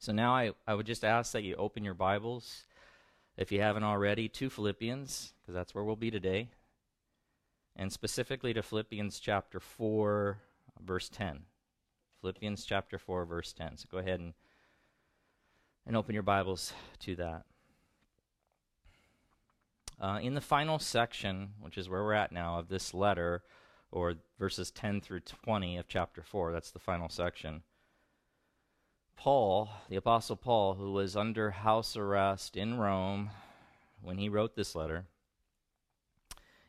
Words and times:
So 0.00 0.12
now 0.12 0.34
I, 0.34 0.52
I 0.66 0.72
would 0.72 0.86
just 0.86 1.04
ask 1.04 1.32
that 1.32 1.42
you 1.42 1.54
open 1.56 1.84
your 1.84 1.92
Bibles, 1.92 2.64
if 3.36 3.52
you 3.52 3.60
haven't 3.60 3.84
already, 3.84 4.30
to 4.30 4.48
Philippians, 4.48 5.34
because 5.42 5.54
that's 5.54 5.74
where 5.74 5.84
we'll 5.84 5.94
be 5.94 6.10
today, 6.10 6.48
and 7.76 7.92
specifically 7.92 8.54
to 8.54 8.62
Philippians 8.62 9.20
chapter 9.20 9.60
4, 9.60 10.38
verse 10.82 11.10
10. 11.10 11.40
Philippians 12.22 12.64
chapter 12.64 12.96
4, 12.98 13.26
verse 13.26 13.52
10. 13.52 13.76
So 13.76 13.88
go 13.92 13.98
ahead 13.98 14.20
and, 14.20 14.32
and 15.86 15.94
open 15.94 16.14
your 16.14 16.22
Bibles 16.22 16.72
to 17.00 17.16
that. 17.16 17.44
Uh, 20.00 20.18
in 20.22 20.32
the 20.32 20.40
final 20.40 20.78
section, 20.78 21.50
which 21.60 21.76
is 21.76 21.90
where 21.90 22.02
we're 22.02 22.14
at 22.14 22.32
now, 22.32 22.58
of 22.58 22.68
this 22.68 22.94
letter, 22.94 23.42
or 23.92 24.14
verses 24.38 24.70
10 24.70 25.02
through 25.02 25.20
20 25.20 25.76
of 25.76 25.88
chapter 25.88 26.22
4, 26.22 26.52
that's 26.52 26.70
the 26.70 26.78
final 26.78 27.10
section. 27.10 27.64
Paul, 29.16 29.70
the 29.88 29.96
Apostle 29.96 30.36
Paul, 30.36 30.74
who 30.74 30.92
was 30.92 31.16
under 31.16 31.50
house 31.50 31.96
arrest 31.96 32.56
in 32.56 32.78
Rome 32.78 33.30
when 34.02 34.18
he 34.18 34.28
wrote 34.28 34.56
this 34.56 34.74
letter, 34.74 35.06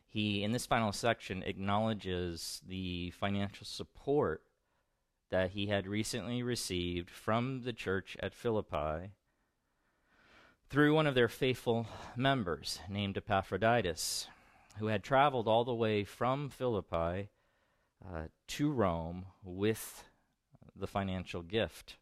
he, 0.10 0.44
in 0.44 0.52
this 0.52 0.66
final 0.66 0.92
section, 0.92 1.42
acknowledges 1.44 2.62
the 2.68 3.12
financial 3.12 3.66
support 3.66 4.44
that 5.30 5.52
he 5.52 5.68
had 5.68 5.88
recently 5.88 6.44
received 6.44 7.10
from 7.10 7.62
the 7.64 7.72
church 7.72 8.18
at 8.20 8.34
Philippi 8.34 9.12
through 10.70 10.94
one 10.94 11.08
of 11.08 11.16
their 11.16 11.30
faithful 11.30 11.88
members 12.16 12.80
named 12.90 13.18
Epaphroditus, 13.18 14.28
who 14.80 14.88
had 14.88 15.04
traveled 15.04 15.48
all 15.48 15.64
the 15.64 15.74
way 15.74 16.04
from 16.04 16.50
Philippi 16.50 17.30
uh, 18.06 18.24
to 18.48 18.72
Rome 18.72 19.26
with 19.44 20.04
the 20.76 20.88
financial 20.88 21.42
gift. 21.42 21.96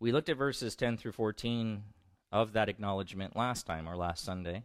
We 0.00 0.12
looked 0.12 0.28
at 0.28 0.36
verses 0.36 0.76
10 0.76 0.96
through 0.96 1.12
14 1.12 1.82
of 2.30 2.52
that 2.52 2.68
acknowledgement 2.68 3.34
last 3.34 3.66
time 3.66 3.88
or 3.88 3.96
last 3.96 4.24
Sunday. 4.24 4.62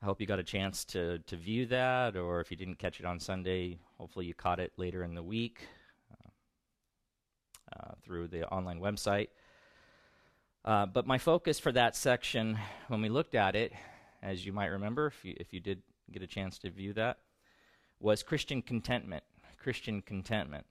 I 0.00 0.04
hope 0.04 0.20
you 0.20 0.28
got 0.28 0.38
a 0.38 0.44
chance 0.44 0.84
to, 0.86 1.18
to 1.18 1.36
view 1.36 1.66
that, 1.66 2.16
or 2.16 2.40
if 2.40 2.50
you 2.52 2.56
didn't 2.56 2.78
catch 2.78 3.00
it 3.00 3.06
on 3.06 3.18
Sunday, 3.18 3.80
hopefully 3.98 4.26
you 4.26 4.34
caught 4.34 4.60
it 4.60 4.72
later 4.76 5.02
in 5.02 5.14
the 5.14 5.24
week 5.24 5.66
uh, 6.12 6.30
uh, 7.76 7.94
through 8.04 8.28
the 8.28 8.46
online 8.48 8.80
website. 8.80 9.28
Uh, 10.64 10.86
but 10.86 11.04
my 11.04 11.18
focus 11.18 11.58
for 11.58 11.72
that 11.72 11.96
section, 11.96 12.56
when 12.86 13.02
we 13.02 13.08
looked 13.08 13.34
at 13.34 13.56
it, 13.56 13.72
as 14.22 14.46
you 14.46 14.52
might 14.52 14.66
remember, 14.66 15.08
if 15.08 15.24
you, 15.24 15.34
if 15.40 15.52
you 15.52 15.58
did 15.58 15.82
get 16.12 16.22
a 16.22 16.28
chance 16.28 16.60
to 16.60 16.70
view 16.70 16.92
that, 16.92 17.18
was 17.98 18.22
Christian 18.22 18.62
contentment. 18.62 19.24
Christian 19.58 20.00
contentment. 20.00 20.66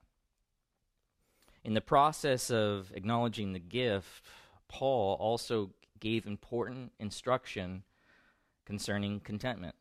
In 1.63 1.73
the 1.73 1.81
process 1.81 2.49
of 2.49 2.91
acknowledging 2.95 3.53
the 3.53 3.59
gift, 3.59 4.25
Paul 4.67 5.15
also 5.19 5.71
gave 5.99 6.25
important 6.25 6.91
instruction 6.99 7.83
concerning 8.65 9.19
contentment. 9.19 9.75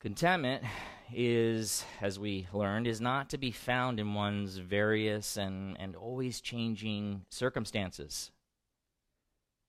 Contentment 0.00 0.64
is, 1.12 1.84
as 2.00 2.18
we 2.18 2.46
learned, 2.54 2.86
is 2.86 3.02
not 3.02 3.28
to 3.30 3.38
be 3.38 3.50
found 3.50 4.00
in 4.00 4.14
one's 4.14 4.56
various 4.56 5.36
and, 5.36 5.76
and 5.78 5.94
always 5.94 6.40
changing 6.40 7.26
circumstances, 7.28 8.30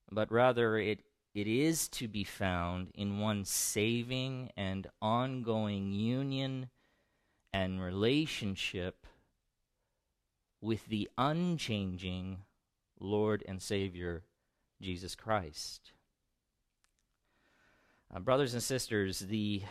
but 0.09 0.31
rather 0.31 0.77
it, 0.77 1.01
it 1.33 1.47
is 1.47 1.89
to 1.89 2.07
be 2.07 2.23
found 2.23 2.91
in 2.95 3.19
one's 3.19 3.49
saving 3.49 4.51
and 4.55 4.87
ongoing 5.01 5.91
union 5.91 6.69
and 7.51 7.81
relationship 7.81 9.05
with 10.61 10.85
the 10.87 11.09
unchanging 11.17 12.37
Lord 12.99 13.43
and 13.47 13.61
Savior, 13.61 14.23
Jesus 14.79 15.15
Christ. 15.15 15.91
Uh, 18.13 18.19
brothers 18.19 18.53
and 18.53 18.61
sisters, 18.61 19.19
the, 19.19 19.63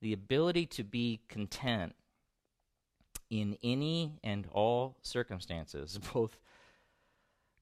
the 0.00 0.12
ability 0.12 0.66
to 0.66 0.82
be 0.82 1.20
content 1.28 1.94
in 3.30 3.56
any 3.62 4.18
and 4.24 4.46
all 4.52 4.96
circumstances, 5.02 5.98
both 6.12 6.38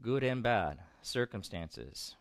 good 0.00 0.24
and 0.24 0.42
bad 0.42 0.78
circumstances, 1.02 2.16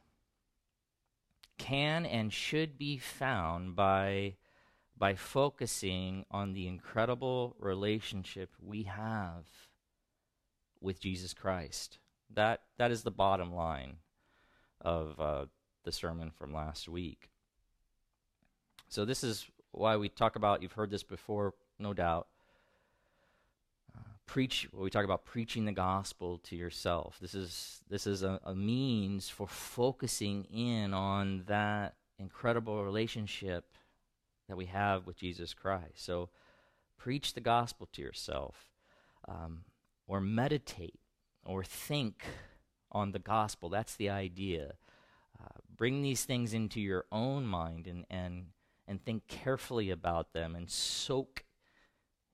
can 1.58 2.06
and 2.06 2.34
should 2.34 2.78
be 2.78 2.98
found 2.98 3.76
by 3.76 4.36
by 5.00 5.16
focusing 5.16 6.26
on 6.30 6.54
the 6.54 6.68
incredible 6.68 7.56
relationship 7.58 8.54
we 8.62 8.84
have 8.84 9.46
with 10.82 11.00
Jesus 11.00 11.34
Christ. 11.34 12.00
That, 12.34 12.62
that 12.78 12.92
is 12.92 13.04
the 13.04 13.12
bottom 13.12 13.56
line 13.56 13.96
of 14.82 15.20
uh, 15.20 15.46
the 15.86 15.94
sermon 15.94 16.32
from 16.32 16.54
last 16.54 16.90
week. 16.90 17.30
So, 18.90 19.06
this 19.06 19.24
is 19.24 19.46
why 19.72 19.96
we 19.98 20.10
talk 20.10 20.36
about, 20.36 20.62
you've 20.62 20.74
heard 20.74 20.92
this 20.92 21.04
before, 21.04 21.54
no 21.78 21.94
doubt. 21.94 22.28
Uh, 23.96 24.02
preach, 24.26 24.68
we 24.74 24.90
talk 24.90 25.06
about 25.06 25.26
preaching 25.26 25.66
the 25.66 25.72
gospel 25.72 26.40
to 26.40 26.56
yourself. 26.56 27.18
This 27.22 27.36
is, 27.36 27.82
this 27.90 28.06
is 28.06 28.24
a, 28.24 28.40
a 28.44 28.56
means 28.56 29.30
for 29.30 29.48
focusing 29.48 30.46
in 30.46 30.94
on 30.94 31.44
that 31.48 31.96
incredible 32.18 32.84
relationship 32.84 33.66
that 34.50 34.58
we 34.58 34.66
have 34.66 35.08
with 35.08 35.16
Jesus 35.16 35.54
Christ. 35.54 36.04
So 36.04 36.30
preach 36.98 37.34
the 37.34 37.40
gospel 37.40 37.88
to 37.94 38.02
yourself, 38.02 38.72
um, 39.28 39.62
or 40.08 40.20
meditate, 40.20 41.00
or 41.46 41.64
think 41.64 42.26
on 42.92 43.12
the 43.12 43.20
gospel. 43.20 43.70
That's 43.70 43.96
the 43.96 44.10
idea. 44.10 44.74
Uh, 45.40 45.60
bring 45.78 46.02
these 46.02 46.26
things 46.26 46.54
into 46.54 46.82
your 46.82 47.06
own 47.12 47.46
mind 47.46 47.88
and, 47.88 48.06
and, 48.10 48.48
and 48.88 49.02
think 49.02 49.28
carefully 49.28 49.92
about 49.92 50.34
them 50.34 50.56
and 50.56 50.70
soak 50.70 51.46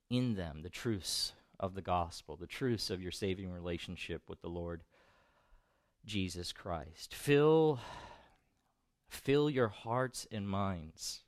in 0.10 0.36
them 0.36 0.62
the 0.62 0.70
truths 0.70 1.34
of 1.60 1.76
the 1.76 1.82
gospel, 1.82 2.38
the 2.38 2.48
truths 2.48 2.90
of 2.90 3.02
your 3.02 3.12
saving 3.12 3.52
relationship 3.52 4.24
with 4.30 4.42
the 4.42 4.50
Lord 4.50 4.84
Jesus 6.06 6.54
Christ. 6.54 7.14
Fill, 7.14 7.80
fill 9.10 9.50
your 9.50 9.68
hearts 9.68 10.26
and 10.32 10.48
minds 10.48 11.25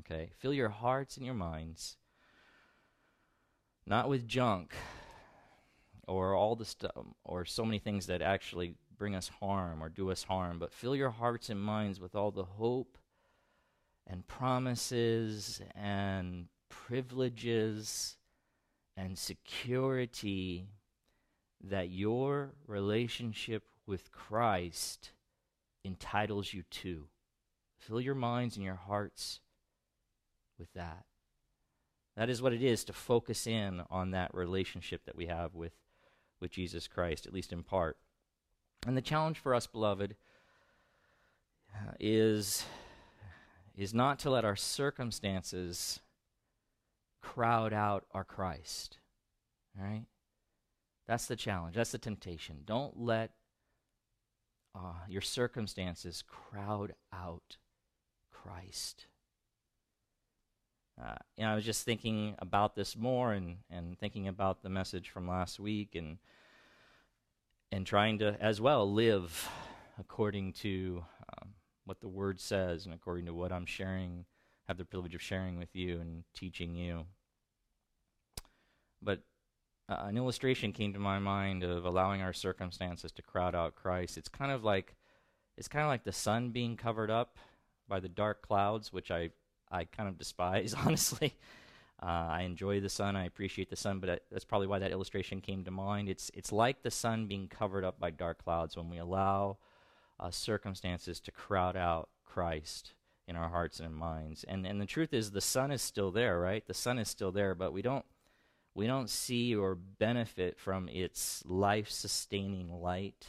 Okay? 0.00 0.30
Fill 0.38 0.52
your 0.52 0.68
hearts 0.68 1.16
and 1.16 1.24
your 1.24 1.34
minds 1.34 1.96
not 3.86 4.08
with 4.08 4.26
junk 4.26 4.74
or 6.08 6.34
all 6.34 6.56
the 6.56 6.64
stuff 6.64 6.92
um, 6.96 7.14
or 7.24 7.44
so 7.44 7.64
many 7.64 7.78
things 7.78 8.06
that 8.06 8.22
actually 8.22 8.74
bring 8.98 9.14
us 9.14 9.30
harm 9.40 9.82
or 9.82 9.88
do 9.88 10.10
us 10.10 10.24
harm, 10.24 10.58
but 10.58 10.72
fill 10.72 10.96
your 10.96 11.10
hearts 11.10 11.50
and 11.50 11.60
minds 11.60 12.00
with 12.00 12.14
all 12.14 12.30
the 12.30 12.44
hope 12.44 12.98
and 14.06 14.26
promises 14.26 15.60
and 15.74 16.46
privileges 16.68 18.16
and 18.96 19.18
security 19.18 20.68
that 21.62 21.90
your 21.90 22.54
relationship 22.66 23.64
with 23.86 24.10
Christ 24.12 25.10
entitles 25.84 26.52
you 26.52 26.62
to. 26.70 27.04
Fill 27.78 28.00
your 28.00 28.14
minds 28.14 28.56
and 28.56 28.64
your 28.64 28.74
hearts 28.74 29.40
with 30.58 30.72
that. 30.74 31.04
That 32.16 32.30
is 32.30 32.40
what 32.40 32.52
it 32.52 32.62
is 32.62 32.84
to 32.84 32.92
focus 32.92 33.46
in 33.46 33.82
on 33.90 34.10
that 34.12 34.34
relationship 34.34 35.04
that 35.04 35.16
we 35.16 35.26
have 35.26 35.54
with, 35.54 35.74
with 36.40 36.50
Jesus 36.50 36.88
Christ, 36.88 37.26
at 37.26 37.32
least 37.32 37.52
in 37.52 37.62
part. 37.62 37.98
And 38.86 38.96
the 38.96 39.02
challenge 39.02 39.38
for 39.38 39.54
us, 39.54 39.66
beloved, 39.66 40.16
is, 42.00 42.64
is 43.74 43.92
not 43.92 44.18
to 44.20 44.30
let 44.30 44.44
our 44.44 44.56
circumstances 44.56 46.00
crowd 47.20 47.72
out 47.72 48.04
our 48.12 48.24
Christ. 48.24 48.98
All 49.78 49.84
right? 49.84 50.04
That's 51.06 51.26
the 51.26 51.36
challenge. 51.36 51.76
That's 51.76 51.92
the 51.92 51.98
temptation. 51.98 52.62
Don't 52.64 52.98
let 52.98 53.32
uh, 54.74 54.94
your 55.08 55.22
circumstances 55.22 56.22
crowd 56.26 56.94
out 57.12 57.58
Christ. 58.30 59.06
Uh, 61.00 61.14
know, 61.38 61.50
I 61.50 61.54
was 61.54 61.64
just 61.64 61.84
thinking 61.84 62.34
about 62.38 62.74
this 62.74 62.96
more 62.96 63.32
and, 63.32 63.58
and 63.70 63.98
thinking 63.98 64.28
about 64.28 64.62
the 64.62 64.70
message 64.70 65.10
from 65.10 65.28
last 65.28 65.60
week 65.60 65.94
and 65.94 66.18
and 67.72 67.86
trying 67.86 68.18
to 68.20 68.36
as 68.40 68.60
well 68.60 68.90
live 68.90 69.48
according 69.98 70.52
to 70.52 71.04
um, 71.28 71.50
what 71.84 72.00
the 72.00 72.08
word 72.08 72.40
says 72.40 72.86
and 72.86 72.94
according 72.94 73.26
to 73.26 73.34
what 73.34 73.52
I'm 73.52 73.66
sharing, 73.66 74.24
have 74.68 74.78
the 74.78 74.84
privilege 74.84 75.14
of 75.14 75.20
sharing 75.20 75.58
with 75.58 75.74
you 75.74 76.00
and 76.00 76.24
teaching 76.32 76.74
you. 76.74 77.06
But 79.02 79.22
uh, 79.88 80.04
an 80.06 80.16
illustration 80.16 80.72
came 80.72 80.92
to 80.92 80.98
my 80.98 81.18
mind 81.18 81.62
of 81.62 81.84
allowing 81.84 82.22
our 82.22 82.32
circumstances 82.32 83.12
to 83.12 83.22
crowd 83.22 83.54
out 83.54 83.74
Christ. 83.74 84.16
It's 84.16 84.28
kind 84.28 84.52
of 84.52 84.64
like 84.64 84.94
it's 85.56 85.68
kind 85.68 85.84
of 85.84 85.88
like 85.88 86.04
the 86.04 86.12
sun 86.12 86.50
being 86.50 86.76
covered 86.76 87.10
up 87.10 87.38
by 87.88 88.00
the 88.00 88.08
dark 88.08 88.42
clouds, 88.42 88.92
which 88.92 89.10
I 89.10 89.30
I 89.76 89.84
kind 89.84 90.08
of 90.08 90.18
despise, 90.18 90.74
honestly. 90.84 91.34
Uh, 92.02 92.28
I 92.28 92.42
enjoy 92.42 92.80
the 92.80 92.90
sun. 92.90 93.16
I 93.16 93.24
appreciate 93.24 93.70
the 93.70 93.76
sun, 93.76 94.00
but 94.00 94.22
that's 94.30 94.44
probably 94.44 94.66
why 94.66 94.78
that 94.80 94.90
illustration 94.90 95.40
came 95.40 95.64
to 95.64 95.70
mind. 95.70 96.08
It's 96.08 96.30
it's 96.34 96.52
like 96.52 96.82
the 96.82 96.90
sun 96.90 97.26
being 97.26 97.48
covered 97.48 97.84
up 97.84 97.98
by 97.98 98.10
dark 98.10 98.44
clouds 98.44 98.76
when 98.76 98.90
we 98.90 98.98
allow 98.98 99.56
uh, 100.20 100.30
circumstances 100.30 101.20
to 101.20 101.30
crowd 101.30 101.76
out 101.76 102.10
Christ 102.24 102.92
in 103.26 103.34
our 103.34 103.48
hearts 103.48 103.80
and 103.80 103.94
minds. 103.94 104.44
And 104.44 104.66
and 104.66 104.78
the 104.78 104.86
truth 104.86 105.14
is, 105.14 105.30
the 105.30 105.40
sun 105.40 105.70
is 105.70 105.80
still 105.80 106.10
there, 106.10 106.38
right? 106.38 106.66
The 106.66 106.74
sun 106.74 106.98
is 106.98 107.08
still 107.08 107.32
there, 107.32 107.54
but 107.54 107.72
we 107.72 107.80
don't 107.80 108.04
we 108.74 108.86
don't 108.86 109.08
see 109.08 109.54
or 109.56 109.74
benefit 109.74 110.58
from 110.58 110.90
its 110.90 111.42
life-sustaining 111.46 112.70
light, 112.82 113.26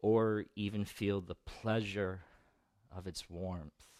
or 0.00 0.46
even 0.56 0.84
feel 0.84 1.20
the 1.20 1.36
pleasure 1.36 2.22
of 2.94 3.06
its 3.06 3.30
warmth. 3.30 3.93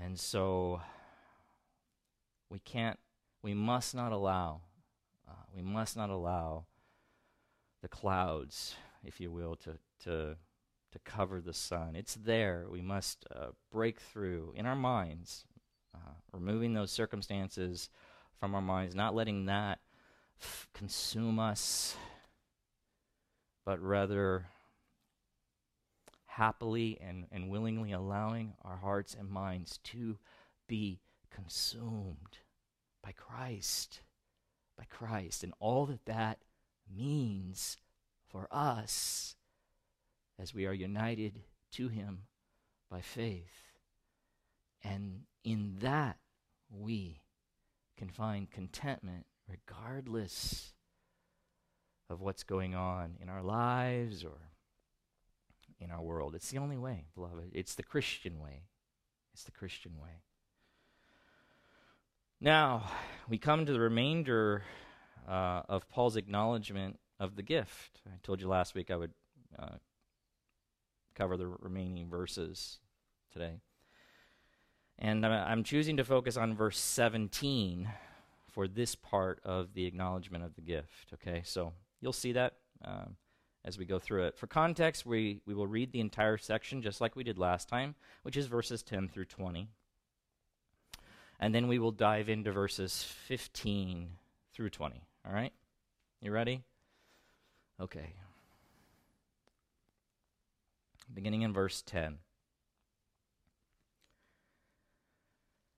And 0.00 0.18
so 0.18 0.80
we 2.48 2.58
can't, 2.58 2.98
we 3.42 3.54
must 3.54 3.94
not 3.94 4.12
allow, 4.12 4.60
uh, 5.28 5.44
we 5.54 5.62
must 5.62 5.96
not 5.96 6.10
allow 6.10 6.66
the 7.82 7.88
clouds, 7.88 8.76
if 9.04 9.20
you 9.20 9.30
will, 9.30 9.56
to, 9.56 9.78
to, 10.04 10.36
to 10.92 10.98
cover 11.04 11.40
the 11.40 11.54
sun. 11.54 11.96
It's 11.96 12.14
there. 12.14 12.66
We 12.70 12.82
must 12.82 13.24
uh, 13.34 13.48
break 13.70 14.00
through 14.00 14.54
in 14.56 14.66
our 14.66 14.76
minds, 14.76 15.44
uh, 15.94 16.14
removing 16.32 16.74
those 16.74 16.90
circumstances 16.90 17.88
from 18.38 18.54
our 18.54 18.62
minds, 18.62 18.94
not 18.94 19.14
letting 19.14 19.46
that 19.46 19.80
f- 20.40 20.68
consume 20.74 21.38
us, 21.38 21.96
but 23.64 23.80
rather 23.80 24.46
happily 26.36 26.98
and, 27.00 27.26
and 27.30 27.50
willingly 27.50 27.92
allowing 27.92 28.54
our 28.64 28.76
hearts 28.76 29.14
and 29.18 29.28
minds 29.28 29.78
to 29.84 30.16
be 30.66 30.98
consumed 31.30 32.38
by 33.02 33.12
Christ. 33.12 34.00
By 34.78 34.84
Christ. 34.88 35.44
And 35.44 35.52
all 35.60 35.84
that 35.86 36.06
that 36.06 36.38
means 36.90 37.76
for 38.30 38.48
us 38.50 39.36
as 40.38 40.54
we 40.54 40.66
are 40.66 40.72
united 40.72 41.40
to 41.72 41.88
Him 41.88 42.22
by 42.90 43.02
faith. 43.02 43.74
And 44.82 45.24
in 45.44 45.76
that, 45.80 46.16
we 46.70 47.20
can 47.98 48.08
find 48.08 48.50
contentment 48.50 49.26
regardless 49.46 50.72
of 52.08 52.22
what's 52.22 52.42
going 52.42 52.74
on 52.74 53.16
in 53.20 53.28
our 53.28 53.42
lives 53.42 54.24
or 54.24 54.51
in 55.82 55.90
our 55.90 56.02
world. 56.02 56.34
It's 56.34 56.50
the 56.50 56.58
only 56.58 56.78
way, 56.78 57.06
beloved. 57.14 57.50
It's 57.52 57.74
the 57.74 57.82
Christian 57.82 58.38
way. 58.38 58.62
It's 59.32 59.44
the 59.44 59.50
Christian 59.50 59.92
way. 60.00 60.22
Now, 62.40 62.90
we 63.28 63.38
come 63.38 63.66
to 63.66 63.72
the 63.72 63.80
remainder 63.80 64.62
uh, 65.28 65.62
of 65.68 65.88
Paul's 65.88 66.16
acknowledgement 66.16 66.98
of 67.20 67.36
the 67.36 67.42
gift. 67.42 68.00
I 68.06 68.18
told 68.22 68.40
you 68.40 68.48
last 68.48 68.74
week 68.74 68.90
I 68.90 68.96
would 68.96 69.12
uh, 69.58 69.76
cover 71.14 71.36
the 71.36 71.46
remaining 71.46 72.08
verses 72.08 72.80
today. 73.32 73.60
And 74.98 75.24
I'm 75.24 75.64
choosing 75.64 75.96
to 75.96 76.04
focus 76.04 76.36
on 76.36 76.54
verse 76.54 76.78
17 76.78 77.88
for 78.50 78.68
this 78.68 78.94
part 78.94 79.40
of 79.44 79.74
the 79.74 79.86
acknowledgement 79.86 80.44
of 80.44 80.54
the 80.54 80.60
gift. 80.60 81.14
Okay, 81.14 81.42
so 81.44 81.72
you'll 82.00 82.12
see 82.12 82.32
that. 82.32 82.54
Um, 82.84 83.16
as 83.64 83.78
we 83.78 83.84
go 83.84 83.98
through 83.98 84.24
it. 84.24 84.36
For 84.36 84.46
context, 84.46 85.06
we, 85.06 85.40
we 85.46 85.54
will 85.54 85.66
read 85.66 85.92
the 85.92 86.00
entire 86.00 86.36
section 86.36 86.82
just 86.82 87.00
like 87.00 87.14
we 87.14 87.24
did 87.24 87.38
last 87.38 87.68
time, 87.68 87.94
which 88.22 88.36
is 88.36 88.46
verses 88.46 88.82
10 88.82 89.08
through 89.08 89.26
20. 89.26 89.68
And 91.38 91.54
then 91.54 91.68
we 91.68 91.78
will 91.78 91.92
dive 91.92 92.28
into 92.28 92.52
verses 92.52 93.02
15 93.26 94.10
through 94.52 94.70
20. 94.70 95.02
All 95.26 95.32
right? 95.32 95.52
You 96.20 96.32
ready? 96.32 96.62
Okay. 97.80 98.14
Beginning 101.12 101.42
in 101.42 101.52
verse 101.52 101.82
10. 101.82 102.18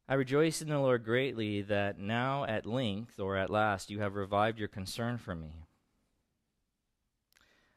I 0.06 0.14
rejoice 0.14 0.60
in 0.60 0.68
the 0.68 0.78
Lord 0.78 1.02
greatly 1.02 1.62
that 1.62 1.98
now 1.98 2.44
at 2.44 2.66
length, 2.66 3.18
or 3.18 3.38
at 3.38 3.48
last, 3.48 3.90
you 3.90 4.00
have 4.00 4.16
revived 4.16 4.58
your 4.58 4.68
concern 4.68 5.16
for 5.16 5.34
me. 5.34 5.64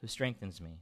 who 0.00 0.06
strengthens 0.06 0.60
me. 0.60 0.80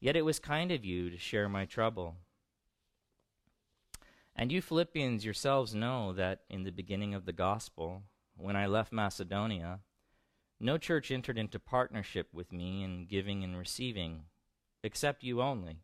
Yet 0.00 0.16
it 0.16 0.24
was 0.24 0.38
kind 0.38 0.72
of 0.72 0.84
you 0.84 1.10
to 1.10 1.18
share 1.18 1.48
my 1.48 1.66
trouble. 1.66 2.16
And 4.34 4.50
you 4.50 4.62
Philippians 4.62 5.24
yourselves 5.24 5.74
know 5.74 6.12
that 6.14 6.40
in 6.48 6.62
the 6.62 6.72
beginning 6.72 7.14
of 7.14 7.26
the 7.26 7.32
gospel, 7.32 8.02
when 8.36 8.56
I 8.56 8.66
left 8.66 8.92
Macedonia, 8.92 9.80
no 10.58 10.78
church 10.78 11.10
entered 11.10 11.36
into 11.36 11.58
partnership 11.58 12.28
with 12.32 12.52
me 12.52 12.82
in 12.82 13.06
giving 13.06 13.44
and 13.44 13.56
receiving, 13.56 14.24
except 14.82 15.22
you 15.22 15.42
only. 15.42 15.76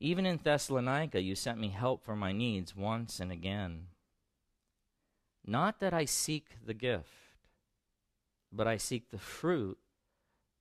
Even 0.00 0.26
in 0.26 0.40
Thessalonica, 0.42 1.22
you 1.22 1.34
sent 1.34 1.58
me 1.58 1.68
help 1.68 2.02
for 2.04 2.16
my 2.16 2.32
needs 2.32 2.74
once 2.74 3.20
and 3.20 3.30
again. 3.30 3.86
Not 5.46 5.80
that 5.80 5.94
I 5.94 6.04
seek 6.04 6.56
the 6.64 6.74
gift 6.74 7.31
but 8.52 8.66
I 8.66 8.76
seek 8.76 9.10
the 9.10 9.18
fruit 9.18 9.78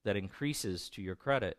that 0.04 0.16
increases 0.16 0.90
to 0.90 1.02
your 1.02 1.16
credit. 1.16 1.58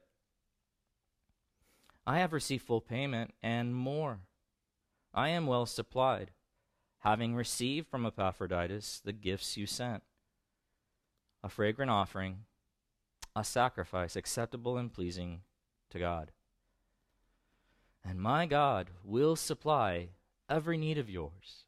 I 2.07 2.19
have 2.19 2.33
received 2.33 2.67
full 2.67 2.81
payment 2.81 3.35
and 3.43 3.75
more. 3.75 4.21
I 5.15 5.29
am 5.29 5.47
well 5.47 5.67
supplied, 5.67 6.33
having 7.01 7.35
received 7.35 7.89
from 7.89 8.07
Epaphroditus 8.07 9.01
the 9.05 9.13
gifts 9.13 9.57
you 9.57 9.67
sent 9.67 10.03
a 11.45 11.49
fragrant 11.49 11.91
offering, 11.91 12.45
a 13.35 13.43
sacrifice 13.43 14.15
acceptable 14.15 14.77
and 14.77 14.93
pleasing 14.93 15.41
to 15.91 15.99
God. 15.99 16.31
And 18.05 18.21
my 18.21 18.47
God 18.47 18.91
will 19.05 19.37
supply 19.37 20.11
every 20.49 20.77
need 20.77 20.99
of 20.99 21.11
yours 21.11 21.65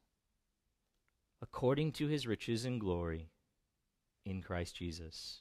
according 1.40 1.92
to 1.92 2.06
his 2.06 2.26
riches 2.26 2.64
and 2.64 2.80
glory 2.80 3.28
in 4.24 4.42
Christ 4.42 4.76
Jesus. 4.76 5.40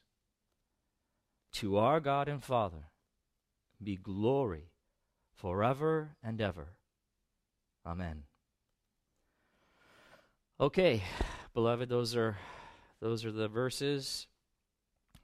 To 1.53 1.77
our 1.77 1.99
God 1.99 2.27
and 2.27 2.43
Father 2.43 2.89
be 3.81 3.95
glory 3.95 4.71
forever 5.33 6.15
and 6.23 6.41
ever. 6.41 6.69
Amen. 7.85 8.23
Okay, 10.59 11.03
beloved, 11.53 11.89
those 11.89 12.15
are 12.15 12.37
those 13.01 13.25
are 13.25 13.31
the 13.31 13.49
verses, 13.49 14.27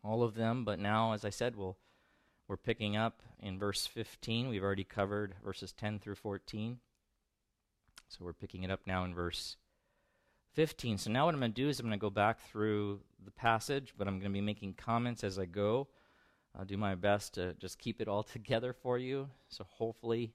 all 0.03 0.23
of 0.23 0.35
them. 0.35 0.65
But 0.65 0.79
now, 0.79 1.13
as 1.13 1.23
I 1.23 1.29
said, 1.29 1.55
we'll 1.55 1.77
we're 2.47 2.57
picking 2.57 2.97
up 2.97 3.21
in 3.39 3.59
verse 3.59 3.85
15. 3.85 4.49
We've 4.49 4.63
already 4.63 4.83
covered 4.83 5.35
verses 5.43 5.71
10 5.71 5.99
through 5.99 6.15
14. 6.15 6.79
So 8.07 8.25
we're 8.25 8.33
picking 8.33 8.63
it 8.63 8.71
up 8.71 8.81
now 8.87 9.05
in 9.05 9.13
verse 9.13 9.55
15. 10.59 10.97
So 10.97 11.09
now 11.09 11.23
what 11.23 11.33
I'm 11.33 11.39
going 11.39 11.53
to 11.53 11.61
do 11.61 11.69
is 11.69 11.79
I'm 11.79 11.85
going 11.85 11.97
to 11.97 12.01
go 12.01 12.09
back 12.09 12.41
through 12.51 12.99
the 13.23 13.31
passage, 13.31 13.93
but 13.97 14.09
I'm 14.09 14.19
going 14.19 14.29
to 14.29 14.37
be 14.37 14.41
making 14.41 14.73
comments 14.73 15.23
as 15.23 15.39
I 15.39 15.45
go. 15.45 15.87
I'll 16.53 16.65
do 16.65 16.75
my 16.75 16.95
best 16.95 17.35
to 17.35 17.53
just 17.53 17.79
keep 17.79 18.01
it 18.01 18.09
all 18.09 18.23
together 18.35 18.73
for 18.73 18.97
you. 18.97 19.29
So 19.47 19.63
hopefully 19.69 20.33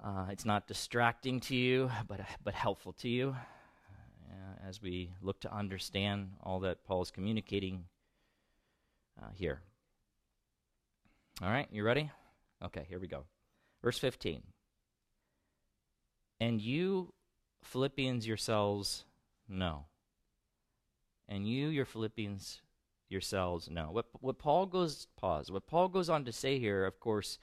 uh, 0.00 0.26
it's 0.30 0.44
not 0.44 0.68
distracting 0.68 1.40
to 1.40 1.56
you, 1.56 1.90
but, 2.06 2.20
but 2.44 2.54
helpful 2.54 2.92
to 3.00 3.08
you 3.08 3.34
uh, 4.30 4.68
as 4.68 4.80
we 4.80 5.10
look 5.20 5.40
to 5.40 5.52
understand 5.52 6.28
all 6.44 6.60
that 6.60 6.84
Paul 6.84 7.02
is 7.02 7.10
communicating 7.10 7.86
uh, 9.20 9.30
here. 9.34 9.62
All 11.42 11.50
right, 11.50 11.66
you 11.72 11.82
ready? 11.82 12.08
Okay, 12.64 12.86
here 12.88 13.00
we 13.00 13.08
go. 13.08 13.24
Verse 13.82 13.98
15. 13.98 14.44
And 16.38 16.60
you 16.60 17.12
Philippians 17.66 18.26
yourselves 18.26 19.04
know. 19.48 19.84
And 21.28 21.48
you, 21.48 21.68
your 21.68 21.84
Philippians 21.84 22.62
yourselves 23.08 23.68
know. 23.68 23.88
What, 23.90 24.06
what 24.20 24.38
Paul 24.38 24.66
goes, 24.66 25.06
pause, 25.16 25.50
what 25.50 25.66
Paul 25.66 25.88
goes 25.88 26.08
on 26.08 26.24
to 26.24 26.32
say 26.32 26.58
here, 26.58 26.84
of 26.84 27.00
course, 27.00 27.38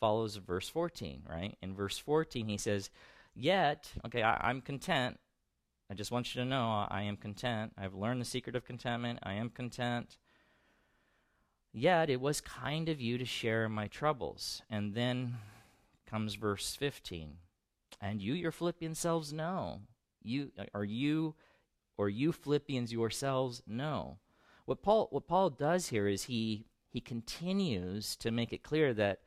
follows 0.00 0.36
verse 0.36 0.68
14, 0.68 1.22
right? 1.28 1.56
In 1.62 1.74
verse 1.74 1.98
14, 1.98 2.48
he 2.48 2.56
says, 2.56 2.90
Yet, 3.34 3.92
okay, 4.06 4.22
I, 4.22 4.50
am 4.50 4.60
content. 4.60 5.18
I 5.90 5.94
just 5.94 6.10
want 6.10 6.34
you 6.34 6.42
to 6.42 6.48
know 6.48 6.86
I 6.88 7.02
am 7.02 7.16
content. 7.16 7.72
I've 7.78 7.94
learned 7.94 8.20
the 8.20 8.26
secret 8.26 8.56
of 8.56 8.64
contentment. 8.64 9.20
I 9.22 9.34
am 9.34 9.50
content. 9.50 10.16
Yet, 11.72 12.10
it 12.10 12.20
was 12.20 12.40
kind 12.40 12.88
of 12.88 13.00
you 13.00 13.18
to 13.18 13.24
share 13.24 13.68
my 13.68 13.86
troubles. 13.86 14.62
And 14.68 14.94
then 14.94 15.36
comes 16.06 16.34
verse 16.34 16.74
15. 16.74 17.36
And 18.00 18.22
you, 18.22 18.34
your 18.34 18.52
Philippian 18.52 18.94
selves, 18.94 19.32
know. 19.32 19.80
You, 20.22 20.50
are 20.74 20.84
you, 20.84 21.34
or 21.96 22.08
you 22.08 22.32
Philippians 22.32 22.92
yourselves, 22.92 23.62
know. 23.66 24.18
What 24.66 24.82
Paul, 24.82 25.08
what 25.10 25.26
Paul 25.26 25.50
does 25.50 25.88
here 25.88 26.06
is 26.06 26.24
he, 26.24 26.66
he 26.88 27.00
continues 27.00 28.16
to 28.16 28.30
make 28.30 28.52
it 28.52 28.62
clear 28.62 28.94
that 28.94 29.20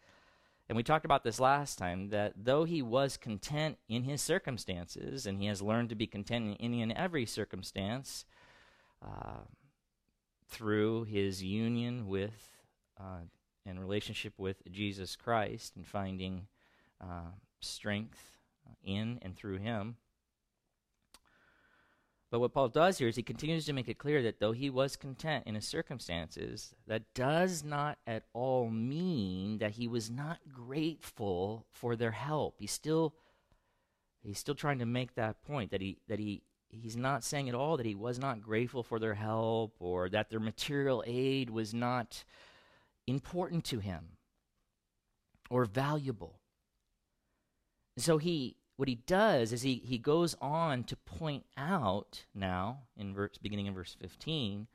and 0.71 0.77
we 0.77 0.83
talked 0.83 1.03
about 1.03 1.25
this 1.25 1.41
last 1.41 1.77
time 1.77 2.11
that 2.11 2.31
though 2.41 2.63
he 2.63 2.81
was 2.81 3.17
content 3.17 3.77
in 3.89 4.03
his 4.03 4.21
circumstances, 4.21 5.25
and 5.25 5.37
he 5.37 5.47
has 5.47 5.61
learned 5.61 5.89
to 5.89 5.95
be 5.95 6.07
content 6.07 6.45
in 6.45 6.53
any 6.61 6.81
and 6.81 6.93
every 6.93 7.25
circumstance 7.25 8.23
uh, 9.05 9.39
through 10.47 11.03
his 11.03 11.43
union 11.43 12.07
with 12.07 12.47
uh, 12.97 13.19
and 13.65 13.81
relationship 13.81 14.31
with 14.37 14.63
Jesus 14.71 15.17
Christ 15.17 15.75
and 15.75 15.85
finding 15.85 16.47
uh, 17.01 17.31
strength 17.59 18.37
in 18.83 19.19
and 19.21 19.35
through 19.35 19.57
him, 19.57 19.97
but 22.31 22.39
what 22.39 22.53
Paul 22.53 22.69
does 22.69 22.97
here 22.97 23.09
is 23.09 23.17
he 23.17 23.23
continues 23.23 23.65
to 23.65 23.73
make 23.73 23.89
it 23.89 23.97
clear 23.97 24.23
that 24.23 24.39
though 24.39 24.53
he 24.53 24.69
was 24.69 24.95
content 24.95 25.43
in 25.45 25.55
his 25.55 25.67
circumstances, 25.67 26.73
that 26.87 27.13
does 27.13 27.61
not 27.61 27.97
at 28.07 28.23
all 28.33 28.69
mean 28.69 29.57
that 29.57 29.71
he 29.71 29.85
was 29.85 30.09
not 30.09 30.39
grateful 30.49 31.65
for 31.69 31.97
their 31.97 32.11
help. 32.11 32.55
He's 32.57 32.71
still 32.71 33.15
he's 34.23 34.39
still 34.39 34.55
trying 34.55 34.79
to 34.79 34.85
make 34.85 35.15
that 35.15 35.43
point 35.43 35.71
that 35.71 35.81
he 35.81 35.97
that 36.07 36.19
he 36.19 36.43
he's 36.69 36.95
not 36.95 37.25
saying 37.25 37.49
at 37.49 37.55
all 37.55 37.75
that 37.75 37.85
he 37.85 37.95
was 37.95 38.17
not 38.17 38.41
grateful 38.41 38.81
for 38.81 38.97
their 38.97 39.15
help 39.15 39.75
or 39.79 40.07
that 40.07 40.29
their 40.29 40.39
material 40.39 41.03
aid 41.05 41.49
was 41.49 41.73
not 41.73 42.23
important 43.07 43.65
to 43.65 43.79
him 43.79 44.07
or 45.49 45.65
valuable. 45.65 46.39
So 47.97 48.19
he 48.19 48.55
what 48.81 48.87
he 48.87 48.95
does 49.05 49.53
is 49.53 49.61
he, 49.61 49.75
he 49.85 49.99
goes 49.99 50.35
on 50.41 50.83
to 50.83 50.95
point 50.95 51.45
out 51.55 52.23
now, 52.33 52.79
in 52.97 53.13
verse, 53.13 53.37
beginning 53.39 53.67
in 53.67 53.75
verse 53.75 53.95
15, 54.01 54.65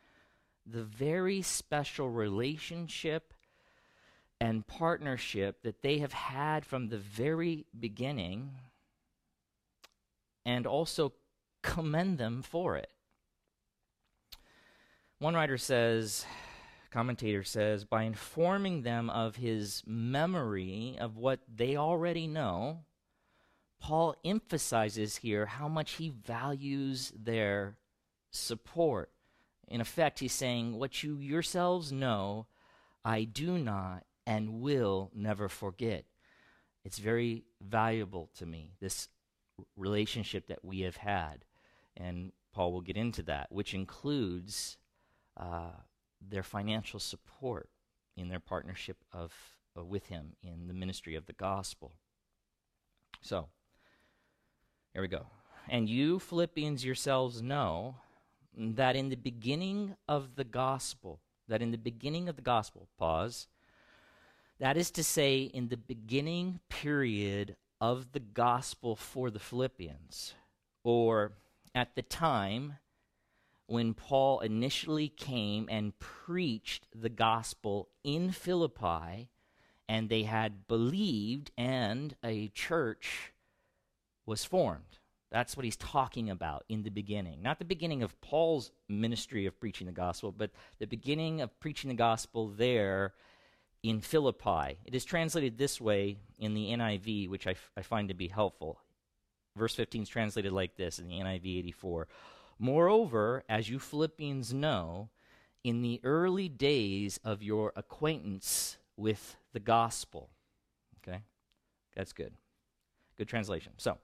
the 0.65 0.85
very 0.85 1.43
special 1.43 2.09
relationship 2.09 3.35
and 4.41 4.65
partnership 4.65 5.61
that 5.65 5.83
they 5.83 5.99
have 5.99 6.13
had 6.13 6.65
from 6.65 6.89
the 6.89 6.99
very 6.99 7.67
beginning 7.77 8.53
and 10.45 10.69
also 10.69 11.13
commend 11.63 12.17
them 12.17 12.43
for 12.43 12.77
it. 12.77 12.91
One 15.19 15.35
writer 15.35 15.59
says, 15.59 16.25
commentator 16.93 17.43
says, 17.43 17.83
by 17.83 18.05
informing 18.05 18.83
them 18.83 19.11
of 19.11 19.35
his 19.35 19.83
memory 19.85 20.97
of 21.01 21.17
what 21.17 21.41
they 21.53 21.77
already 21.77 22.29
know 22.29 22.85
Paul 23.81 24.17
emphasizes 24.25 25.17
here 25.17 25.47
how 25.47 25.69
much 25.69 25.93
he 25.93 26.11
values 26.11 27.13
their 27.17 27.77
support. 28.31 29.11
In 29.69 29.81
effect, 29.81 30.21
he's 30.21 30.33
saying, 30.33 30.79
What 30.79 31.03
you 31.03 31.19
yourselves 31.19 31.93
know, 31.93 32.47
I 33.05 33.25
do 33.25 33.59
not 33.59 34.05
and 34.27 34.61
will 34.61 35.11
never 35.15 35.49
forget. 35.49 36.05
It's 36.85 36.99
very 36.99 37.45
valuable 37.61 38.31
to 38.39 38.47
me, 38.47 38.73
this 38.81 39.09
relationship 39.77 40.49
that 40.49 40.65
we 40.65 40.81
have 40.81 40.97
had. 40.97 41.45
And 41.97 42.33
Paul 42.53 42.73
will 42.73 42.81
get 42.81 42.97
into 42.97 43.23
that, 43.25 43.51
which 43.51 43.75
includes 43.75 44.77
uh, 45.37 45.73
their 46.21 46.43
financial 46.43 47.01
support 47.01 47.69
in 48.17 48.29
their 48.29 48.41
partnership 48.41 48.99
of, 49.13 49.33
uh, 49.79 49.85
with 49.85 50.07
him 50.07 50.35
in 50.43 50.69
the 50.69 50.75
ministry 50.75 51.15
of 51.15 51.27
the 51.27 51.33
gospel. 51.33 51.93
So, 53.21 53.49
here 54.97 55.03
we 55.03 55.09
go. 55.09 55.27
And 55.69 55.91
you, 55.91 56.19
Philippians, 56.19 56.83
yourselves 56.83 57.43
know 57.43 57.97
that 58.57 58.97
in 58.97 59.11
the 59.11 59.17
beginning 59.17 59.95
of 60.09 60.37
the 60.37 60.45
gospel, 60.45 61.21
that 61.49 61.61
in 61.61 61.71
the 61.71 61.77
beginning 61.77 62.31
of 62.31 62.37
the 62.37 62.43
gospel, 62.43 62.89
pause, 62.99 63.47
that 64.59 64.79
is 64.79 64.91
to 64.93 65.05
say, 65.05 65.43
in 65.43 65.69
the 65.69 65.77
beginning 65.77 66.61
period 66.71 67.57
of 67.79 68.13
the 68.13 68.21
gospel 68.21 68.97
for 68.97 69.31
the 69.31 69.39
Philippians, 69.39 70.33
or 70.83 71.33
at 71.75 71.95
the 71.95 72.01
time 72.01 72.79
when 73.67 73.93
Paul 73.93 74.41
initially 74.41 75.11
came 75.11 75.69
and 75.71 75.99
preached 75.99 76.87
the 76.95 77.11
gospel 77.11 77.91
in 78.03 78.31
Philippi, 78.31 79.29
and 79.91 80.09
they 80.09 80.23
had 80.23 80.67
believed, 80.67 81.51
and 81.59 82.17
a 82.25 82.49
church 82.49 83.35
was 84.27 84.45
formed. 84.45 84.99
That's 85.31 85.57
what 85.57 85.65
he's 85.65 85.77
talking 85.77 86.31
about 86.31 86.65
in 86.69 86.83
the 86.83 86.91
beginning. 86.91 87.43
Not 87.43 87.59
the 87.59 87.65
beginning 87.65 88.03
of 88.03 88.21
Paul's 88.21 88.71
ministry 88.89 89.47
of 89.47 89.59
preaching 89.59 89.87
the 89.87 89.93
gospel, 89.93 90.33
but 90.33 90.51
the 90.79 90.87
beginning 90.87 91.41
of 91.41 91.59
preaching 91.59 91.89
the 91.89 91.95
gospel 91.97 92.49
there 92.49 93.15
in 93.83 94.01
Philippi. 94.01 94.79
It 94.85 94.95
is 94.95 95.05
translated 95.05 95.59
this 95.59 95.81
way 95.81 96.19
in 96.39 96.55
the 96.55 96.71
NIV, 96.71 97.29
which 97.29 97.47
I, 97.47 97.53
f- 97.53 97.71
I 97.77 97.83
find 97.83 98.09
to 98.09 98.15
be 98.15 98.29
helpful. 98.29 98.81
Verse 99.57 99.75
15 99.75 100.03
is 100.03 100.09
translated 100.09 100.53
like 100.53 100.77
this 100.77 100.99
in 100.99 101.09
the 101.09 101.15
NIV 101.15 101.59
84. 101.59 102.09
Moreover, 102.59 103.45
as 103.49 103.69
you 103.69 103.79
Philippians 103.79 104.53
know, 104.53 105.11
in 105.65 105.83
the 105.83 106.01
early 106.05 106.49
days 106.49 107.19
of 107.25 107.43
your 107.43 107.73
acquaintance 107.75 108.79
with 108.97 109.37
the 109.53 109.61
gospel. 109.61 110.31
Okay? 110.99 111.23
That's 111.95 112.13
good. 112.13 112.35
Good 113.19 113.29
translation. 113.29 113.73
So, 113.77 113.99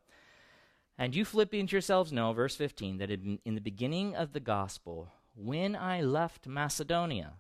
and 1.02 1.16
you 1.16 1.25
Philippians 1.25 1.73
yourselves 1.73 2.12
know, 2.12 2.32
verse 2.32 2.54
15, 2.54 2.99
that 2.99 3.11
in, 3.11 3.40
the 3.44 3.61
beginning 3.61 4.14
of 4.14 4.32
the 4.32 4.38
gospel, 4.38 5.09
when 5.35 5.75
I 5.75 6.00
left 6.00 6.47
Macedonia, 6.47 7.32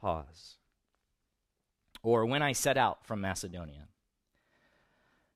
pause, 0.00 0.56
or 2.02 2.24
when 2.24 2.40
I 2.40 2.52
set 2.52 2.78
out 2.78 3.04
from 3.04 3.20
Macedonia. 3.20 3.88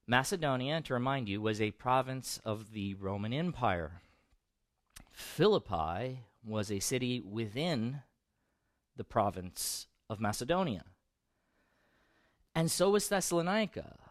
Macedonia, 0.06 0.80
to 0.80 0.94
remind 0.94 1.28
you, 1.28 1.42
was 1.42 1.60
a 1.60 1.72
province 1.72 2.40
of 2.42 2.72
the 2.72 2.94
Roman 2.94 3.34
Empire. 3.34 4.00
Philippi 5.12 6.20
was 6.42 6.72
a 6.72 6.80
city 6.80 7.20
within 7.20 8.00
the 8.96 9.04
province 9.04 9.88
of 10.08 10.20
Macedonia. 10.20 10.84
And 12.54 12.70
so 12.70 12.88
was 12.88 13.10
Thessalonica 13.10 14.05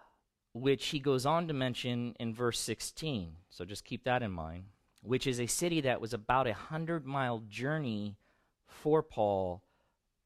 which 0.56 0.88
he 0.88 1.00
goes 1.00 1.26
on 1.26 1.50
to 1.50 1.54
mention 1.54 2.16
in 2.18 2.34
verse 2.34 2.58
16. 2.62 3.36
So 3.50 3.66
just 3.66 3.84
keep 3.84 4.06
that 4.06 4.24
in 4.24 4.32
mind, 4.32 4.64
which 5.04 5.28
is 5.28 5.38
a 5.38 5.48
city 5.48 5.82
that 5.82 6.00
was 6.00 6.14
about 6.14 6.48
a 6.48 6.54
hundred 6.54 7.06
mile 7.06 7.44
journey 7.50 8.16
for 8.66 9.04
Paul 9.04 9.64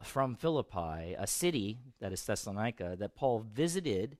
from 0.03 0.36
Philippi, 0.36 1.15
a 1.17 1.25
city 1.25 1.79
that 2.00 2.13
is 2.13 2.24
Thessalonica 2.24 2.95
that 3.00 3.15
Paul 3.15 3.39
visited 3.39 4.17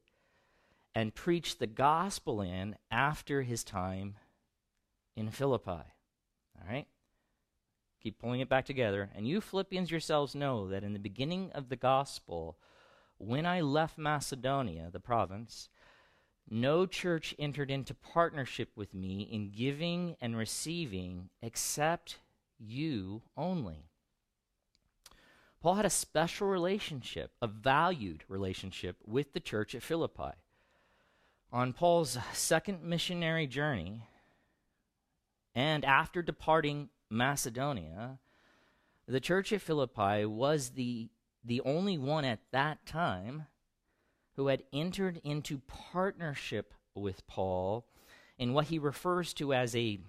and 0.96 1.14
preached 1.14 1.60
the 1.60 1.68
gospel 1.68 2.42
in 2.42 2.76
after 2.90 3.44
his 3.44 3.64
time 3.64 4.16
in 5.16 5.30
Philippi. 5.30 5.70
All 5.70 6.68
right? 6.68 6.88
Keep 8.02 8.18
pulling 8.18 8.40
it 8.40 8.50
back 8.50 8.66
together. 8.66 9.12
And 9.16 9.28
you 9.28 9.42
Philippians 9.42 9.92
yourselves 9.92 10.34
know 10.34 10.70
that 10.70 10.84
in 10.84 10.94
the 10.94 11.00
beginning 11.00 11.52
of 11.54 11.70
the 11.70 11.76
gospel, 11.76 12.58
when 13.20 13.46
I 13.46 13.62
left 13.62 14.00
Macedonia, 14.00 14.90
the 14.92 15.00
province, 15.00 15.70
no 16.52 16.86
church 16.86 17.36
entered 17.38 17.70
into 17.72 17.94
partnership 17.94 18.70
with 18.76 18.94
me 18.94 19.22
in 19.22 19.52
giving 19.52 20.16
and 20.22 20.38
receiving 20.38 21.30
except 21.42 22.18
you 22.58 23.22
only. 23.38 23.86
Paul 25.62 25.76
had 25.76 25.86
a 25.86 25.90
special 25.90 26.48
relationship, 26.48 27.32
a 27.42 27.48
valued 27.48 28.24
relationship 28.28 28.98
with 29.06 29.34
the 29.34 29.40
church 29.40 29.76
at 29.76 29.84
Philippi. 29.84 30.36
On 31.52 31.74
Paul's 31.74 32.18
second 32.34 32.84
missionary 32.84 33.48
journey, 33.48 34.04
and 35.54 35.84
after 35.84 36.22
departing 36.22 36.90
Macedonia, 37.10 38.20
the 39.08 39.20
church 39.20 39.52
at 39.52 39.62
Philippi 39.62 40.26
was 40.26 40.72
the, 40.72 41.10
the 41.44 41.62
only 41.62 41.98
one 41.98 42.24
at 42.24 42.40
that 42.52 42.86
time 42.86 43.48
who 44.40 44.48
had 44.48 44.64
entered 44.72 45.20
into 45.26 45.60
partnership 45.68 46.74
with 46.96 47.28
Paul 47.28 47.86
in 48.38 48.54
what 48.54 48.68
he 48.68 48.80
refers 48.80 49.34
to 49.34 49.54
as 49.54 49.76
a, 49.76 50.00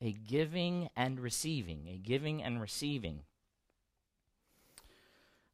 a 0.00 0.12
giving 0.12 0.88
and 0.94 1.18
receiving, 1.18 1.88
a 1.88 1.98
giving 1.98 2.40
and 2.40 2.60
receiving. 2.60 3.22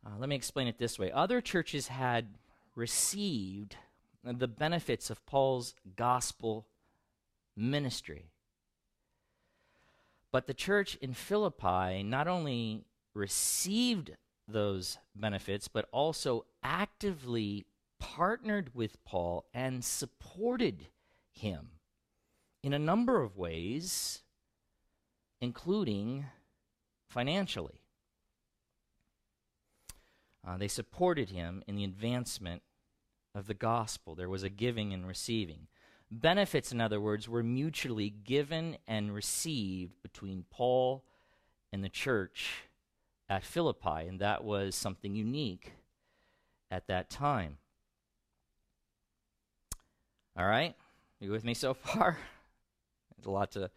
Uh, 0.04 0.10
let 0.18 0.28
me 0.28 0.36
explain 0.36 0.66
it 0.68 0.76
this 0.76 0.98
way. 0.98 1.10
Other 1.10 1.40
churches 1.40 1.88
had 1.88 2.34
received 2.76 3.76
the 4.22 4.46
benefits 4.46 5.08
of 5.08 5.24
Paul's 5.24 5.74
gospel 5.96 6.66
ministry. 7.56 8.26
But 10.30 10.46
the 10.46 10.52
church 10.52 10.96
in 10.96 11.14
Philippi 11.14 12.02
not 12.02 12.28
only 12.28 12.84
received 13.14 14.10
those 14.46 14.98
benefits, 15.16 15.66
but 15.66 15.88
also 15.92 16.44
actively 16.62 17.64
partnered 18.02 18.74
with 18.74 19.02
Paul 19.04 19.46
and 19.54 19.84
supported 19.84 20.88
him 21.30 21.70
in 22.60 22.72
a 22.72 22.78
number 22.78 23.22
of 23.22 23.36
ways, 23.36 24.22
including 25.40 26.26
financially. 27.08 27.80
Uh, 30.44 30.58
they 30.58 30.66
supported 30.66 31.30
him 31.30 31.62
in 31.68 31.76
the 31.76 31.84
advancement 31.84 32.62
of 33.36 33.46
the 33.46 33.54
gospel. 33.54 34.16
There 34.16 34.28
was 34.28 34.42
a 34.42 34.48
giving 34.48 34.92
and 34.92 35.06
receiving. 35.06 35.68
Benefits, 36.10 36.72
in 36.72 36.80
other 36.80 37.00
words, 37.00 37.28
were 37.28 37.44
mutually 37.44 38.10
given 38.10 38.78
and 38.88 39.14
received 39.14 40.02
between 40.02 40.44
Paul 40.50 41.04
and 41.72 41.84
the 41.84 41.88
church 41.88 42.64
at 43.28 43.44
Philippi, 43.44 44.08
and 44.08 44.18
that 44.18 44.42
was 44.42 44.74
something 44.74 45.14
unique 45.14 45.74
at 46.68 46.88
that 46.88 47.08
time. 47.08 47.58
All 50.36 50.46
right? 50.46 50.74
You 51.20 51.30
with 51.30 51.44
me 51.44 51.54
so 51.54 51.74
far? 51.74 52.18
There's 53.16 53.26
a 53.26 53.30
lot 53.30 53.52
to 53.52 53.70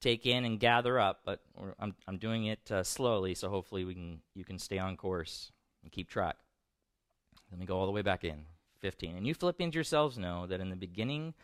take 0.00 0.26
in 0.26 0.44
and 0.44 0.60
gather 0.60 0.98
up, 0.98 1.20
but 1.24 1.40
I'm, 1.78 1.94
I'm 2.06 2.18
doing 2.18 2.46
it 2.46 2.70
uh, 2.70 2.82
slowly, 2.82 3.34
so 3.34 3.48
hopefully 3.48 3.84
we 3.84 3.94
can, 3.94 4.20
you 4.34 4.44
can 4.44 4.58
stay 4.58 4.78
on 4.78 4.96
course 4.96 5.50
and 5.82 5.90
keep 5.90 6.08
track. 6.08 6.36
Let 7.50 7.58
me 7.58 7.66
go 7.66 7.78
all 7.78 7.86
the 7.86 7.92
way 7.92 8.02
back 8.02 8.24
in. 8.24 8.44
15. 8.80 9.16
And 9.16 9.26
you 9.26 9.34
Philippians 9.34 9.74
yourselves 9.74 10.18
know 10.18 10.46
that 10.46 10.60
in 10.60 10.70
the 10.70 10.76
beginning 10.76 11.34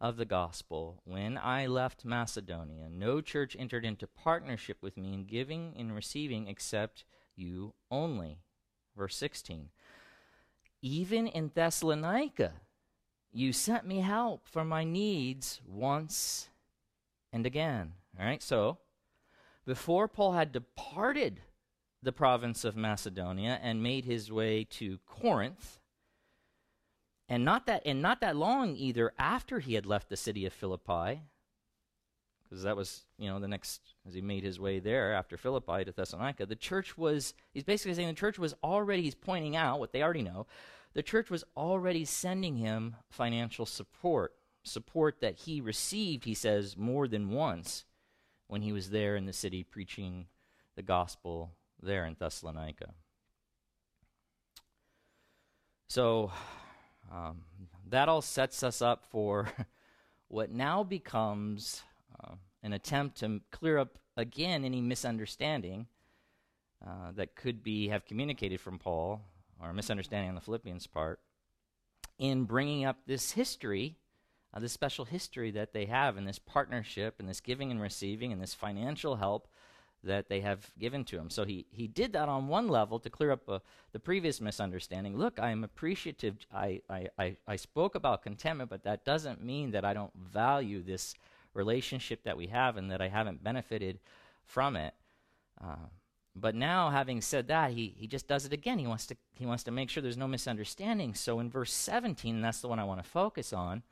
of 0.00 0.16
the 0.16 0.24
gospel, 0.24 1.00
when 1.04 1.38
I 1.38 1.66
left 1.66 2.04
Macedonia, 2.04 2.88
no 2.90 3.20
church 3.20 3.56
entered 3.58 3.84
into 3.84 4.06
partnership 4.06 4.78
with 4.82 4.96
me 4.96 5.14
in 5.14 5.24
giving 5.24 5.74
and 5.78 5.94
receiving 5.94 6.46
except 6.46 7.04
you 7.36 7.74
only. 7.90 8.40
Verse 8.96 9.16
16. 9.16 9.70
Even 10.82 11.26
in 11.26 11.50
Thessalonica, 11.54 12.52
you 13.34 13.52
sent 13.52 13.84
me 13.84 14.00
help 14.00 14.46
for 14.46 14.64
my 14.64 14.84
needs 14.84 15.60
once 15.66 16.48
and 17.32 17.44
again. 17.44 17.92
All 18.18 18.24
right, 18.24 18.42
so 18.42 18.78
before 19.66 20.06
Paul 20.06 20.32
had 20.32 20.52
departed 20.52 21.40
the 22.00 22.12
province 22.12 22.64
of 22.64 22.76
Macedonia 22.76 23.58
and 23.60 23.82
made 23.82 24.04
his 24.04 24.30
way 24.30 24.64
to 24.70 24.98
Corinth, 25.04 25.80
and 27.28 27.44
not 27.44 27.66
that 27.66 27.82
and 27.84 28.00
not 28.00 28.20
that 28.20 28.36
long 28.36 28.76
either 28.76 29.12
after 29.18 29.58
he 29.58 29.74
had 29.74 29.84
left 29.84 30.10
the 30.10 30.16
city 30.16 30.46
of 30.46 30.52
Philippi, 30.52 31.22
because 32.44 32.62
that 32.62 32.76
was 32.76 33.04
you 33.18 33.28
know 33.28 33.40
the 33.40 33.48
next 33.48 33.80
as 34.06 34.14
he 34.14 34.20
made 34.20 34.44
his 34.44 34.60
way 34.60 34.78
there 34.78 35.12
after 35.12 35.36
Philippi 35.36 35.84
to 35.84 35.92
Thessalonica, 35.92 36.46
the 36.46 36.54
church 36.54 36.96
was 36.96 37.34
he's 37.52 37.64
basically 37.64 37.94
saying 37.94 38.08
the 38.08 38.14
church 38.14 38.38
was 38.38 38.54
already 38.62 39.02
he's 39.02 39.14
pointing 39.16 39.56
out 39.56 39.80
what 39.80 39.92
they 39.92 40.02
already 40.02 40.22
know, 40.22 40.46
the 40.94 41.02
church 41.02 41.28
was 41.30 41.44
already 41.56 42.04
sending 42.04 42.56
him 42.56 42.96
financial 43.10 43.66
support, 43.66 44.34
support 44.62 45.20
that 45.20 45.34
he 45.40 45.60
received, 45.60 46.24
he 46.24 46.34
says, 46.34 46.76
more 46.76 47.08
than 47.08 47.30
once 47.30 47.84
when 48.46 48.62
he 48.62 48.72
was 48.72 48.90
there 48.90 49.16
in 49.16 49.26
the 49.26 49.32
city 49.32 49.64
preaching 49.64 50.26
the 50.76 50.82
gospel 50.82 51.50
there 51.82 52.06
in 52.06 52.16
Thessalonica. 52.18 52.94
So 55.88 56.32
um, 57.12 57.42
that 57.88 58.08
all 58.08 58.22
sets 58.22 58.62
us 58.62 58.80
up 58.80 59.04
for 59.10 59.48
what 60.28 60.50
now 60.50 60.82
becomes 60.82 61.82
uh, 62.22 62.34
an 62.62 62.72
attempt 62.72 63.18
to 63.18 63.40
clear 63.50 63.78
up 63.78 63.98
again 64.16 64.64
any 64.64 64.80
misunderstanding 64.80 65.86
uh, 66.86 67.12
that 67.14 67.34
could 67.34 67.62
be 67.62 67.88
have 67.88 68.04
communicated 68.04 68.60
from 68.60 68.78
Paul 68.78 69.22
or 69.64 69.72
misunderstanding 69.72 70.28
on 70.28 70.34
the 70.34 70.40
Philippians 70.40 70.86
part 70.86 71.20
in 72.18 72.44
bringing 72.44 72.84
up 72.84 72.98
this 73.06 73.32
history, 73.32 73.96
uh, 74.52 74.60
this 74.60 74.72
special 74.72 75.04
history 75.04 75.50
that 75.50 75.72
they 75.72 75.86
have 75.86 76.16
in 76.16 76.24
this 76.24 76.38
partnership 76.38 77.16
and 77.18 77.28
this 77.28 77.40
giving 77.40 77.70
and 77.70 77.80
receiving 77.80 78.32
and 78.32 78.40
this 78.40 78.54
financial 78.54 79.16
help 79.16 79.48
that 80.04 80.28
they 80.28 80.40
have 80.40 80.70
given 80.78 81.04
to 81.04 81.18
him. 81.18 81.30
So 81.30 81.44
he, 81.44 81.66
he 81.70 81.86
did 81.86 82.12
that 82.12 82.28
on 82.28 82.48
one 82.48 82.68
level 82.68 82.98
to 83.00 83.10
clear 83.10 83.32
up 83.32 83.48
uh, 83.48 83.58
the 83.92 83.98
previous 83.98 84.40
misunderstanding. 84.40 85.16
Look, 85.16 85.40
I 85.40 85.50
am 85.50 85.64
appreciative. 85.64 86.36
I, 86.52 86.82
I, 86.88 87.08
I, 87.18 87.36
I, 87.48 87.56
spoke 87.56 87.94
about 87.94 88.22
contentment, 88.22 88.68
but 88.70 88.84
that 88.84 89.04
doesn't 89.04 89.42
mean 89.42 89.70
that 89.70 89.84
I 89.84 89.94
don't 89.94 90.12
value 90.14 90.82
this 90.82 91.14
relationship 91.54 92.24
that 92.24 92.36
we 92.36 92.48
have 92.48 92.76
and 92.76 92.90
that 92.90 93.00
I 93.00 93.08
haven't 93.08 93.42
benefited 93.42 93.98
from 94.44 94.76
it. 94.76 94.94
Uh, 95.62 95.88
but 96.36 96.54
now, 96.54 96.90
having 96.90 97.20
said 97.20 97.48
that, 97.48 97.72
he, 97.72 97.94
he 97.96 98.06
just 98.06 98.26
does 98.26 98.44
it 98.44 98.52
again. 98.52 98.78
He 98.78 98.86
wants, 98.86 99.06
to, 99.06 99.16
he 99.34 99.46
wants 99.46 99.62
to 99.64 99.70
make 99.70 99.88
sure 99.88 100.02
there's 100.02 100.16
no 100.16 100.26
misunderstanding. 100.26 101.14
So 101.14 101.38
in 101.38 101.48
verse 101.48 101.72
17, 101.72 102.34
and 102.34 102.44
that's 102.44 102.60
the 102.60 102.68
one 102.68 102.80
I 102.80 102.84
want 102.84 103.02
to 103.02 103.08
focus 103.08 103.52
on 103.52 103.82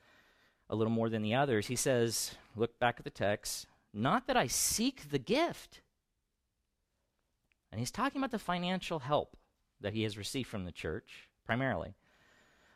a 0.69 0.75
little 0.75 0.91
more 0.91 1.09
than 1.09 1.21
the 1.21 1.35
others, 1.35 1.67
he 1.67 1.75
says, 1.75 2.35
Look 2.55 2.77
back 2.79 2.95
at 2.97 3.05
the 3.05 3.09
text, 3.09 3.67
not 3.93 4.27
that 4.27 4.35
I 4.35 4.47
seek 4.47 5.09
the 5.09 5.19
gift 5.19 5.81
and 7.73 7.79
he's 7.79 7.89
talking 7.89 8.21
about 8.21 8.29
the 8.29 8.37
financial 8.37 8.99
help 8.99 9.35
that 9.81 9.93
he 9.93 10.03
has 10.03 10.15
received 10.15 10.47
from 10.47 10.63
the 10.63 10.71
church, 10.71 11.27
primarily. 11.43 11.95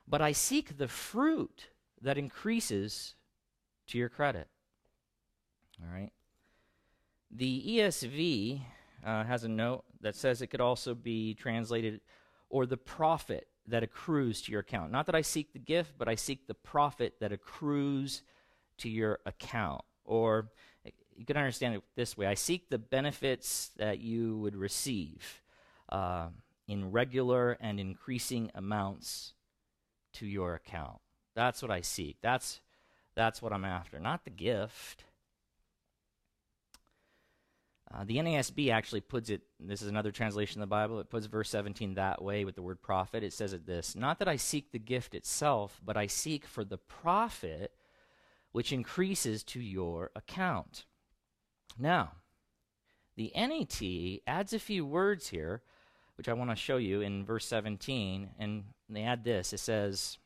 But 0.07 0.23
I 0.23 0.31
seek 0.31 0.79
the 0.79 0.87
fruit 0.87 1.67
that 2.01 2.17
increases 2.17 3.13
to 3.89 3.99
your 3.99 4.09
credit. 4.09 4.47
All 5.79 5.93
right? 5.93 6.09
The 7.29 7.77
ESV 7.77 8.61
uh, 9.07 9.23
has 9.23 9.45
a 9.45 9.49
note 9.49 9.85
that 10.01 10.15
says 10.15 10.41
it 10.41 10.47
could 10.47 10.61
also 10.61 10.93
be 10.93 11.33
translated, 11.33 12.01
or 12.49 12.65
the 12.65 12.77
profit 12.77 13.47
that 13.65 13.81
accrues 13.81 14.41
to 14.41 14.51
your 14.51 14.59
account. 14.61 14.91
Not 14.91 15.05
that 15.05 15.15
I 15.15 15.21
seek 15.21 15.53
the 15.53 15.59
gift, 15.59 15.93
but 15.97 16.09
I 16.09 16.15
seek 16.15 16.45
the 16.45 16.53
profit 16.53 17.13
that 17.21 17.31
accrues 17.31 18.21
to 18.79 18.89
your 18.89 19.19
account. 19.25 19.81
Or 20.03 20.49
you 21.15 21.25
can 21.25 21.37
understand 21.37 21.75
it 21.75 21.83
this 21.95 22.17
way 22.17 22.27
I 22.27 22.33
seek 22.33 22.69
the 22.69 22.77
benefits 22.77 23.71
that 23.77 23.99
you 23.99 24.37
would 24.39 24.55
receive 24.55 25.41
uh, 25.89 26.27
in 26.67 26.91
regular 26.91 27.57
and 27.61 27.79
increasing 27.79 28.51
amounts 28.55 29.33
to 30.13 30.25
your 30.25 30.53
account. 30.53 30.99
That's 31.33 31.61
what 31.61 31.71
I 31.71 31.81
seek. 31.81 32.17
That's, 32.21 32.61
that's 33.15 33.41
what 33.41 33.53
I'm 33.53 33.65
after, 33.65 33.99
not 33.99 34.25
the 34.25 34.31
gift. 34.31 35.05
Uh, 37.93 38.03
the 38.03 38.17
NASB 38.17 38.69
actually 38.69 38.99
puts 38.99 39.29
it, 39.29 39.41
this 39.59 39.81
is 39.81 39.87
another 39.87 40.11
translation 40.11 40.61
of 40.61 40.67
the 40.67 40.75
Bible, 40.75 40.99
it 40.99 41.09
puts 41.09 41.25
verse 41.25 41.49
17 41.49 41.93
that 41.93 42.21
way 42.21 42.43
with 42.43 42.55
the 42.55 42.61
word 42.61 42.81
profit. 42.81 43.23
It 43.23 43.33
says 43.33 43.53
it 43.53 43.65
this 43.65 43.95
Not 43.95 44.19
that 44.19 44.27
I 44.27 44.35
seek 44.35 44.71
the 44.71 44.79
gift 44.79 45.15
itself, 45.15 45.79
but 45.85 45.95
I 45.95 46.07
seek 46.07 46.45
for 46.45 46.65
the 46.65 46.77
profit 46.77 47.71
which 48.51 48.73
increases 48.73 49.43
to 49.43 49.59
your 49.59 50.11
account. 50.15 50.85
Now, 51.77 52.13
the 53.15 53.31
NET 53.35 53.81
adds 54.27 54.53
a 54.53 54.59
few 54.59 54.85
words 54.85 55.29
here, 55.29 55.61
which 56.15 56.27
I 56.27 56.33
want 56.33 56.49
to 56.49 56.55
show 56.55 56.77
you 56.77 57.01
in 57.01 57.25
verse 57.25 57.45
17, 57.45 58.29
and 58.39 58.63
they 58.89 59.03
add 59.03 59.23
this. 59.23 59.53
It 59.53 59.59
says, 59.59 60.17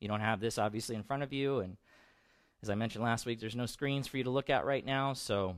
you 0.00 0.08
don't 0.08 0.20
have 0.20 0.40
this 0.40 0.58
obviously 0.58 0.96
in 0.96 1.02
front 1.02 1.22
of 1.22 1.32
you, 1.32 1.60
and 1.60 1.76
as 2.62 2.70
I 2.70 2.74
mentioned 2.74 3.04
last 3.04 3.26
week, 3.26 3.40
there's 3.40 3.56
no 3.56 3.66
screens 3.66 4.06
for 4.06 4.18
you 4.18 4.24
to 4.24 4.30
look 4.30 4.50
at 4.50 4.64
right 4.64 4.84
now, 4.84 5.12
so 5.12 5.56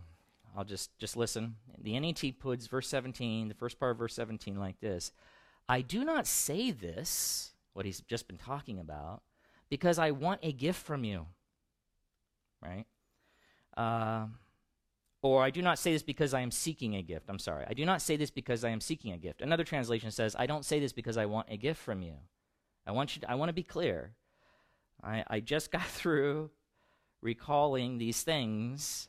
I'll 0.56 0.64
just 0.64 0.96
just 0.98 1.16
listen. 1.16 1.56
The 1.80 1.98
NET 1.98 2.22
puts 2.38 2.66
verse 2.66 2.88
17, 2.88 3.48
the 3.48 3.54
first 3.54 3.78
part 3.78 3.92
of 3.92 3.98
verse 3.98 4.14
17, 4.14 4.58
like 4.58 4.80
this: 4.80 5.12
I 5.68 5.80
do 5.80 6.04
not 6.04 6.26
say 6.26 6.70
this, 6.70 7.52
what 7.72 7.86
he's 7.86 8.00
just 8.00 8.26
been 8.26 8.38
talking 8.38 8.78
about, 8.78 9.22
because 9.68 9.98
I 9.98 10.10
want 10.10 10.40
a 10.42 10.52
gift 10.52 10.82
from 10.82 11.04
you. 11.04 11.26
Right? 12.62 12.84
Uh, 13.76 14.26
or 15.22 15.42
I 15.42 15.50
do 15.50 15.62
not 15.62 15.78
say 15.78 15.92
this 15.92 16.02
because 16.02 16.32
I 16.32 16.40
am 16.40 16.50
seeking 16.50 16.96
a 16.96 17.02
gift. 17.02 17.26
I'm 17.28 17.38
sorry. 17.38 17.64
I 17.68 17.74
do 17.74 17.84
not 17.84 18.00
say 18.00 18.16
this 18.16 18.30
because 18.30 18.64
I 18.64 18.70
am 18.70 18.80
seeking 18.80 19.12
a 19.12 19.18
gift. 19.18 19.42
Another 19.42 19.64
translation 19.64 20.10
says, 20.10 20.34
I 20.38 20.46
don't 20.46 20.64
say 20.64 20.80
this 20.80 20.92
because 20.92 21.16
I 21.16 21.26
want 21.26 21.48
a 21.50 21.56
gift 21.56 21.80
from 21.80 22.02
you. 22.02 22.14
I 22.86 22.92
want 22.92 23.14
you 23.14 23.20
to, 23.20 23.30
I 23.30 23.34
want 23.34 23.50
to 23.50 23.54
be 23.54 23.62
clear. 23.62 24.12
I, 25.02 25.24
I 25.28 25.40
just 25.40 25.70
got 25.72 25.86
through 25.86 26.50
recalling 27.22 27.98
these 27.98 28.22
things, 28.22 29.08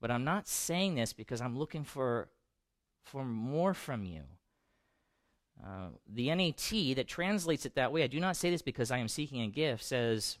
but 0.00 0.10
I'm 0.10 0.24
not 0.24 0.48
saying 0.48 0.94
this 0.94 1.12
because 1.12 1.40
I'm 1.40 1.58
looking 1.58 1.84
for, 1.84 2.28
for 3.04 3.24
more 3.24 3.74
from 3.74 4.04
you. 4.04 4.22
Uh, 5.62 5.88
the 6.08 6.34
NET 6.34 6.96
that 6.96 7.06
translates 7.06 7.66
it 7.66 7.74
that 7.74 7.92
way, 7.92 8.02
I 8.02 8.06
do 8.06 8.18
not 8.18 8.36
say 8.36 8.50
this 8.50 8.62
because 8.62 8.90
I 8.90 8.98
am 8.98 9.08
seeking 9.08 9.42
a 9.42 9.48
gift, 9.48 9.84
says, 9.84 10.38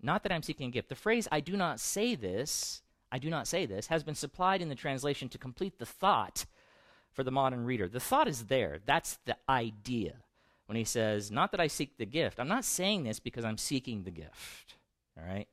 not 0.00 0.22
that 0.22 0.32
I'm 0.32 0.42
seeking 0.42 0.68
a 0.68 0.70
gift. 0.70 0.88
The 0.88 0.94
phrase, 0.94 1.26
I 1.32 1.40
do 1.40 1.56
not 1.56 1.80
say 1.80 2.14
this, 2.14 2.82
I 3.10 3.18
do 3.18 3.30
not 3.30 3.46
say 3.46 3.66
this, 3.66 3.86
has 3.86 4.02
been 4.02 4.14
supplied 4.14 4.60
in 4.60 4.68
the 4.68 4.74
translation 4.74 5.28
to 5.30 5.38
complete 5.38 5.78
the 5.78 5.86
thought 5.86 6.44
for 7.10 7.24
the 7.24 7.30
modern 7.30 7.64
reader. 7.64 7.88
The 7.88 8.00
thought 8.00 8.28
is 8.28 8.46
there, 8.46 8.78
that's 8.84 9.18
the 9.24 9.36
idea. 9.48 10.14
when 10.66 10.76
he 10.76 10.84
says, 10.84 11.30
Not 11.30 11.50
that 11.52 11.60
I 11.60 11.66
seek 11.66 11.96
the 11.96 12.04
gift. 12.04 12.38
I'm 12.38 12.48
not 12.48 12.64
saying 12.64 13.04
this 13.04 13.18
because 13.18 13.44
I'm 13.44 13.56
seeking 13.56 14.02
the 14.02 14.10
gift. 14.10 14.74
All 15.16 15.26
right? 15.26 15.48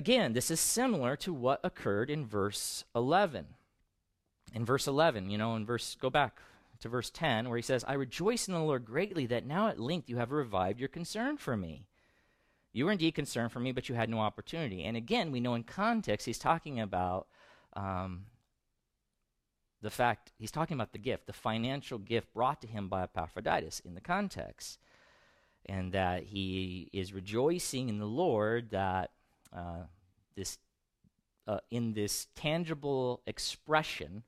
Again, 0.00 0.32
this 0.32 0.50
is 0.50 0.60
similar 0.60 1.14
to 1.16 1.30
what 1.30 1.60
occurred 1.62 2.08
in 2.08 2.24
verse 2.24 2.84
11. 2.96 3.44
In 4.54 4.64
verse 4.64 4.86
11, 4.86 5.28
you 5.28 5.36
know, 5.36 5.56
in 5.56 5.66
verse, 5.66 5.94
go 6.00 6.08
back 6.08 6.40
to 6.80 6.88
verse 6.88 7.10
10, 7.10 7.50
where 7.50 7.58
he 7.58 7.62
says, 7.62 7.84
I 7.86 7.92
rejoice 7.92 8.48
in 8.48 8.54
the 8.54 8.60
Lord 8.60 8.86
greatly 8.86 9.26
that 9.26 9.44
now 9.44 9.68
at 9.68 9.78
length 9.78 10.08
you 10.08 10.16
have 10.16 10.32
revived 10.32 10.80
your 10.80 10.88
concern 10.88 11.36
for 11.36 11.54
me. 11.54 11.84
You 12.72 12.86
were 12.86 12.92
indeed 12.92 13.14
concerned 13.14 13.52
for 13.52 13.60
me, 13.60 13.72
but 13.72 13.90
you 13.90 13.94
had 13.94 14.08
no 14.08 14.20
opportunity. 14.20 14.84
And 14.84 14.96
again, 14.96 15.32
we 15.32 15.38
know 15.38 15.52
in 15.52 15.64
context, 15.64 16.24
he's 16.24 16.38
talking 16.38 16.80
about 16.80 17.26
um, 17.74 18.24
the 19.82 19.90
fact, 19.90 20.32
he's 20.38 20.50
talking 20.50 20.78
about 20.78 20.92
the 20.92 20.98
gift, 20.98 21.26
the 21.26 21.34
financial 21.34 21.98
gift 21.98 22.32
brought 22.32 22.62
to 22.62 22.66
him 22.66 22.88
by 22.88 23.02
Epaphroditus 23.02 23.80
in 23.80 23.94
the 23.94 24.00
context. 24.00 24.78
And 25.66 25.92
that 25.92 26.22
he 26.22 26.88
is 26.90 27.12
rejoicing 27.12 27.90
in 27.90 27.98
the 27.98 28.06
Lord 28.06 28.70
that 28.70 29.10
uh, 29.54 29.84
this, 30.36 30.58
uh, 31.46 31.58
in 31.70 31.92
this 31.92 32.28
tangible 32.34 33.22
expression 33.26 34.22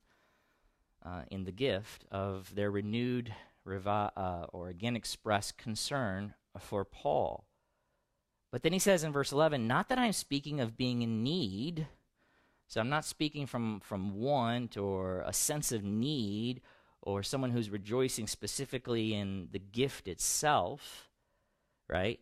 uh, 1.05 1.23
in 1.31 1.45
the 1.45 1.53
gift 1.53 2.05
of 2.11 2.55
their 2.55 2.71
renewed 2.71 3.35
revi- 3.67 4.13
uh, 4.17 4.47
or 4.53 4.69
again 4.69 4.97
expressed 4.97 5.59
concern 5.59 6.35
for 6.59 6.85
Paul. 6.85 7.47
But 8.51 8.63
then 8.63 8.73
he 8.73 8.79
says 8.79 9.03
in 9.03 9.13
verse 9.13 9.33
11, 9.33 9.67
Not 9.67 9.89
that 9.89 9.99
I'm 9.99 10.13
speaking 10.13 10.61
of 10.61 10.77
being 10.77 11.03
in 11.03 11.23
need. 11.23 11.87
So 12.69 12.81
I'm 12.81 12.89
not 12.89 13.05
speaking 13.05 13.47
from, 13.47 13.81
from 13.81 14.15
want 14.15 14.77
or 14.77 15.23
a 15.27 15.33
sense 15.33 15.73
of 15.73 15.85
need 15.85 16.63
or 17.03 17.23
someone 17.23 17.51
who's 17.51 17.69
rejoicing 17.69 18.27
specifically 18.27 19.13
in 19.13 19.49
the 19.53 19.59
gift 19.59 20.09
itself, 20.09 21.11
right? 21.89 22.21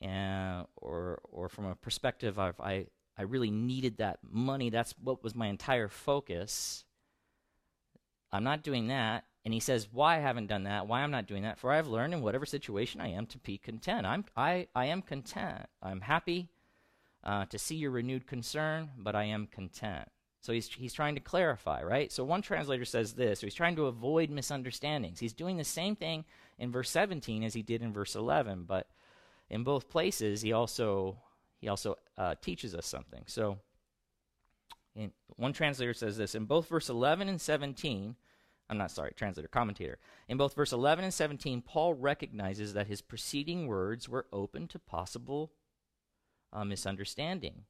And, 0.00 0.66
or, 0.76 1.20
or 1.24 1.48
from 1.48 1.66
a 1.66 1.74
perspective 1.74 2.38
of 2.38 2.60
I, 2.60 2.86
I 3.18 3.22
really 3.22 3.50
needed 3.50 3.98
that 3.98 4.18
money. 4.22 4.70
That's 4.70 4.94
what 5.02 5.22
was 5.22 5.34
my 5.34 5.46
entire 5.46 5.88
focus. 5.88 6.84
I'm 8.32 8.44
not 8.44 8.62
doing 8.62 8.88
that. 8.88 9.24
And 9.44 9.54
he 9.54 9.60
says, 9.60 9.88
Why 9.92 10.16
I 10.16 10.20
haven't 10.20 10.48
done 10.48 10.64
that, 10.64 10.88
why 10.88 11.02
I'm 11.02 11.12
not 11.12 11.26
doing 11.26 11.44
that, 11.44 11.58
for 11.58 11.72
I 11.72 11.76
have 11.76 11.86
learned 11.86 12.12
in 12.12 12.20
whatever 12.20 12.44
situation 12.44 13.00
I 13.00 13.12
am 13.12 13.26
to 13.26 13.38
be 13.38 13.58
content. 13.58 14.04
I'm, 14.04 14.24
I, 14.36 14.66
I 14.74 14.86
am 14.86 15.02
content. 15.02 15.66
I'm 15.80 16.00
happy 16.00 16.48
uh, 17.22 17.44
to 17.46 17.58
see 17.58 17.76
your 17.76 17.92
renewed 17.92 18.26
concern, 18.26 18.90
but 18.98 19.14
I 19.14 19.24
am 19.24 19.46
content. 19.46 20.08
So 20.40 20.52
he's, 20.52 20.68
he's 20.68 20.92
trying 20.92 21.14
to 21.14 21.20
clarify, 21.20 21.82
right? 21.82 22.12
So 22.12 22.22
one 22.22 22.42
translator 22.42 22.84
says 22.84 23.14
this, 23.14 23.40
so 23.40 23.46
he's 23.46 23.54
trying 23.54 23.76
to 23.76 23.86
avoid 23.86 24.30
misunderstandings. 24.30 25.18
He's 25.18 25.32
doing 25.32 25.56
the 25.56 25.64
same 25.64 25.96
thing 25.96 26.24
in 26.58 26.70
verse 26.70 26.90
17 26.90 27.42
as 27.42 27.54
he 27.54 27.62
did 27.62 27.82
in 27.82 27.92
verse 27.92 28.14
11, 28.14 28.64
but 28.66 28.88
in 29.50 29.64
both 29.64 29.88
places 29.88 30.42
he 30.42 30.52
also 30.52 31.18
he 31.58 31.68
also 31.68 31.96
uh, 32.18 32.34
teaches 32.40 32.74
us 32.74 32.86
something. 32.86 33.22
So 33.26 33.58
in, 34.94 35.12
one 35.36 35.52
translator 35.52 35.94
says 35.94 36.16
this 36.16 36.34
in 36.34 36.44
both 36.44 36.68
verse 36.68 36.88
11 36.88 37.28
and 37.28 37.40
17 37.40 38.16
I'm 38.68 38.78
not 38.78 38.90
sorry, 38.90 39.12
translator, 39.14 39.48
commentator. 39.48 39.98
In 40.28 40.36
both 40.36 40.54
verse 40.54 40.72
11 40.72 41.04
and 41.04 41.14
17, 41.14 41.62
Paul 41.62 41.94
recognizes 41.94 42.74
that 42.74 42.88
his 42.88 43.00
preceding 43.00 43.66
words 43.66 44.08
were 44.08 44.26
open 44.32 44.66
to 44.68 44.78
possible 44.78 45.52
uh, 46.52 46.64
misunderstanding. 46.64 47.64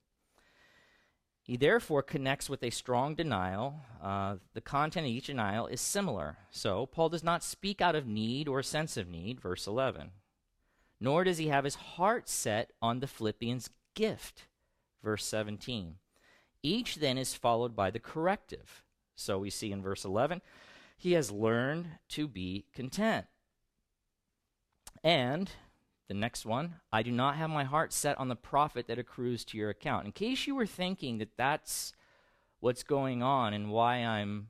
He 1.42 1.56
therefore 1.56 2.02
connects 2.02 2.50
with 2.50 2.62
a 2.62 2.70
strong 2.70 3.14
denial. 3.14 3.82
Uh, 4.02 4.36
the 4.54 4.60
content 4.60 5.06
of 5.06 5.12
each 5.12 5.26
denial 5.26 5.66
is 5.66 5.80
similar. 5.80 6.38
So, 6.50 6.86
Paul 6.86 7.08
does 7.08 7.22
not 7.22 7.44
speak 7.44 7.80
out 7.80 7.94
of 7.94 8.06
need 8.06 8.48
or 8.48 8.62
sense 8.62 8.96
of 8.96 9.06
need, 9.06 9.40
verse 9.40 9.66
11. 9.66 10.10
Nor 11.00 11.24
does 11.24 11.38
he 11.38 11.48
have 11.48 11.64
his 11.64 11.74
heart 11.74 12.28
set 12.28 12.72
on 12.80 13.00
the 13.00 13.06
Philippians' 13.06 13.70
gift, 13.94 14.46
verse 15.02 15.24
17. 15.24 15.96
Each 16.62 16.96
then 16.96 17.18
is 17.18 17.34
followed 17.34 17.76
by 17.76 17.90
the 17.90 17.98
corrective. 17.98 18.82
So 19.14 19.38
we 19.38 19.50
see 19.50 19.72
in 19.72 19.82
verse 19.82 20.04
11 20.04 20.42
he 20.96 21.12
has 21.12 21.30
learned 21.30 21.86
to 22.08 22.26
be 22.26 22.64
content. 22.72 23.26
And 25.04 25.50
the 26.08 26.14
next 26.14 26.46
one, 26.46 26.76
I 26.92 27.02
do 27.02 27.12
not 27.12 27.36
have 27.36 27.50
my 27.50 27.64
heart 27.64 27.92
set 27.92 28.18
on 28.18 28.28
the 28.28 28.36
profit 28.36 28.86
that 28.86 28.98
accrues 28.98 29.44
to 29.46 29.58
your 29.58 29.70
account. 29.70 30.06
In 30.06 30.12
case 30.12 30.46
you 30.46 30.54
were 30.54 30.66
thinking 30.66 31.18
that 31.18 31.36
that's 31.36 31.92
what's 32.60 32.82
going 32.82 33.22
on 33.22 33.52
and 33.52 33.70
why 33.70 33.96
I'm, 33.96 34.48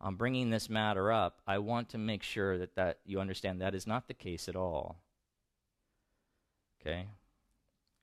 I'm 0.00 0.16
bringing 0.16 0.50
this 0.50 0.68
matter 0.68 1.12
up, 1.12 1.40
I 1.46 1.58
want 1.58 1.90
to 1.90 1.98
make 1.98 2.22
sure 2.22 2.58
that, 2.58 2.74
that 2.74 2.98
you 3.04 3.20
understand 3.20 3.60
that 3.60 3.74
is 3.74 3.86
not 3.86 4.08
the 4.08 4.14
case 4.14 4.48
at 4.48 4.56
all. 4.56 4.96
Okay? 6.80 7.06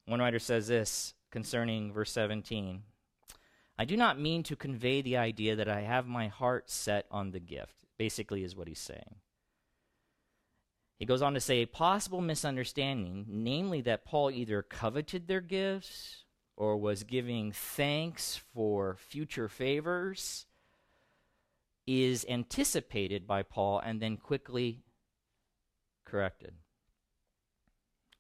One 0.06 0.20
writer 0.20 0.40
says 0.40 0.68
this 0.68 1.14
concerning 1.32 1.92
verse 1.92 2.12
17 2.12 2.84
I 3.78 3.84
do 3.86 3.98
not 3.98 4.20
mean 4.20 4.44
to 4.44 4.56
convey 4.56 5.02
the 5.02 5.18
idea 5.18 5.56
that 5.58 5.68
I 5.68 5.82
have 5.82 6.08
my 6.08 6.30
heart 6.30 6.70
set 6.70 7.06
on 7.12 7.32
the 7.32 7.42
gift, 7.42 7.76
basically, 7.98 8.44
is 8.44 8.56
what 8.56 8.70
he's 8.70 8.80
saying. 8.80 9.16
He 10.98 11.06
goes 11.06 11.22
on 11.22 11.34
to 11.34 11.42
say 11.42 11.58
a 11.58 11.68
possible 11.68 12.22
misunderstanding, 12.22 13.26
namely 13.28 13.82
that 13.82 14.06
Paul 14.06 14.32
either 14.32 14.62
coveted 14.62 15.28
their 15.28 15.42
gifts 15.42 16.24
or 16.56 16.78
was 16.78 17.04
giving 17.04 17.52
thanks 17.52 18.38
for 18.54 18.96
future 18.96 19.50
favors, 19.50 20.46
is 21.86 22.26
anticipated 22.30 23.28
by 23.28 23.44
Paul 23.44 23.80
and 23.80 24.02
then 24.02 24.16
quickly 24.16 24.84
corrected. 26.06 26.54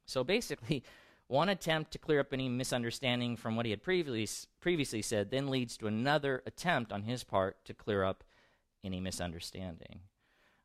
So 0.06 0.24
basically, 0.24 0.84
one 1.28 1.50
attempt 1.50 1.92
to 1.92 1.98
clear 1.98 2.20
up 2.20 2.34
any 2.34 2.50
misunderstanding 2.50 3.36
from 3.36 3.56
what 3.56 3.66
he 3.66 3.72
had 3.72 3.84
previously, 3.84 4.48
previously 4.60 5.02
said 5.02 5.32
then 5.32 5.50
leads 5.50 5.78
to 5.78 5.88
another 5.88 6.44
attempt 6.46 6.92
on 6.92 7.04
his 7.04 7.24
part 7.24 7.64
to 7.66 7.74
clear 7.74 8.04
up 8.04 8.24
any 8.84 9.00
misunderstanding. 9.00 10.02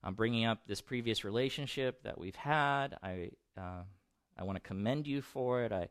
I'm 0.03 0.14
bringing 0.14 0.44
up 0.44 0.66
this 0.66 0.81
previous 0.81 1.24
relationship 1.24 2.03
that 2.05 2.18
we've 2.18 2.37
had. 2.37 2.96
I, 3.03 3.31
uh, 3.59 3.83
I 4.38 4.44
want 4.44 4.57
to 4.57 4.66
commend 4.66 5.07
you 5.07 5.20
for 5.20 5.62
it. 5.62 5.72
I, 5.72 5.88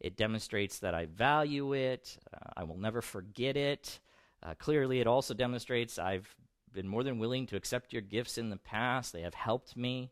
it 0.00 0.16
demonstrates 0.16 0.78
that 0.78 0.94
I 0.94 1.06
value 1.06 1.74
it. 1.74 2.18
Uh, 2.32 2.50
I 2.56 2.64
will 2.64 2.78
never 2.78 3.02
forget 3.02 3.56
it. 3.56 4.00
Uh, 4.42 4.54
clearly, 4.58 5.00
it 5.00 5.06
also 5.06 5.34
demonstrates 5.34 5.98
I've 5.98 6.34
been 6.72 6.88
more 6.88 7.02
than 7.02 7.18
willing 7.18 7.46
to 7.46 7.56
accept 7.56 7.92
your 7.92 8.02
gifts 8.02 8.38
in 8.38 8.48
the 8.48 8.56
past. 8.56 9.12
They 9.12 9.22
have 9.22 9.34
helped 9.34 9.76
me. 9.76 10.10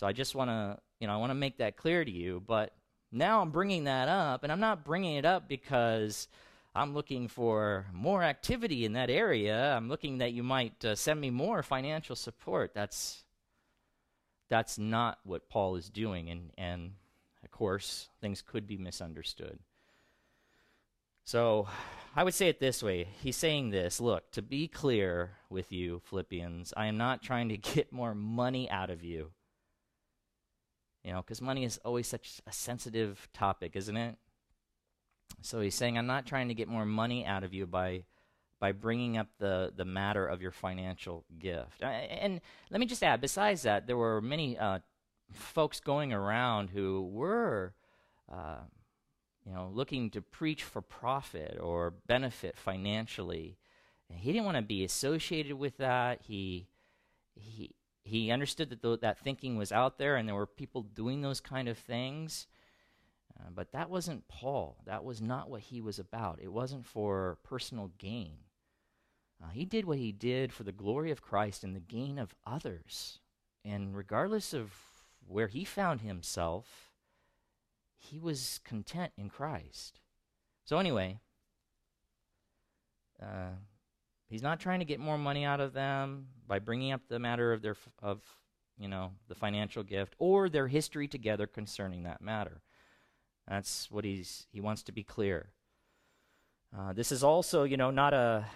So 0.00 0.06
I 0.06 0.12
just 0.12 0.34
want 0.34 0.48
to, 0.48 0.78
you 0.98 1.06
know, 1.06 1.12
I 1.12 1.18
want 1.18 1.28
to 1.28 1.34
make 1.34 1.58
that 1.58 1.76
clear 1.76 2.02
to 2.02 2.10
you. 2.10 2.42
But 2.46 2.72
now 3.12 3.42
I'm 3.42 3.50
bringing 3.50 3.84
that 3.84 4.08
up, 4.08 4.42
and 4.42 4.50
I'm 4.50 4.58
not 4.58 4.82
bringing 4.82 5.16
it 5.16 5.26
up 5.26 5.46
because 5.46 6.26
I'm 6.74 6.94
looking 6.94 7.28
for 7.28 7.84
more 7.92 8.22
activity 8.22 8.86
in 8.86 8.94
that 8.94 9.10
area. 9.10 9.76
I'm 9.76 9.90
looking 9.90 10.16
that 10.16 10.32
you 10.32 10.42
might 10.42 10.82
uh, 10.86 10.94
send 10.94 11.20
me 11.20 11.28
more 11.28 11.62
financial 11.62 12.16
support. 12.16 12.72
That's 12.72 13.24
that's 14.48 14.78
not 14.78 15.18
what 15.22 15.50
Paul 15.50 15.76
is 15.76 15.90
doing, 15.90 16.30
and 16.30 16.50
and 16.56 16.92
of 17.44 17.50
course 17.50 18.08
things 18.22 18.40
could 18.40 18.66
be 18.66 18.78
misunderstood. 18.78 19.58
So 21.24 21.68
I 22.16 22.24
would 22.24 22.32
say 22.32 22.48
it 22.48 22.58
this 22.58 22.82
way. 22.82 23.06
He's 23.22 23.36
saying 23.36 23.68
this 23.68 24.00
look, 24.00 24.30
to 24.32 24.40
be 24.40 24.66
clear 24.66 25.32
with 25.50 25.70
you, 25.70 26.00
Philippians, 26.06 26.72
I 26.74 26.86
am 26.86 26.96
not 26.96 27.22
trying 27.22 27.50
to 27.50 27.56
get 27.74 27.92
more 27.92 28.14
money 28.14 28.70
out 28.70 28.88
of 28.88 29.04
you. 29.04 29.32
You 31.04 31.12
know, 31.12 31.22
because 31.22 31.40
money 31.40 31.64
is 31.64 31.78
always 31.84 32.06
such 32.06 32.40
a 32.46 32.52
sensitive 32.52 33.28
topic, 33.32 33.74
isn't 33.74 33.96
it? 33.96 34.16
So 35.40 35.60
he's 35.60 35.74
saying, 35.74 35.96
I'm 35.96 36.06
not 36.06 36.26
trying 36.26 36.48
to 36.48 36.54
get 36.54 36.68
more 36.68 36.84
money 36.84 37.24
out 37.24 37.44
of 37.44 37.54
you 37.54 37.66
by 37.66 38.04
by 38.58 38.72
bringing 38.72 39.16
up 39.16 39.28
the, 39.38 39.72
the 39.74 39.86
matter 39.86 40.26
of 40.26 40.42
your 40.42 40.50
financial 40.50 41.24
gift. 41.38 41.82
And 41.82 42.42
let 42.70 42.78
me 42.78 42.84
just 42.84 43.02
add, 43.02 43.22
besides 43.22 43.62
that, 43.62 43.86
there 43.86 43.96
were 43.96 44.20
many 44.20 44.58
uh, 44.58 44.80
folks 45.32 45.80
going 45.80 46.12
around 46.12 46.68
who 46.68 47.08
were, 47.10 47.72
uh, 48.30 48.58
you 49.46 49.54
know, 49.54 49.70
looking 49.72 50.10
to 50.10 50.20
preach 50.20 50.62
for 50.62 50.82
profit 50.82 51.58
or 51.58 51.94
benefit 52.06 52.58
financially. 52.58 53.56
And 54.10 54.18
he 54.18 54.30
didn't 54.30 54.44
want 54.44 54.58
to 54.58 54.62
be 54.62 54.84
associated 54.84 55.54
with 55.54 55.78
that. 55.78 56.20
He, 56.20 56.66
he, 57.34 57.70
he 58.02 58.30
understood 58.30 58.70
that 58.70 58.82
th- 58.82 59.00
that 59.00 59.18
thinking 59.18 59.56
was 59.56 59.72
out 59.72 59.98
there 59.98 60.16
and 60.16 60.28
there 60.28 60.34
were 60.34 60.46
people 60.46 60.82
doing 60.82 61.20
those 61.20 61.40
kind 61.40 61.68
of 61.68 61.78
things. 61.78 62.46
Uh, 63.38 63.50
but 63.54 63.72
that 63.72 63.90
wasn't 63.90 64.28
Paul. 64.28 64.78
That 64.86 65.04
was 65.04 65.20
not 65.20 65.48
what 65.48 65.62
he 65.62 65.80
was 65.80 65.98
about. 65.98 66.40
It 66.42 66.52
wasn't 66.52 66.84
for 66.84 67.38
personal 67.44 67.92
gain. 67.98 68.38
Uh, 69.42 69.48
he 69.50 69.64
did 69.64 69.84
what 69.84 69.98
he 69.98 70.12
did 70.12 70.52
for 70.52 70.64
the 70.64 70.72
glory 70.72 71.10
of 71.10 71.22
Christ 71.22 71.64
and 71.64 71.74
the 71.74 71.80
gain 71.80 72.18
of 72.18 72.34
others. 72.46 73.18
And 73.64 73.96
regardless 73.96 74.52
of 74.52 74.72
where 75.26 75.48
he 75.48 75.64
found 75.64 76.00
himself, 76.00 76.92
he 77.96 78.18
was 78.18 78.60
content 78.64 79.12
in 79.16 79.28
Christ. 79.28 80.00
So, 80.64 80.78
anyway, 80.78 81.20
uh, 83.22 83.56
He's 84.30 84.42
not 84.42 84.60
trying 84.60 84.78
to 84.78 84.84
get 84.84 85.00
more 85.00 85.18
money 85.18 85.44
out 85.44 85.60
of 85.60 85.72
them 85.72 86.28
by 86.46 86.60
bringing 86.60 86.92
up 86.92 87.02
the 87.08 87.18
matter 87.18 87.52
of 87.52 87.62
their 87.62 87.76
of 88.00 88.22
you 88.80 88.88
know, 88.88 89.12
the 89.28 89.34
financial 89.34 89.82
gift, 89.82 90.14
or 90.18 90.48
their 90.48 90.66
history 90.66 91.06
together 91.06 91.46
concerning 91.46 92.04
that 92.04 92.22
matter. 92.22 92.62
That's 93.46 93.90
what 93.90 94.04
he's 94.04 94.46
he 94.52 94.60
wants 94.60 94.82
to 94.84 94.92
be 94.92 95.02
clear. 95.02 95.50
Uh, 96.76 96.94
this 96.94 97.12
is 97.12 97.22
also, 97.22 97.64
you 97.64 97.76
know, 97.76 97.90
not 97.90 98.14
a 98.14 98.46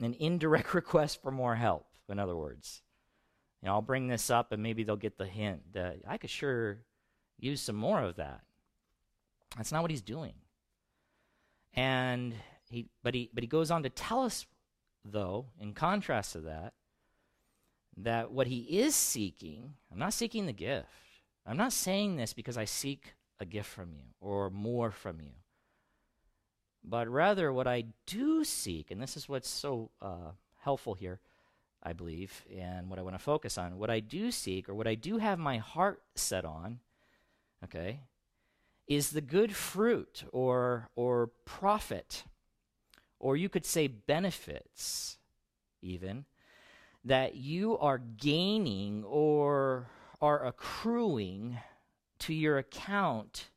an 0.00 0.16
indirect 0.18 0.72
request 0.74 1.20
for 1.22 1.30
more 1.30 1.54
help. 1.54 1.86
In 2.08 2.18
other 2.18 2.34
words, 2.34 2.82
you 3.60 3.66
know, 3.66 3.74
I'll 3.74 3.82
bring 3.82 4.08
this 4.08 4.30
up, 4.30 4.50
and 4.50 4.62
maybe 4.62 4.82
they'll 4.82 4.96
get 4.96 5.18
the 5.18 5.26
hint 5.26 5.74
that 5.74 5.98
I 6.08 6.16
could 6.16 6.30
sure 6.30 6.78
use 7.38 7.60
some 7.60 7.76
more 7.76 8.00
of 8.00 8.16
that. 8.16 8.40
That's 9.56 9.72
not 9.72 9.82
what 9.82 9.90
he's 9.90 10.02
doing. 10.02 10.34
And 11.74 12.34
he, 12.70 12.86
but 13.02 13.14
he, 13.14 13.30
but 13.32 13.42
he 13.42 13.48
goes 13.48 13.70
on 13.70 13.82
to 13.82 13.90
tell 13.90 14.22
us, 14.22 14.46
though, 15.04 15.46
in 15.58 15.72
contrast 15.72 16.32
to 16.32 16.40
that, 16.40 16.74
that 17.96 18.30
what 18.30 18.46
he 18.46 18.60
is 18.80 18.94
seeking, 18.94 19.74
I'm 19.92 19.98
not 19.98 20.14
seeking 20.14 20.46
the 20.46 20.52
gift. 20.52 20.88
I'm 21.46 21.56
not 21.56 21.72
saying 21.72 22.16
this 22.16 22.32
because 22.32 22.56
I 22.56 22.64
seek 22.64 23.14
a 23.38 23.44
gift 23.44 23.68
from 23.68 23.92
you 23.92 24.04
or 24.20 24.50
more 24.50 24.90
from 24.90 25.20
you. 25.20 25.32
But 26.82 27.08
rather, 27.08 27.52
what 27.52 27.66
I 27.66 27.84
do 28.06 28.44
seek, 28.44 28.90
and 28.90 29.02
this 29.02 29.16
is 29.16 29.28
what's 29.28 29.48
so 29.48 29.90
uh, 30.00 30.32
helpful 30.60 30.94
here, 30.94 31.20
I 31.82 31.92
believe, 31.92 32.44
and 32.54 32.88
what 32.88 32.98
I 32.98 33.02
want 33.02 33.14
to 33.14 33.22
focus 33.22 33.58
on, 33.58 33.78
what 33.78 33.90
I 33.90 34.00
do 34.00 34.30
seek 34.30 34.68
or 34.68 34.74
what 34.74 34.86
I 34.86 34.94
do 34.94 35.18
have 35.18 35.38
my 35.38 35.58
heart 35.58 36.02
set 36.14 36.44
on, 36.44 36.80
okay, 37.64 38.00
is 38.86 39.10
the 39.10 39.20
good 39.20 39.54
fruit 39.54 40.24
or, 40.32 40.88
or 40.96 41.30
profit, 41.44 42.24
or 43.20 43.36
you 43.36 43.48
could 43.48 43.66
say 43.66 43.86
benefits, 43.86 45.18
even, 45.82 46.24
that 47.04 47.36
you 47.36 47.78
are 47.78 47.98
gaining 47.98 49.04
or 49.04 49.86
are 50.20 50.44
accruing 50.44 51.58
to 52.18 52.34
your 52.34 52.58
account 52.58 53.50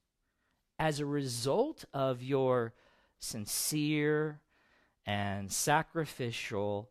as 0.77 0.99
a 0.99 1.05
result 1.05 1.85
of 1.93 2.21
your 2.21 2.73
sincere 3.19 4.41
and 5.05 5.51
sacrificial 5.51 6.89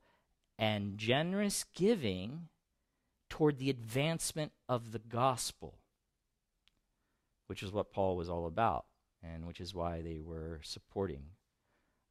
and 0.58 0.96
generous 0.98 1.64
giving 1.74 2.48
toward 3.28 3.58
the 3.58 3.70
advancement 3.70 4.52
of 4.68 4.92
the 4.92 4.98
gospel, 4.98 5.78
which 7.46 7.62
is 7.62 7.72
what 7.72 7.92
Paul 7.92 8.16
was 8.16 8.28
all 8.28 8.46
about, 8.46 8.86
and 9.22 9.46
which 9.46 9.60
is 9.60 9.74
why 9.74 10.02
they 10.02 10.20
were 10.22 10.60
supporting 10.62 11.24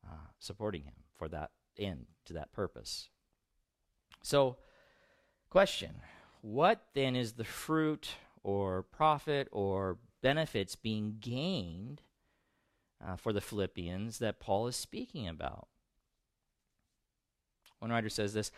uh, 0.06 0.28
supporting 0.40 0.84
him 0.84 0.94
for 1.16 1.28
that 1.30 1.52
end 1.78 2.06
to 2.26 2.34
that 2.34 2.52
purpose. 2.52 3.10
So, 4.22 4.58
question 5.50 5.96
What 6.42 6.84
then 6.94 7.16
is 7.16 7.34
the 7.34 7.44
fruit 7.44 8.10
or 8.44 8.84
profit 8.84 9.48
or 9.52 9.98
benefits 10.22 10.76
being 10.76 11.18
gained 11.20 12.02
uh, 13.06 13.16
for 13.16 13.34
the 13.34 13.42
Philippians 13.42 14.20
that 14.20 14.40
Paul 14.40 14.68
is 14.68 14.76
speaking 14.76 15.28
about? 15.28 15.68
One 17.80 17.92
writer 17.92 18.10
says 18.10 18.34
this 18.34 18.52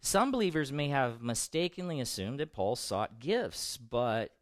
Some 0.00 0.30
believers 0.30 0.72
may 0.72 0.88
have 0.88 1.22
mistakenly 1.22 2.00
assumed 2.00 2.40
that 2.40 2.52
Paul 2.52 2.76
sought 2.76 3.18
gifts, 3.18 3.76
but 3.76 4.32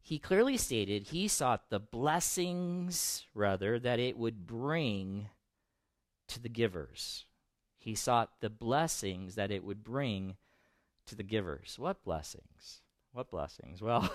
he 0.00 0.18
clearly 0.18 0.56
stated 0.56 1.04
he 1.04 1.28
sought 1.28 1.70
the 1.70 1.78
blessings, 1.78 3.26
rather, 3.34 3.78
that 3.78 4.00
it 4.00 4.16
would 4.16 4.46
bring 4.46 5.28
to 6.28 6.40
the 6.40 6.48
givers. 6.48 7.24
He 7.78 7.94
sought 7.94 8.40
the 8.40 8.50
blessings 8.50 9.34
that 9.34 9.50
it 9.50 9.64
would 9.64 9.82
bring 9.82 10.36
to 11.06 11.14
the 11.14 11.22
givers. 11.22 11.76
What 11.78 12.04
blessings? 12.04 12.82
What 13.12 13.30
blessings? 13.30 13.80
Well, 13.80 14.12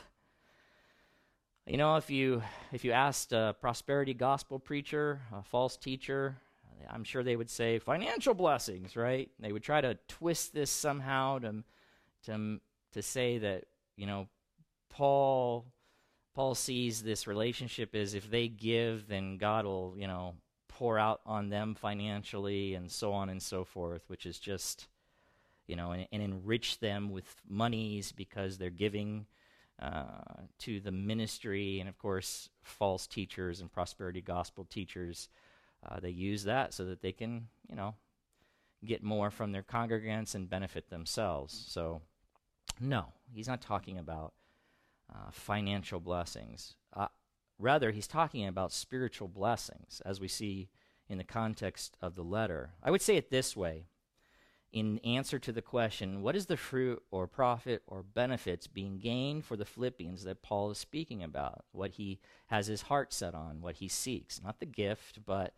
you 1.65 1.77
know, 1.77 1.95
if 1.95 2.09
you 2.09 2.43
if 2.71 2.85
you 2.85 2.91
asked 2.91 3.33
a 3.33 3.55
prosperity 3.59 4.13
gospel 4.13 4.59
preacher, 4.59 5.21
a 5.33 5.43
false 5.43 5.75
teacher, 5.75 6.37
I'm 6.89 7.03
sure 7.03 7.23
they 7.23 7.35
would 7.35 7.49
say 7.49 7.79
financial 7.79 8.33
blessings, 8.33 8.95
right? 8.95 9.29
They 9.39 9.51
would 9.51 9.63
try 9.63 9.81
to 9.81 9.97
twist 10.07 10.53
this 10.53 10.69
somehow 10.69 11.39
to 11.39 11.63
to 12.25 12.59
to 12.93 13.01
say 13.01 13.39
that, 13.39 13.65
you 13.97 14.05
know, 14.05 14.27
Paul 14.89 15.65
Paul 16.35 16.55
sees 16.55 17.03
this 17.03 17.27
relationship 17.27 17.95
as 17.95 18.13
if 18.13 18.29
they 18.29 18.47
give, 18.47 19.07
then 19.07 19.37
God 19.37 19.65
will, 19.65 19.95
you 19.97 20.07
know, 20.07 20.35
pour 20.77 20.97
out 20.97 21.21
on 21.25 21.49
them 21.49 21.75
financially 21.75 22.73
and 22.73 22.91
so 22.91 23.13
on 23.13 23.29
and 23.29 23.41
so 23.41 23.63
forth, 23.63 24.03
which 24.07 24.25
is 24.25 24.39
just, 24.39 24.87
you 25.67 25.75
know, 25.75 25.91
and, 25.91 26.07
and 26.11 26.21
enrich 26.21 26.79
them 26.79 27.11
with 27.11 27.35
monies 27.47 28.11
because 28.11 28.57
they're 28.57 28.69
giving 28.69 29.25
uh, 29.81 30.41
to 30.59 30.79
the 30.79 30.91
ministry. 30.91 31.79
And 31.79 31.87
of 31.87 31.97
course, 31.97 32.49
false 32.63 33.05
teachers 33.05 33.61
and 33.61 33.71
prosperity 33.71 34.21
gospel 34.21 34.65
teachers, 34.65 35.29
uh, 35.87 35.99
they 35.99 36.09
use 36.09 36.43
that 36.45 36.73
so 36.73 36.85
that 36.85 37.01
they 37.01 37.11
can, 37.11 37.47
you 37.69 37.75
know, 37.75 37.95
get 38.83 39.03
more 39.03 39.29
from 39.29 39.51
their 39.51 39.63
congregants 39.63 40.35
and 40.35 40.49
benefit 40.49 40.89
themselves. 40.89 41.65
So, 41.67 42.01
no, 42.79 43.13
he's 43.31 43.47
not 43.47 43.61
talking 43.61 43.97
about 43.99 44.33
uh, 45.13 45.29
financial 45.31 45.99
blessings. 45.99 46.75
Rather, 47.63 47.91
he's 47.91 48.07
talking 48.07 48.45
about 48.45 48.73
spiritual 48.73 49.29
blessings, 49.29 50.01
as 50.05 50.19
we 50.19 50.27
see 50.27 50.67
in 51.07 51.17
the 51.17 51.23
context 51.23 51.95
of 52.01 52.13
the 52.13 52.21
letter. 52.21 52.71
I 52.83 52.91
would 52.91 53.01
say 53.01 53.15
it 53.15 53.31
this 53.31 53.55
way 53.55 53.85
in 54.73 54.99
answer 54.99 55.39
to 55.39 55.53
the 55.53 55.61
question, 55.61 56.21
what 56.21 56.35
is 56.35 56.47
the 56.47 56.57
fruit 56.57 57.01
or 57.09 57.25
profit 57.25 57.81
or 57.87 58.03
benefits 58.03 58.67
being 58.67 58.97
gained 58.97 59.45
for 59.45 59.55
the 59.55 59.63
Philippians 59.63 60.25
that 60.25 60.41
Paul 60.41 60.71
is 60.71 60.77
speaking 60.77 61.23
about? 61.23 61.63
What 61.71 61.91
he 61.91 62.19
has 62.47 62.67
his 62.67 62.81
heart 62.81 63.13
set 63.13 63.33
on, 63.33 63.61
what 63.61 63.77
he 63.77 63.87
seeks. 63.87 64.41
Not 64.43 64.59
the 64.59 64.65
gift, 64.65 65.19
but 65.25 65.53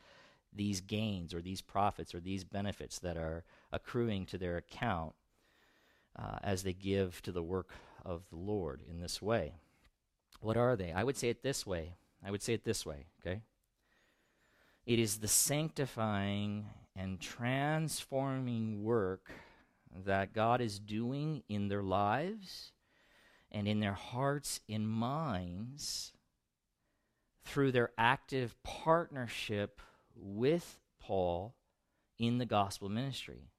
these 0.53 0.81
gains 0.81 1.33
or 1.33 1.41
these 1.41 1.61
profits 1.61 2.13
or 2.13 2.19
these 2.19 2.43
benefits 2.43 2.99
that 2.99 3.17
are 3.17 3.45
accruing 3.71 4.27
to 4.27 4.37
their 4.37 4.57
account 4.57 5.15
uh, 6.15 6.37
as 6.43 6.61
they 6.61 6.73
give 6.73 7.19
to 7.23 7.31
the 7.31 7.41
work 7.41 7.71
of 8.05 8.29
the 8.29 8.37
Lord 8.37 8.81
in 8.87 8.99
this 8.99 9.23
way. 9.23 9.55
What 10.39 10.57
are 10.57 10.75
they? 10.75 10.91
I 10.91 11.03
would 11.03 11.17
say 11.17 11.29
it 11.29 11.43
this 11.43 11.65
way. 11.65 11.95
I 12.23 12.31
would 12.31 12.41
say 12.41 12.53
it 12.53 12.63
this 12.63 12.85
way, 12.85 13.05
okay? 13.19 13.41
It 14.85 14.99
is 14.99 15.17
the 15.17 15.27
sanctifying 15.27 16.67
and 16.95 17.19
transforming 17.19 18.83
work 18.83 19.31
that 20.05 20.33
God 20.33 20.61
is 20.61 20.79
doing 20.79 21.43
in 21.49 21.67
their 21.67 21.83
lives 21.83 22.71
and 23.51 23.67
in 23.67 23.79
their 23.79 23.93
hearts 23.93 24.59
and 24.69 24.87
minds 24.87 26.13
through 27.43 27.71
their 27.71 27.91
active 27.97 28.55
partnership 28.63 29.81
with 30.15 30.79
Paul 30.99 31.55
in 32.17 32.37
the 32.37 32.45
gospel 32.45 32.89
ministry. 32.89 33.49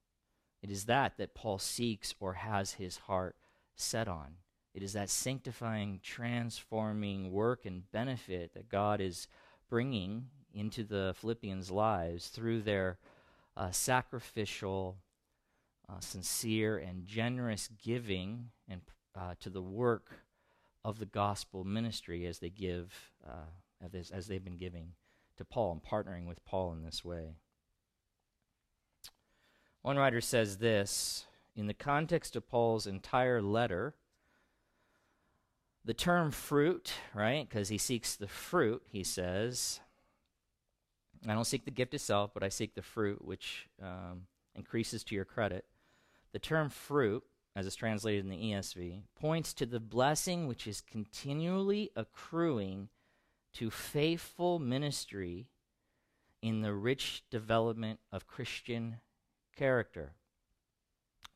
It 0.61 0.69
is 0.69 0.85
that 0.85 1.17
that 1.17 1.35
Paul 1.35 1.59
seeks 1.59 2.13
or 2.19 2.33
has 2.33 2.73
his 2.73 2.97
heart 2.97 3.35
set 3.75 4.07
on. 4.07 4.35
It 4.77 4.83
is 4.83 4.93
that 4.93 5.09
sanctifying, 5.09 6.01
transforming 6.03 7.31
work 7.31 7.65
and 7.65 7.91
benefit 7.91 8.53
that 8.53 8.69
God 8.69 9.01
is 9.01 9.27
bringing 9.71 10.27
into 10.53 10.83
the 10.83 11.15
Philippians' 11.17 11.71
lives 11.71 12.27
through 12.27 12.61
their 12.61 12.99
uh, 13.57 13.71
sacrificial, 13.71 14.97
uh, 15.89 15.99
sincere, 15.99 16.77
and 16.77 17.07
generous 17.07 17.71
giving 17.83 18.51
and 18.69 18.81
uh, 19.19 19.33
to 19.39 19.49
the 19.49 19.63
work 19.63 20.11
of 20.85 20.99
the 20.99 21.07
gospel 21.07 21.63
ministry 21.63 22.27
as 22.27 22.37
they 22.37 22.51
give, 22.51 22.93
uh, 23.27 23.49
as, 23.95 24.11
as 24.11 24.27
they've 24.27 24.45
been 24.45 24.57
giving 24.57 24.89
to 25.37 25.43
Paul 25.43 25.71
and 25.71 25.81
partnering 25.81 26.27
with 26.27 26.45
Paul 26.45 26.73
in 26.73 26.83
this 26.83 27.03
way. 27.03 27.33
One 29.81 29.97
writer 29.97 30.21
says 30.21 30.57
this 30.57 31.25
in 31.55 31.65
the 31.65 31.73
context 31.73 32.35
of 32.35 32.47
Paul's 32.47 32.85
entire 32.85 33.41
letter 33.41 33.95
the 35.87 35.93
term 35.93 36.31
fruit, 36.31 36.91
right? 37.13 37.47
Because 37.47 37.69
he 37.69 37.77
seeks 37.77 38.17
the 38.17 38.27
fruit, 38.27 38.83
he 38.91 39.05
says. 39.05 39.79
I 41.25 41.33
don't 41.33 41.45
seek 41.45 41.63
the 41.63 41.71
gift 41.71 41.93
itself, 41.93 42.31
but 42.33 42.43
I 42.43 42.49
seek 42.49 42.75
the 42.75 42.81
fruit, 42.81 43.23
which 43.23 43.69
um, 43.81 44.23
increases 44.53 45.05
to 45.05 45.15
your 45.15 45.23
credit. 45.23 45.63
The 46.33 46.39
term 46.39 46.69
fruit, 46.69 47.23
as 47.55 47.65
it's 47.65 47.77
translated 47.77 48.25
in 48.25 48.29
the 48.29 48.51
ESV, 48.51 49.03
points 49.15 49.53
to 49.53 49.65
the 49.65 49.79
blessing 49.79 50.45
which 50.45 50.67
is 50.67 50.81
continually 50.81 51.89
accruing 51.95 52.89
to 53.53 53.71
faithful 53.71 54.59
ministry 54.59 55.47
in 56.41 56.61
the 56.61 56.73
rich 56.73 57.23
development 57.31 58.01
of 58.11 58.27
Christian 58.27 58.97
character. 59.55 60.11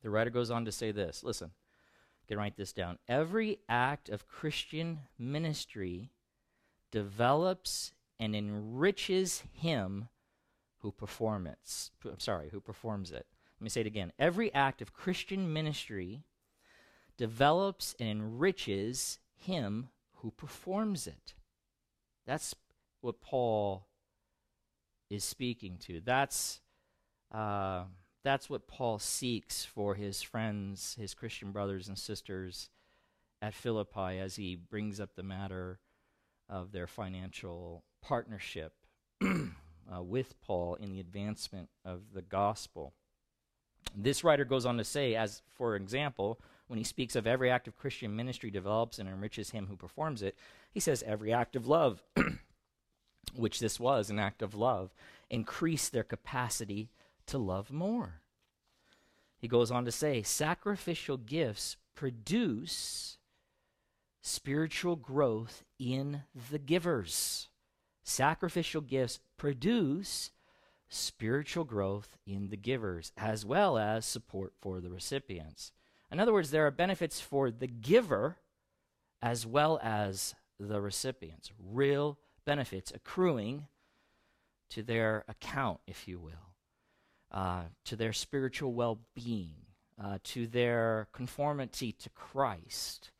The 0.02 0.10
writer 0.10 0.30
goes 0.30 0.50
on 0.50 0.66
to 0.66 0.72
say 0.72 0.92
this 0.92 1.24
listen, 1.24 1.52
can 2.32 2.38
write 2.38 2.56
this 2.56 2.72
down. 2.72 2.98
Every 3.08 3.58
act 3.68 4.08
of 4.08 4.26
Christian 4.26 5.00
ministry 5.18 6.08
develops 6.90 7.92
and 8.18 8.34
enriches 8.34 9.42
him 9.52 10.08
who 10.78 10.92
performs 10.92 11.50
it. 11.50 12.08
I'm 12.10 12.18
sorry, 12.18 12.48
who 12.48 12.58
performs 12.58 13.10
it. 13.10 13.26
Let 13.60 13.64
me 13.64 13.68
say 13.68 13.82
it 13.82 13.86
again. 13.86 14.12
Every 14.18 14.52
act 14.54 14.80
of 14.80 14.94
Christian 14.94 15.52
ministry 15.52 16.24
develops 17.18 17.94
and 18.00 18.08
enriches 18.08 19.18
him 19.34 19.90
who 20.14 20.30
performs 20.30 21.06
it. 21.06 21.34
That's 22.26 22.54
what 23.02 23.20
Paul 23.20 23.88
is 25.10 25.22
speaking 25.22 25.76
to. 25.80 26.00
That's 26.00 26.62
uh, 27.30 27.84
that's 28.24 28.48
what 28.48 28.68
Paul 28.68 28.98
seeks 28.98 29.64
for 29.64 29.94
his 29.94 30.22
friends, 30.22 30.96
his 30.98 31.14
Christian 31.14 31.50
brothers 31.50 31.88
and 31.88 31.98
sisters 31.98 32.68
at 33.40 33.54
Philippi 33.54 34.18
as 34.18 34.36
he 34.36 34.54
brings 34.54 35.00
up 35.00 35.14
the 35.14 35.22
matter 35.22 35.80
of 36.48 36.72
their 36.72 36.86
financial 36.86 37.82
partnership 38.00 38.74
uh, 39.22 40.02
with 40.02 40.40
Paul 40.40 40.76
in 40.76 40.92
the 40.92 41.00
advancement 41.00 41.68
of 41.84 42.12
the 42.14 42.22
gospel. 42.22 42.92
This 43.96 44.22
writer 44.22 44.44
goes 44.44 44.64
on 44.64 44.78
to 44.78 44.84
say, 44.84 45.16
as 45.16 45.42
for 45.54 45.74
example, 45.74 46.40
when 46.68 46.78
he 46.78 46.84
speaks 46.84 47.16
of 47.16 47.26
every 47.26 47.50
act 47.50 47.66
of 47.66 47.76
Christian 47.76 48.14
ministry 48.14 48.50
develops 48.50 48.98
and 48.98 49.08
enriches 49.08 49.50
him 49.50 49.66
who 49.66 49.76
performs 49.76 50.22
it, 50.22 50.36
he 50.72 50.80
says 50.80 51.02
every 51.06 51.32
act 51.32 51.56
of 51.56 51.66
love, 51.66 52.02
which 53.34 53.58
this 53.58 53.80
was 53.80 54.08
an 54.08 54.18
act 54.18 54.40
of 54.40 54.54
love, 54.54 54.94
increased 55.28 55.92
their 55.92 56.04
capacity 56.04 56.88
to 57.26 57.38
love 57.38 57.70
more. 57.70 58.20
He 59.38 59.48
goes 59.48 59.70
on 59.70 59.84
to 59.84 59.92
say 59.92 60.22
sacrificial 60.22 61.16
gifts 61.16 61.76
produce 61.94 63.18
spiritual 64.20 64.96
growth 64.96 65.64
in 65.78 66.22
the 66.50 66.58
givers. 66.58 67.48
Sacrificial 68.04 68.80
gifts 68.80 69.20
produce 69.36 70.30
spiritual 70.88 71.64
growth 71.64 72.16
in 72.26 72.48
the 72.50 72.56
givers, 72.56 73.12
as 73.16 73.44
well 73.44 73.78
as 73.78 74.04
support 74.04 74.52
for 74.60 74.80
the 74.80 74.90
recipients. 74.90 75.72
In 76.10 76.20
other 76.20 76.32
words, 76.32 76.50
there 76.50 76.66
are 76.66 76.70
benefits 76.70 77.20
for 77.20 77.50
the 77.50 77.66
giver 77.66 78.36
as 79.22 79.46
well 79.46 79.80
as 79.82 80.34
the 80.60 80.80
recipients, 80.80 81.50
real 81.58 82.18
benefits 82.44 82.92
accruing 82.94 83.66
to 84.70 84.82
their 84.82 85.24
account, 85.28 85.80
if 85.86 86.06
you 86.06 86.18
will, 86.18 86.51
uh, 87.32 87.62
to 87.84 87.96
their 87.96 88.12
spiritual 88.12 88.72
well 88.72 88.98
being, 89.14 89.54
uh, 90.02 90.18
to 90.22 90.46
their 90.46 91.08
conformity 91.12 91.92
to 91.92 92.10
Christ, 92.10 93.10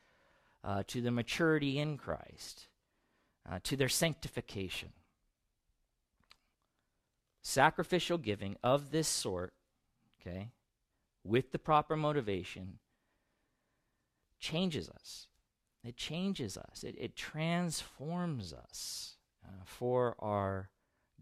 uh, 0.63 0.83
to 0.89 1.01
the 1.01 1.11
maturity 1.11 1.79
in 1.79 1.97
Christ, 1.97 2.69
uh, 3.51 3.59
to 3.65 3.77
their 3.77 3.89
sanctification. 3.89 4.91
Sacrificial 7.41 8.19
giving 8.19 8.57
of 8.63 8.91
this 8.91 9.09
sort, 9.09 9.55
okay, 10.21 10.51
with 11.25 11.51
the 11.51 11.59
proper 11.59 11.97
motivation, 11.97 12.79
changes 14.39 14.89
us. 14.89 15.27
It 15.85 15.97
changes 15.97 16.57
us. 16.57 16.85
It, 16.85 16.95
it 16.99 17.17
transforms 17.17 18.53
us 18.53 19.17
uh, 19.45 19.65
for 19.65 20.15
our 20.21 20.69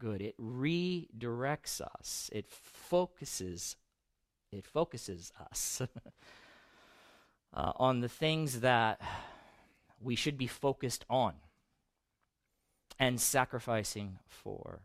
good. 0.00 0.20
It 0.22 0.34
redirects 0.40 1.80
us. 1.80 2.30
It 2.32 2.46
focuses. 2.48 3.76
It 4.50 4.66
focuses 4.66 5.32
us 5.38 5.82
uh, 7.54 7.72
on 7.76 8.00
the 8.00 8.08
things 8.08 8.60
that 8.60 9.00
we 10.00 10.16
should 10.16 10.38
be 10.38 10.46
focused 10.48 11.04
on 11.08 11.34
and 12.98 13.20
sacrificing 13.20 14.18
for. 14.26 14.80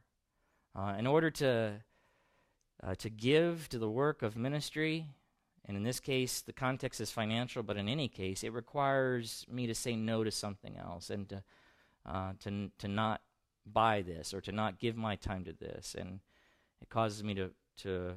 Uh, 0.75 0.95
in 0.99 1.07
order 1.07 1.31
to, 1.31 1.81
uh, 2.83 2.95
to 2.95 3.09
give 3.09 3.69
to 3.69 3.79
the 3.79 3.89
work 3.89 4.21
of 4.21 4.35
ministry, 4.35 5.07
and 5.65 5.77
in 5.77 5.83
this 5.83 5.99
case, 5.99 6.41
the 6.41 6.53
context 6.53 6.99
is 7.01 7.09
financial, 7.09 7.63
but 7.63 7.77
in 7.77 7.87
any 7.87 8.09
case, 8.09 8.43
it 8.43 8.53
requires 8.53 9.45
me 9.49 9.65
to 9.65 9.73
say 9.73 9.95
no 9.95 10.23
to 10.23 10.31
something 10.31 10.77
else 10.77 11.09
and 11.09 11.29
to, 11.29 11.43
uh, 12.05 12.33
to, 12.41 12.69
to 12.77 12.87
not 12.87 13.21
buy 13.65 14.01
this 14.01 14.33
or 14.33 14.41
to 14.41 14.51
not 14.51 14.79
give 14.79 14.95
my 14.95 15.15
time 15.15 15.43
to 15.45 15.53
this. 15.53 15.95
And 15.97 16.19
it 16.81 16.89
causes 16.89 17.23
me 17.23 17.33
to, 17.35 17.51
to 17.77 18.13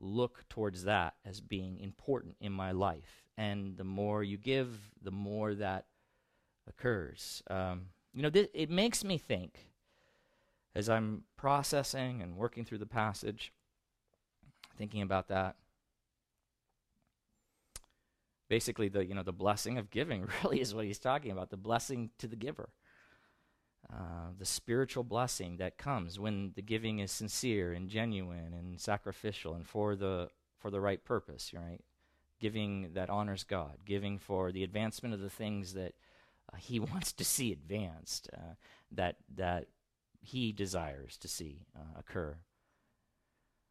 look 0.00 0.48
towards 0.48 0.84
that 0.84 1.14
as 1.24 1.40
being 1.40 1.78
important 1.78 2.36
in 2.40 2.52
my 2.52 2.72
life. 2.72 3.24
And 3.36 3.76
the 3.76 3.84
more 3.84 4.22
you 4.22 4.36
give, 4.36 4.78
the 5.02 5.10
more 5.10 5.54
that 5.54 5.86
occurs. 6.68 7.42
Um, 7.48 7.86
you 8.14 8.22
know, 8.22 8.30
th- 8.30 8.50
it 8.52 8.70
makes 8.70 9.04
me 9.04 9.18
think 9.18 9.70
as 10.74 10.88
I'm 10.88 11.24
processing 11.36 12.22
and 12.22 12.36
working 12.36 12.64
through 12.64 12.78
the 12.78 12.86
passage, 12.86 13.52
thinking 14.76 15.02
about 15.02 15.28
that. 15.28 15.56
Basically, 18.48 18.88
the 18.88 19.04
you 19.04 19.14
know 19.14 19.22
the 19.22 19.32
blessing 19.32 19.78
of 19.78 19.90
giving 19.90 20.26
really 20.42 20.60
is 20.60 20.74
what 20.74 20.84
he's 20.84 20.98
talking 20.98 21.30
about. 21.30 21.50
The 21.50 21.56
blessing 21.56 22.10
to 22.18 22.26
the 22.26 22.36
giver, 22.36 22.70
uh, 23.92 24.32
the 24.38 24.44
spiritual 24.44 25.04
blessing 25.04 25.56
that 25.56 25.78
comes 25.78 26.18
when 26.18 26.52
the 26.54 26.62
giving 26.62 26.98
is 26.98 27.10
sincere 27.10 27.72
and 27.72 27.88
genuine 27.88 28.52
and 28.52 28.80
sacrificial 28.80 29.54
and 29.54 29.66
for 29.66 29.96
the 29.96 30.28
for 30.58 30.70
the 30.70 30.80
right 30.80 31.04
purpose. 31.04 31.52
Right, 31.54 31.80
giving 32.40 32.90
that 32.94 33.10
honors 33.10 33.44
God, 33.44 33.78
giving 33.84 34.18
for 34.18 34.50
the 34.50 34.64
advancement 34.64 35.14
of 35.14 35.20
the 35.20 35.30
things 35.30 35.74
that 35.74 35.94
uh, 36.52 36.56
he 36.56 36.80
wants 36.80 37.12
to 37.12 37.24
see 37.24 37.52
advanced, 37.52 38.28
uh, 38.32 38.54
that, 38.90 39.16
that 39.36 39.66
he 40.20 40.50
desires 40.52 41.16
to 41.18 41.28
see 41.28 41.66
uh, 41.76 41.98
occur. 41.98 42.36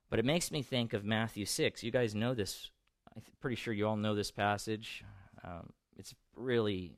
But 0.10 0.20
it 0.20 0.26
makes 0.26 0.52
me 0.52 0.62
think 0.62 0.94
of 0.94 1.04
Matthew 1.04 1.46
6. 1.46 1.84
You 1.84 1.92
guys 1.92 2.16
know 2.16 2.34
this. 2.34 2.72
I'm 3.16 3.22
pretty 3.42 3.56
sure 3.56 3.74
you 3.74 3.88
all 3.88 3.98
know 3.98 4.16
this 4.16 4.32
passage. 4.32 5.04
Um, 5.44 5.72
it's 5.98 6.16
really 6.36 6.94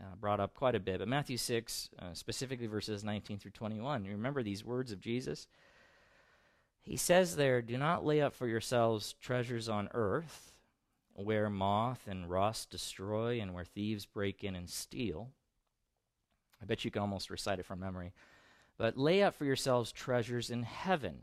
uh, 0.00 0.14
brought 0.20 0.40
up 0.40 0.54
quite 0.54 0.74
a 0.74 0.80
bit. 0.80 0.98
But 0.98 1.08
Matthew 1.08 1.36
6, 1.36 1.90
uh, 1.98 2.14
specifically 2.14 2.66
verses 2.66 3.04
19 3.04 3.38
through 3.38 3.50
21, 3.52 4.04
you 4.04 4.12
remember 4.12 4.42
these 4.42 4.64
words 4.64 4.92
of 4.92 5.00
Jesus? 5.00 5.46
He 6.82 6.96
says 6.96 7.36
there, 7.36 7.60
Do 7.60 7.76
not 7.76 8.04
lay 8.04 8.20
up 8.20 8.34
for 8.34 8.46
yourselves 8.46 9.14
treasures 9.20 9.68
on 9.68 9.88
earth 9.92 10.52
where 11.14 11.50
moth 11.50 12.06
and 12.06 12.30
rust 12.30 12.70
destroy 12.70 13.40
and 13.40 13.52
where 13.52 13.64
thieves 13.64 14.06
break 14.06 14.44
in 14.44 14.54
and 14.54 14.70
steal. 14.70 15.30
I 16.62 16.64
bet 16.64 16.84
you 16.84 16.90
can 16.90 17.02
almost 17.02 17.30
recite 17.30 17.58
it 17.58 17.66
from 17.66 17.80
memory. 17.80 18.12
But 18.76 18.96
lay 18.96 19.22
up 19.22 19.34
for 19.34 19.44
yourselves 19.44 19.90
treasures 19.90 20.50
in 20.50 20.62
heaven, 20.62 21.22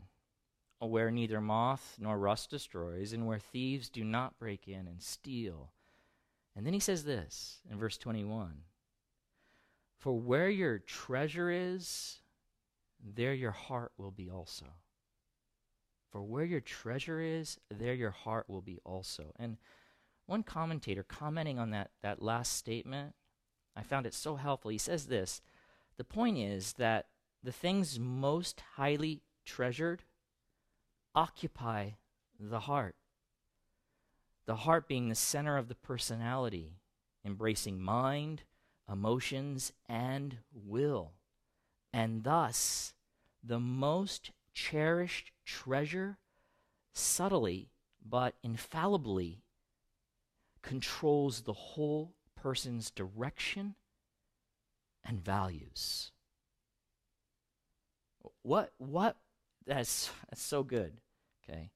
where 0.78 1.10
neither 1.10 1.40
moth 1.40 1.96
nor 1.98 2.18
rust 2.18 2.50
destroys, 2.50 3.14
and 3.14 3.26
where 3.26 3.38
thieves 3.38 3.88
do 3.88 4.04
not 4.04 4.38
break 4.38 4.68
in 4.68 4.86
and 4.86 5.02
steal. 5.02 5.70
And 6.56 6.64
then 6.64 6.72
he 6.72 6.80
says 6.80 7.04
this 7.04 7.60
in 7.70 7.78
verse 7.78 7.98
21 7.98 8.62
For 9.98 10.18
where 10.18 10.48
your 10.48 10.78
treasure 10.78 11.50
is, 11.50 12.20
there 12.98 13.34
your 13.34 13.50
heart 13.50 13.92
will 13.98 14.10
be 14.10 14.30
also. 14.30 14.66
For 16.10 16.22
where 16.22 16.44
your 16.44 16.60
treasure 16.60 17.20
is, 17.20 17.58
there 17.70 17.92
your 17.92 18.10
heart 18.10 18.48
will 18.48 18.62
be 18.62 18.80
also. 18.84 19.34
And 19.38 19.58
one 20.24 20.42
commentator 20.42 21.02
commenting 21.02 21.58
on 21.58 21.70
that, 21.70 21.90
that 22.02 22.22
last 22.22 22.54
statement, 22.54 23.14
I 23.76 23.82
found 23.82 24.06
it 24.06 24.14
so 24.14 24.36
helpful. 24.36 24.70
He 24.70 24.78
says 24.78 25.06
this 25.06 25.42
The 25.98 26.04
point 26.04 26.38
is 26.38 26.72
that 26.74 27.08
the 27.42 27.52
things 27.52 27.98
most 27.98 28.62
highly 28.76 29.22
treasured 29.44 30.04
occupy 31.14 31.90
the 32.40 32.60
heart. 32.60 32.96
The 34.46 34.56
heart 34.56 34.88
being 34.88 35.08
the 35.08 35.14
center 35.14 35.56
of 35.56 35.68
the 35.68 35.74
personality, 35.74 36.78
embracing 37.24 37.80
mind, 37.80 38.42
emotions, 38.90 39.72
and 39.88 40.38
will. 40.52 41.12
And 41.92 42.22
thus, 42.24 42.94
the 43.42 43.58
most 43.58 44.30
cherished 44.54 45.32
treasure 45.44 46.18
subtly 46.94 47.70
but 48.08 48.34
infallibly 48.42 49.42
controls 50.62 51.42
the 51.42 51.52
whole 51.52 52.14
person's 52.34 52.90
direction 52.90 53.74
and 55.04 55.20
values. 55.20 56.12
What 58.42 58.72
what 58.78 59.16
that's 59.66 60.10
that's 60.28 60.42
so 60.42 60.62
good. 60.62 61.00
Okay. 61.42 61.70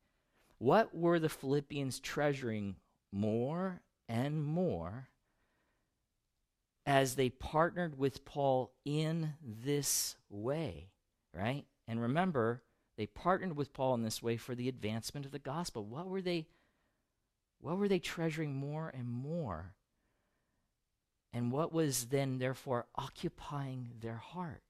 What 0.61 0.95
were 0.95 1.19
the 1.19 1.29
Philippians 1.29 1.99
treasuring 1.99 2.77
more 3.11 3.81
and 4.09 4.45
more 4.45 5.09
as 6.87 7.15
they 7.15 7.31
partnered 7.31 7.99
with 7.99 8.25
Paul 8.25 8.73
in 8.85 9.35
this 9.43 10.17
way, 10.29 10.91
right? 11.35 11.65
And 11.89 12.01
remember, 12.01 12.63
they 12.97 13.07
partnered 13.07 13.57
with 13.57 13.73
Paul 13.73 13.95
in 13.95 14.03
this 14.03 14.23
way 14.23 14.37
for 14.37 14.55
the 14.55 14.69
advancement 14.69 15.27
of 15.27 15.33
the 15.33 15.39
gospel. 15.39 15.85
What 15.85 16.07
were 16.07 16.23
they 16.23 16.47
what 17.61 17.79
were 17.79 17.89
they 17.89 17.99
treasuring 17.99 18.55
more 18.55 18.93
and 18.95 19.09
more? 19.09 19.75
And 21.33 21.53
what 21.53 21.73
was 21.73 22.07
then, 22.07 22.39
therefore, 22.39 22.87
occupying 22.97 23.91
their 24.01 24.17
heart? 24.17 24.63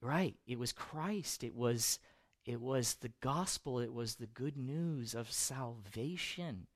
Right, 0.00 0.36
it 0.46 0.58
was 0.58 0.72
Christ. 0.72 1.42
It 1.42 1.54
was, 1.54 1.98
it 2.46 2.60
was 2.60 2.94
the 2.94 3.12
gospel. 3.20 3.80
It 3.80 3.92
was 3.92 4.14
the 4.14 4.26
good 4.26 4.56
news 4.56 5.14
of 5.14 5.30
salvation. 5.30 6.68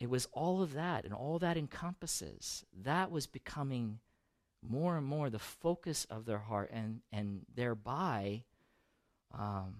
it 0.00 0.08
was 0.08 0.28
all 0.32 0.62
of 0.62 0.74
that 0.74 1.04
and 1.04 1.12
all 1.12 1.38
that 1.40 1.56
encompasses. 1.56 2.64
That 2.84 3.10
was 3.10 3.26
becoming 3.26 3.98
more 4.62 4.96
and 4.96 5.06
more 5.06 5.28
the 5.28 5.38
focus 5.38 6.06
of 6.08 6.24
their 6.24 6.38
heart 6.38 6.70
and, 6.72 7.00
and 7.12 7.44
thereby 7.52 8.44
um, 9.36 9.74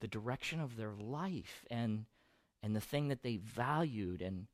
the 0.00 0.08
direction 0.08 0.60
of 0.60 0.76
their 0.76 0.92
life 0.98 1.64
and, 1.70 2.06
and 2.62 2.74
the 2.74 2.80
thing 2.80 3.08
that 3.08 3.22
they 3.22 3.36
valued 3.36 4.22
and, 4.22 4.46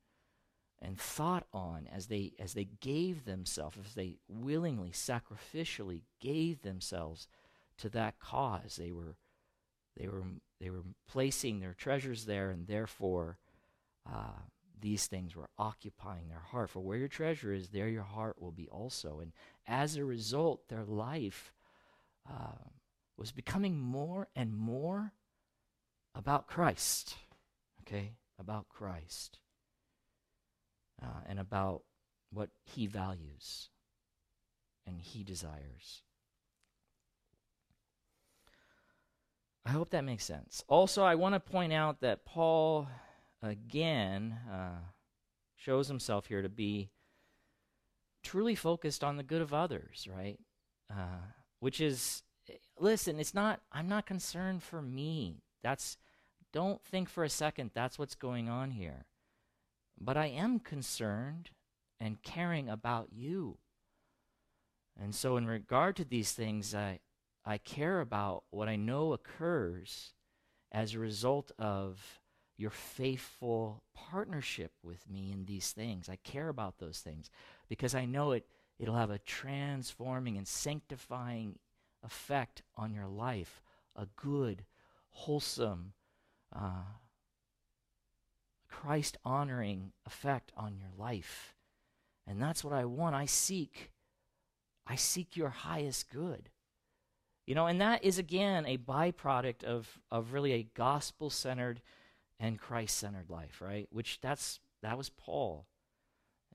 and 0.79 0.99
thought 0.99 1.47
on 1.51 1.87
as 1.91 2.05
they, 2.07 2.33
as 2.39 2.53
they 2.53 2.67
gave 2.79 3.25
themselves, 3.25 3.77
as 3.83 3.95
they 3.95 4.17
willingly, 4.27 4.91
sacrificially 4.91 6.01
gave 6.19 6.61
themselves 6.61 7.27
to 7.79 7.89
that 7.89 8.19
cause. 8.19 8.77
They 8.77 8.91
were, 8.91 9.15
they 9.97 10.07
were, 10.07 10.23
they 10.59 10.69
were 10.69 10.83
placing 11.07 11.59
their 11.59 11.73
treasures 11.73 12.25
there 12.25 12.49
and 12.49 12.67
therefore 12.67 13.37
uh, 14.09 14.41
these 14.81 15.07
things 15.07 15.35
were 15.35 15.49
occupying 15.57 16.29
their 16.29 16.43
heart. 16.51 16.69
For 16.69 16.79
where 16.79 16.97
your 16.97 17.07
treasure 17.07 17.53
is, 17.53 17.69
there 17.69 17.89
your 17.89 18.03
heart 18.03 18.41
will 18.41 18.51
be 18.51 18.67
also. 18.69 19.19
And 19.19 19.33
as 19.67 19.95
a 19.95 20.05
result, 20.05 20.67
their 20.69 20.85
life 20.85 21.53
uh, 22.29 22.69
was 23.17 23.31
becoming 23.31 23.79
more 23.79 24.27
and 24.35 24.55
more 24.55 25.13
about 26.15 26.47
Christ. 26.47 27.15
Okay? 27.81 28.13
About 28.39 28.69
Christ. 28.69 29.39
Uh, 31.01 31.21
and 31.27 31.39
about 31.39 31.83
what 32.31 32.49
he 32.63 32.87
values 32.87 33.69
and 34.85 35.01
he 35.01 35.23
desires. 35.23 36.03
I 39.65 39.71
hope 39.71 39.91
that 39.91 40.03
makes 40.03 40.25
sense. 40.25 40.63
Also, 40.67 41.03
I 41.03 41.15
want 41.15 41.35
to 41.35 41.39
point 41.39 41.73
out 41.73 42.01
that 42.01 42.25
Paul 42.25 42.87
again 43.41 44.37
uh, 44.51 44.79
shows 45.55 45.87
himself 45.87 46.27
here 46.27 46.41
to 46.41 46.49
be 46.49 46.89
truly 48.23 48.55
focused 48.55 49.03
on 49.03 49.17
the 49.17 49.23
good 49.23 49.41
of 49.41 49.53
others, 49.53 50.07
right? 50.13 50.39
Uh, 50.91 51.21
which 51.59 51.79
is, 51.79 52.23
listen, 52.79 53.19
it's 53.19 53.33
not, 53.33 53.61
I'm 53.71 53.87
not 53.87 54.05
concerned 54.05 54.63
for 54.63 54.81
me. 54.81 55.43
That's, 55.63 55.97
don't 56.51 56.83
think 56.83 57.09
for 57.09 57.23
a 57.23 57.29
second 57.29 57.71
that's 57.73 57.99
what's 57.99 58.15
going 58.15 58.49
on 58.49 58.71
here. 58.71 59.05
But 59.99 60.17
I 60.17 60.27
am 60.27 60.59
concerned 60.59 61.51
and 61.99 62.23
caring 62.23 62.69
about 62.69 63.09
you. 63.11 63.57
And 65.01 65.13
so, 65.13 65.37
in 65.37 65.45
regard 65.47 65.95
to 65.97 66.05
these 66.05 66.33
things, 66.33 66.75
I, 66.75 66.99
I 67.49 67.57
care 67.57 67.99
about 67.99 68.43
what 68.51 68.69
I 68.69 68.75
know 68.75 69.11
occurs 69.11 70.13
as 70.71 70.93
a 70.93 70.99
result 70.99 71.51
of 71.57 72.19
your 72.57 72.69
faithful 72.69 73.81
partnership 73.95 74.71
with 74.83 75.09
me 75.09 75.31
in 75.31 75.45
these 75.45 75.71
things. 75.71 76.09
I 76.09 76.17
care 76.17 76.49
about 76.49 76.77
those 76.77 76.99
things 76.99 77.31
because 77.67 77.95
I 77.95 78.05
know 78.05 78.33
it 78.33 78.45
it'll 78.77 78.97
have 78.97 79.09
a 79.09 79.17
transforming 79.17 80.37
and 80.37 80.47
sanctifying 80.47 81.57
effect 82.03 82.61
on 82.77 82.93
your 82.93 83.07
life, 83.07 83.63
a 83.95 84.05
good, 84.15 84.63
wholesome, 85.09 85.93
uh, 86.55 86.83
Christ 88.69 89.17
honoring 89.25 89.91
effect 90.05 90.51
on 90.55 90.77
your 90.77 90.91
life. 90.95 91.55
And 92.27 92.39
that's 92.39 92.63
what 92.63 92.73
I 92.73 92.85
want. 92.85 93.15
I 93.15 93.25
seek. 93.25 93.89
I 94.85 94.95
seek 94.95 95.35
your 95.35 95.49
highest 95.49 96.11
good. 96.11 96.51
You 97.49 97.55
know, 97.55 97.65
and 97.65 97.81
that 97.81 98.03
is 98.03 98.19
again 98.19 98.67
a 98.67 98.77
byproduct 98.77 99.63
of, 99.63 99.97
of 100.11 100.33
really 100.33 100.51
a 100.51 100.67
gospel 100.75 101.31
centered 101.31 101.81
and 102.39 102.59
Christ-centered 102.59 103.27
life, 103.27 103.59
right? 103.59 103.87
Which 103.91 104.19
that's 104.21 104.59
that 104.83 104.99
was 104.99 105.09
Paul. 105.09 105.65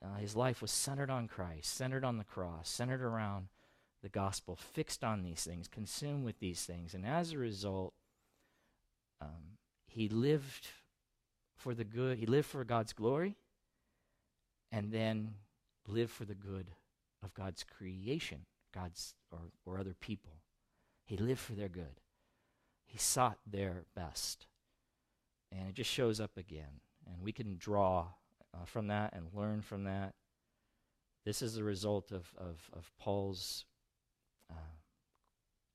Uh, 0.01 0.19
his 0.21 0.37
life 0.37 0.63
was 0.63 0.71
centered 0.71 1.11
on 1.11 1.27
Christ, 1.27 1.75
centered 1.75 2.05
on 2.05 2.17
the 2.17 2.23
cross, 2.23 2.69
centered 2.69 3.03
around 3.03 3.49
the 4.05 4.09
gospel, 4.09 4.55
fixed 4.55 5.03
on 5.03 5.25
these 5.25 5.43
things, 5.43 5.67
consumed 5.67 6.25
with 6.25 6.39
these 6.39 6.63
things, 6.65 6.95
and 6.95 7.05
as 7.05 7.33
a 7.33 7.39
result, 7.39 7.93
um, 9.21 9.59
he 9.89 10.09
lived 10.09 10.69
for 11.57 11.75
the 11.75 11.83
good. 11.83 12.19
He 12.19 12.27
lived 12.27 12.47
for 12.47 12.63
God's 12.63 12.93
glory, 12.93 13.35
and 14.71 14.93
then 14.93 15.35
lived 15.89 16.13
for 16.13 16.25
the 16.25 16.37
good 16.37 16.71
of 17.21 17.35
God's 17.35 17.65
creation, 17.65 18.47
God's 18.73 19.17
or, 19.33 19.41
or 19.67 19.81
other 19.81 19.97
people. 20.01 20.44
He 21.05 21.17
lived 21.17 21.41
for 21.41 21.53
their 21.53 21.69
good. 21.69 22.01
He 22.87 22.99
sought 22.99 23.39
their 23.47 23.85
best. 23.95 24.47
And 25.53 25.69
it 25.69 25.75
just 25.75 25.91
shows 25.91 26.21
up 26.21 26.37
again. 26.37 26.81
And 27.07 27.23
we 27.23 27.33
can 27.33 27.57
draw 27.59 28.09
uh, 28.55 28.65
from 28.65 28.89
that 28.89 29.13
and 29.15 29.27
learn 29.35 29.61
from 29.61 29.85
that. 29.85 30.15
This 31.25 31.43
is 31.43 31.55
the 31.55 31.65
result 31.65 32.13
of, 32.13 32.33
of, 32.37 32.71
of 32.73 32.91
Paul's 32.99 33.65
uh, 34.51 34.77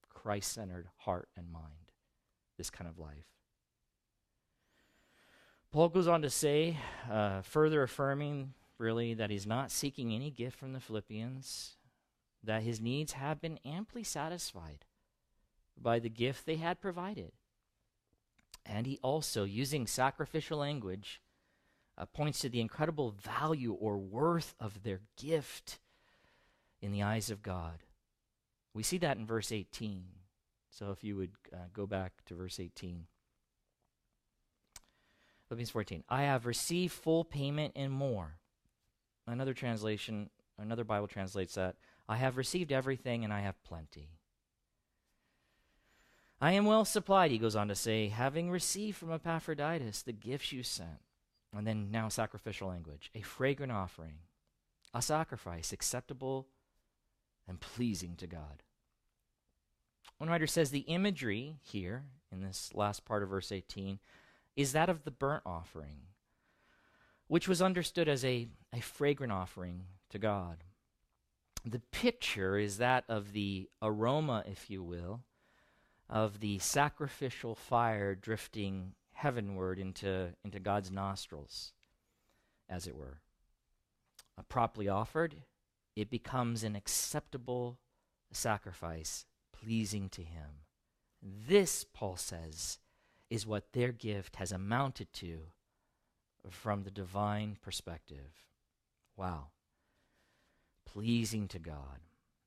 Christ 0.10 0.52
centered 0.52 0.88
heart 0.98 1.30
and 1.38 1.52
mind, 1.52 1.92
this 2.58 2.70
kind 2.70 2.90
of 2.90 3.00
life. 3.00 3.26
Paul 5.72 5.90
goes 5.90 6.08
on 6.08 6.24
to 6.24 6.30
say, 6.30 6.78
uh, 7.12 7.42
further 7.42 7.84
affirming 7.84 8.54
really 8.80 9.14
that 9.14 9.30
he's 9.30 9.46
not 9.46 9.72
seeking 9.72 10.14
any 10.14 10.32
gift 10.32 10.58
from 10.58 10.74
the 10.74 10.80
Philippians, 10.80 11.76
that 12.44 12.64
his 12.64 12.82
needs 12.82 13.14
have 13.14 13.40
been 13.40 13.60
amply 13.66 14.04
satisfied 14.04 14.86
by 15.82 16.00
the 16.00 16.10
gift 16.10 16.46
they 16.46 16.58
had 16.58 16.82
provided. 16.82 17.32
And 18.66 18.86
he 18.86 19.00
also, 19.02 19.44
using 19.44 19.88
sacrificial 19.88 20.60
language, 20.60 21.22
uh, 21.98 22.06
points 22.06 22.40
to 22.40 22.50
the 22.50 22.62
incredible 22.62 23.12
value 23.12 23.74
or 23.74 23.98
worth 23.98 24.56
of 24.60 24.84
their 24.84 25.02
gift 25.18 25.80
in 26.82 26.92
the 26.92 27.04
eyes 27.04 27.30
of 27.30 27.42
God. 27.42 27.84
We 28.74 28.84
see 28.84 28.98
that 29.00 29.18
in 29.18 29.26
verse 29.26 29.52
18. 29.52 30.06
So 30.70 30.92
if 30.92 31.04
you 31.04 31.16
would 31.18 31.32
uh, 31.52 31.68
go 31.74 31.86
back 31.86 32.14
to 32.28 32.36
verse 32.36 32.60
18. 32.60 33.06
Philippians 35.48 35.72
14. 35.72 36.04
I 36.08 36.24
have 36.24 36.46
received 36.46 36.94
full 36.94 37.26
payment 37.26 37.74
and 37.76 37.92
more. 37.92 38.38
Another 39.26 39.54
translation, 39.54 40.30
another 40.60 40.84
Bible 40.84 41.08
translates 41.08 41.56
that 41.56 41.76
I 42.08 42.18
have 42.18 42.38
received 42.38 42.72
everything 42.72 43.24
and 43.24 43.34
I 43.34 43.42
have 43.42 43.62
plenty. 43.64 44.10
I 46.42 46.54
am 46.54 46.66
well 46.66 46.86
supplied, 46.86 47.32
he 47.32 47.38
goes 47.38 47.56
on 47.56 47.68
to 47.68 47.76
say, 47.76 48.08
having 48.08 48.50
received 48.50 48.98
from 48.98 49.12
Epaphroditus 49.12 50.02
the 50.02 50.14
gifts 50.14 50.52
you 50.52 50.64
sent. 50.64 51.00
And 51.56 51.66
then 51.66 51.90
now 51.92 52.10
sacrificial 52.10 52.68
language 52.68 53.10
a 53.16 53.22
fragrant 53.22 53.72
offering, 53.72 54.20
a 54.94 55.02
sacrifice 55.02 55.74
acceptable 55.74 56.48
and 57.48 57.60
pleasing 57.60 58.16
to 58.18 58.28
God. 58.28 58.64
One 60.20 60.30
writer 60.30 60.48
says 60.48 60.70
the 60.70 60.80
imagery 60.82 61.58
here 61.64 62.04
in 62.32 62.42
this 62.42 62.72
last 62.74 63.06
part 63.06 63.24
of 63.24 63.30
verse 63.30 63.52
18 63.52 64.00
is 64.56 64.74
that 64.74 64.90
of 64.90 65.04
the 65.04 65.12
burnt 65.12 65.44
offering, 65.46 66.02
which 67.28 67.48
was 67.48 67.62
understood 67.62 68.08
as 68.08 68.24
a, 68.24 68.48
a 68.74 68.82
fragrant 68.82 69.34
offering 69.34 69.86
to 70.10 70.20
God. 70.20 70.64
The 71.66 71.82
picture 71.92 72.58
is 72.58 72.78
that 72.78 73.06
of 73.10 73.34
the 73.34 73.70
aroma, 73.82 74.44
if 74.46 74.70
you 74.70 74.84
will, 74.84 75.22
of 76.10 76.39
the 76.39 76.57
sacrificial 76.60 77.53
fire 77.55 78.16
drifting 78.16 78.93
heavenward 79.14 79.78
into, 79.78 80.30
into 80.43 80.60
God's 80.60 80.89
nostrils, 80.89 81.74
as 82.68 82.88
it 82.88 82.95
were. 82.95 83.20
Uh, 84.38 84.41
properly 84.43 84.88
offered, 84.88 85.36
it 85.95 86.10
becomes 86.10 86.64
an 86.64 86.76
acceptable 86.76 87.78
sacrifice, 88.32 89.26
pleasing 89.51 90.10
to 90.10 90.22
Him. 90.24 90.64
This, 91.22 91.84
Paul 91.84 92.16
says, 92.16 92.80
is 93.30 93.45
what 93.45 93.74
their 93.74 93.91
gift 93.91 94.38
has 94.38 94.51
amounted 94.51 95.14
to 95.14 95.39
from 96.49 96.84
the 96.84 96.91
divine 96.91 97.57
perspective. 97.62 98.45
Wow. 99.16 99.49
Pleasing 100.86 101.47
to 101.49 101.60
God 101.60 101.99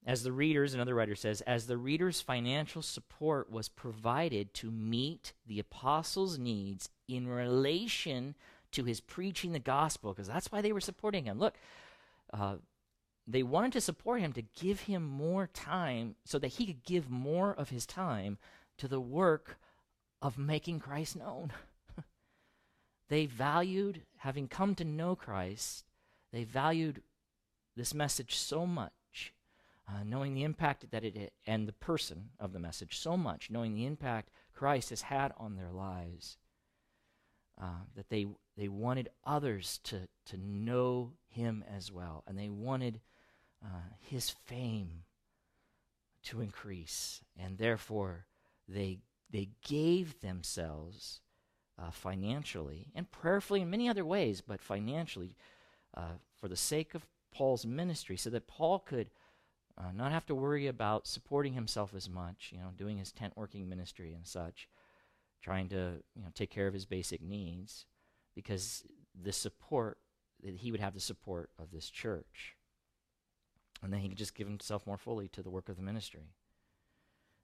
as 0.05 0.25
the 0.25 0.33
readers, 0.33 0.75
another 0.75 0.95
writer 0.95 1.15
says, 1.15 1.43
as 1.43 1.67
the 1.67 1.77
reader's 1.77 2.21
financial 2.21 2.83
support 2.83 3.51
was 3.51 3.69
provided 3.69 4.53
to 4.55 4.71
meet 4.71 5.33
the 5.47 5.61
apostles' 5.61 6.39
needs 6.39 6.91
in 7.07 7.29
relation 7.29 8.35
to 8.73 8.85
his 8.85 9.01
preaching 9.01 9.53
the 9.53 9.61
gospel, 9.61 10.13
because 10.13 10.27
that's 10.27 10.51
why 10.51 10.61
they 10.61 10.73
were 10.73 10.81
supporting 10.81 11.25
him. 11.25 11.39
Look, 11.39 11.55
uh, 12.33 12.57
they 13.29 13.45
wanted 13.45 13.73
to 13.75 13.81
support 13.81 14.21
him 14.21 14.33
to 14.33 14.43
give 14.43 14.81
him 14.81 15.05
more 15.05 15.47
time 15.47 16.17
so 16.25 16.39
that 16.41 16.49
he 16.49 16.67
could 16.67 16.83
give 16.83 17.09
more 17.09 17.53
of 17.53 17.71
his 17.71 17.87
time 17.87 18.39
to 18.79 18.89
the 18.89 19.01
work 19.01 19.59
of 20.21 20.37
making 20.37 20.81
Christ 20.81 21.15
known. 21.15 21.53
they 23.09 23.27
valued, 23.27 24.03
having 24.17 24.49
come 24.49 24.75
to 24.77 24.85
know 24.85 25.15
Christ, 25.15 25.85
they 26.33 26.43
valued 26.43 27.03
this 27.77 27.95
message 27.95 28.35
so 28.35 28.67
much 28.67 28.93
uh, 29.93 30.05
knowing 30.05 30.35
the 30.35 30.45
impact 30.45 30.91
that 30.91 31.05
it 31.05 31.33
and 31.47 31.69
the 31.69 31.73
person 31.73 32.31
of 32.41 32.53
the 32.53 32.59
message 32.59 32.99
so 32.99 33.17
much, 33.17 33.51
knowing 33.51 33.75
the 33.75 33.87
impact 33.87 34.31
Christ 34.55 34.91
has 34.91 35.03
had 35.03 35.33
on 35.37 35.57
their 35.57 35.71
lives, 35.71 36.39
uh, 37.61 37.85
that 37.95 38.09
they, 38.09 38.27
they 38.57 38.69
wanted 38.69 39.11
others 39.25 39.81
to, 39.85 40.09
to 40.27 40.37
know 40.37 41.13
him 41.29 41.65
as 41.77 41.93
well, 41.93 42.25
and 42.27 42.39
they 42.39 42.49
wanted 42.49 43.01
uh, 43.63 43.91
his 44.01 44.31
fame 44.31 45.05
to 46.25 46.41
increase, 46.41 47.21
and 47.39 47.59
therefore 47.59 48.27
they, 48.69 49.01
they 49.31 49.51
gave 49.67 50.21
themselves 50.21 51.21
uh, 51.79 51.91
financially 51.91 52.87
and 52.95 53.11
prayerfully 53.11 53.61
in 53.61 53.71
many 53.71 53.89
other 53.89 54.05
ways, 54.05 54.41
but 54.41 54.61
financially 54.61 55.37
uh, 55.97 56.13
for 56.41 56.49
the 56.49 56.57
sake 56.57 56.95
of 56.95 57.07
Paul's 57.35 57.67
ministry, 57.67 58.17
so 58.17 58.31
that 58.31 58.47
Paul 58.47 58.79
could 58.79 59.11
uh, 59.79 59.93
not 59.95 60.13
have 60.13 60.27
to 60.27 60.35
worry 60.35 60.67
about 60.67 61.07
supporting 61.07 61.55
himself 61.55 61.95
as 61.95 62.09
much, 62.09 62.51
you 62.53 62.59
know, 62.59 62.71
doing 62.77 62.99
his 62.99 63.13
tent 63.13 63.33
working 63.37 63.69
ministry 63.69 64.13
and 64.15 64.27
such, 64.27 64.69
trying 65.43 65.69
to 65.71 66.03
you 66.15 66.23
know 66.23 66.29
take 66.35 66.51
care 66.51 66.67
of 66.67 66.75
his 66.75 66.87
basic 66.87 67.23
needs, 67.23 67.87
because 68.35 68.85
the 69.21 69.33
support 69.33 69.99
that 70.43 70.57
he 70.57 70.71
would 70.71 70.81
have 70.81 70.95
the 70.95 71.01
support 71.01 71.51
of 71.59 71.71
this 71.71 71.89
church, 71.89 72.57
and 73.83 73.93
then 73.93 74.01
he 74.01 74.09
could 74.09 74.19
just 74.19 74.35
give 74.35 74.47
himself 74.47 74.87
more 74.87 74.99
fully 74.99 75.29
to 75.29 75.43
the 75.43 75.51
work 75.51 75.69
of 75.69 75.77
the 75.77 75.83
ministry. 75.83 76.33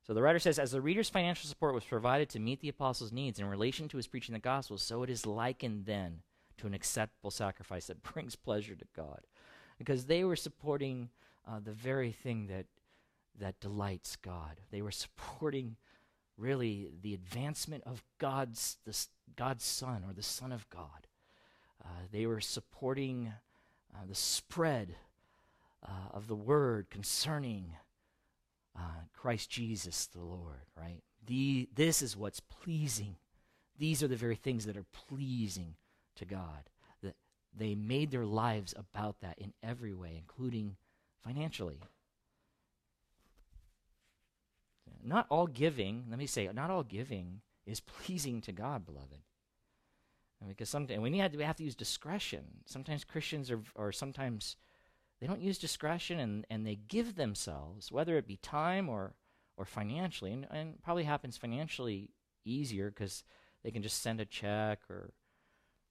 So 0.07 0.15
the 0.15 0.23
writer 0.23 0.39
says, 0.39 0.59
as 0.59 0.71
the 0.71 0.81
reader's 0.81 1.11
financial 1.11 1.49
support 1.49 1.75
was 1.75 1.85
provided 1.85 2.31
to 2.31 2.39
meet 2.39 2.61
the 2.61 2.71
apostles' 2.71 3.13
needs 3.13 3.39
in 3.39 3.45
relation 3.45 3.89
to 3.89 3.99
his 3.99 4.07
preaching 4.07 4.33
the 4.33 4.39
gospel, 4.39 4.79
so 4.79 5.03
it 5.03 5.11
is 5.11 5.27
likened 5.27 5.85
then 5.85 6.23
to 6.57 6.67
an 6.67 6.73
acceptable 6.75 7.31
sacrifice 7.31 7.87
that 7.87 8.03
brings 8.15 8.35
pleasure 8.35 8.75
to 8.75 8.87
God, 8.97 9.21
because 9.79 10.07
they 10.07 10.25
were 10.25 10.37
supporting 10.37 11.11
uh, 11.49 11.61
the 11.63 11.73
very 11.73 12.13
thing 12.13 12.47
that 12.49 12.67
that 13.39 13.61
delights 13.61 14.17
God. 14.17 14.61
They 14.71 14.83
were 14.83 14.91
supporting 14.91 15.77
really 16.37 16.91
the 17.03 17.15
advancement 17.15 17.85
of 17.85 18.03
God's 18.19 18.79
the, 18.85 18.97
God's 19.37 19.65
Son 19.65 20.05
or 20.07 20.13
the 20.13 20.23
Son 20.23 20.53
of 20.53 20.69
God. 20.69 21.07
Uh, 21.85 21.89
they 22.11 22.27
were 22.27 22.41
supporting 22.41 23.33
uh, 23.95 24.05
the 24.09 24.15
spread 24.15 24.97
uh, 25.87 26.11
of 26.13 26.27
the 26.27 26.35
word 26.35 26.91
concerning 26.91 27.73
uh, 28.77 29.03
Christ 29.13 29.51
Jesus 29.51 30.07
the 30.07 30.21
Lord. 30.21 30.67
Right. 30.77 31.03
The, 31.27 31.69
this 31.75 32.03
is 32.03 32.17
what's 32.17 32.41
pleasing. 32.41 33.17
These 33.79 34.03
are 34.03 34.09
the 34.09 34.17
very 34.17 34.37
things 34.37 34.67
that 34.67 34.77
are 34.77 34.87
pleasing 34.93 35.75
to 36.17 36.25
God. 36.25 36.71
That 37.03 37.15
they 37.57 37.75
made 37.75 38.11
their 38.11 38.27
lives 38.27 38.75
about 38.77 39.21
that 39.21 39.39
in 39.39 39.53
every 39.63 39.95
way, 39.95 40.17
including 40.19 40.77
financially. 41.29 41.81
Not 45.05 45.27
all 45.31 45.47
giving, 45.47 46.07
let 46.09 46.19
me 46.19 46.27
say, 46.27 46.49
not 46.55 46.71
all 46.71 46.83
giving 46.83 47.41
is 47.67 47.81
pleasing 47.81 48.41
to 48.43 48.53
God, 48.53 48.85
beloved. 48.85 49.23
Because 50.47 50.69
sometimes 50.69 51.01
we, 51.01 51.11
need, 51.11 51.37
we 51.37 51.45
have 51.45 51.57
to 51.57 51.65
use 51.65 51.75
discretion. 51.75 52.45
Sometimes 52.67 53.05
Christians 53.05 53.51
are, 53.51 53.61
or 53.75 53.93
sometimes 53.93 54.57
they 55.21 55.27
don't 55.27 55.43
use 55.43 55.59
discretion 55.59 56.19
and, 56.21 56.47
and 56.49 56.67
they 56.67 56.77
give 56.77 57.17
themselves, 57.17 57.93
whether 57.93 58.17
it 58.17 58.27
be 58.27 58.37
time 58.37 58.89
or, 58.89 59.15
or 59.57 59.65
financially, 59.65 60.33
and, 60.33 60.47
and 60.51 60.83
probably 60.83 61.05
happens 61.05 61.37
financially 61.37 62.11
easier 62.45 62.91
because 62.91 63.25
they 63.65 63.71
can 63.71 63.83
just 63.83 64.01
send 64.01 64.21
a 64.21 64.25
check 64.25 64.79
or, 64.89 65.13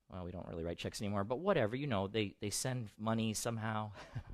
well, 0.09 0.23
we 0.23 0.31
don't 0.31 0.47
really 0.47 0.63
write 0.63 0.77
checks 0.77 1.01
anymore, 1.01 1.25
but 1.25 1.39
whatever, 1.39 1.75
you 1.75 1.87
know, 1.87 2.07
they, 2.07 2.35
they 2.41 2.49
send 2.49 2.89
money 2.97 3.33
somehow 3.33 3.91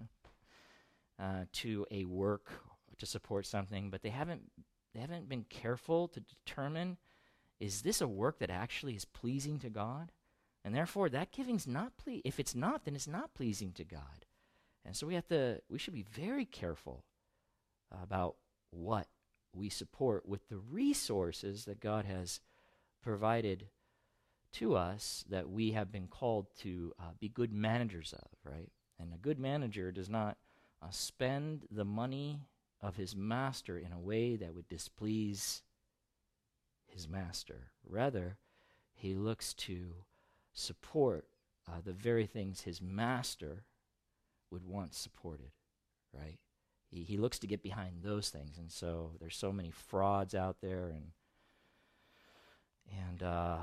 uh, 1.23 1.45
to 1.53 1.85
a 1.89 2.03
work 2.03 2.51
to 2.97 3.05
support 3.05 3.45
something, 3.45 3.89
but 3.89 4.01
they 4.01 4.09
haven't 4.09 4.51
they 4.93 4.99
haven't 4.99 5.29
been 5.29 5.45
careful 5.49 6.07
to 6.09 6.19
determine 6.19 6.97
is 7.59 7.81
this 7.81 8.01
a 8.01 8.07
work 8.07 8.39
that 8.39 8.49
actually 8.49 8.95
is 8.95 9.05
pleasing 9.05 9.57
to 9.59 9.69
God? 9.69 10.11
And 10.65 10.75
therefore, 10.75 11.09
that 11.09 11.31
giving's 11.31 11.65
not 11.65 11.95
ple- 11.97 12.21
if 12.25 12.39
it's 12.39 12.55
not, 12.55 12.83
then 12.83 12.95
it's 12.95 13.07
not 13.07 13.33
pleasing 13.33 13.71
to 13.73 13.83
God. 13.83 14.25
And 14.85 14.95
so 14.95 15.07
we 15.07 15.15
have 15.15 15.27
to 15.27 15.61
we 15.69 15.79
should 15.79 15.93
be 15.93 16.03
very 16.03 16.45
careful 16.45 17.05
about 18.03 18.35
what 18.71 19.07
we 19.55 19.69
support 19.69 20.27
with 20.27 20.49
the 20.49 20.57
resources 20.57 21.65
that 21.65 21.79
God 21.79 22.05
has 22.05 22.41
provided 23.01 23.67
to 24.53 24.75
us 24.75 25.23
that 25.29 25.49
we 25.49 25.71
have 25.71 25.91
been 25.91 26.07
called 26.07 26.47
to 26.59 26.93
uh, 26.99 27.11
be 27.19 27.29
good 27.29 27.53
managers 27.53 28.13
of, 28.13 28.27
right? 28.43 28.69
And 28.99 29.13
a 29.13 29.17
good 29.17 29.39
manager 29.39 29.91
does 29.91 30.09
not 30.09 30.37
uh, 30.83 30.89
spend 30.91 31.65
the 31.71 31.85
money 31.85 32.41
of 32.81 32.95
his 32.97 33.15
master 33.15 33.77
in 33.77 33.91
a 33.91 33.99
way 33.99 34.35
that 34.35 34.53
would 34.53 34.67
displease 34.67 35.63
his 36.85 37.07
master. 37.07 37.71
Rather, 37.87 38.37
he 38.93 39.13
looks 39.13 39.53
to 39.53 39.93
support 40.51 41.25
uh, 41.67 41.79
the 41.83 41.93
very 41.93 42.25
things 42.25 42.61
his 42.61 42.81
master 42.81 43.63
would 44.51 44.65
want 44.65 44.93
supported, 44.93 45.51
right? 46.13 46.37
He, 46.89 47.03
he 47.03 47.17
looks 47.17 47.39
to 47.39 47.47
get 47.47 47.63
behind 47.63 48.03
those 48.03 48.29
things. 48.29 48.57
And 48.57 48.71
so 48.71 49.11
there's 49.19 49.35
so 49.35 49.51
many 49.51 49.71
frauds 49.71 50.35
out 50.35 50.57
there 50.61 50.89
and, 50.89 51.11
and, 53.09 53.23
uh, 53.23 53.57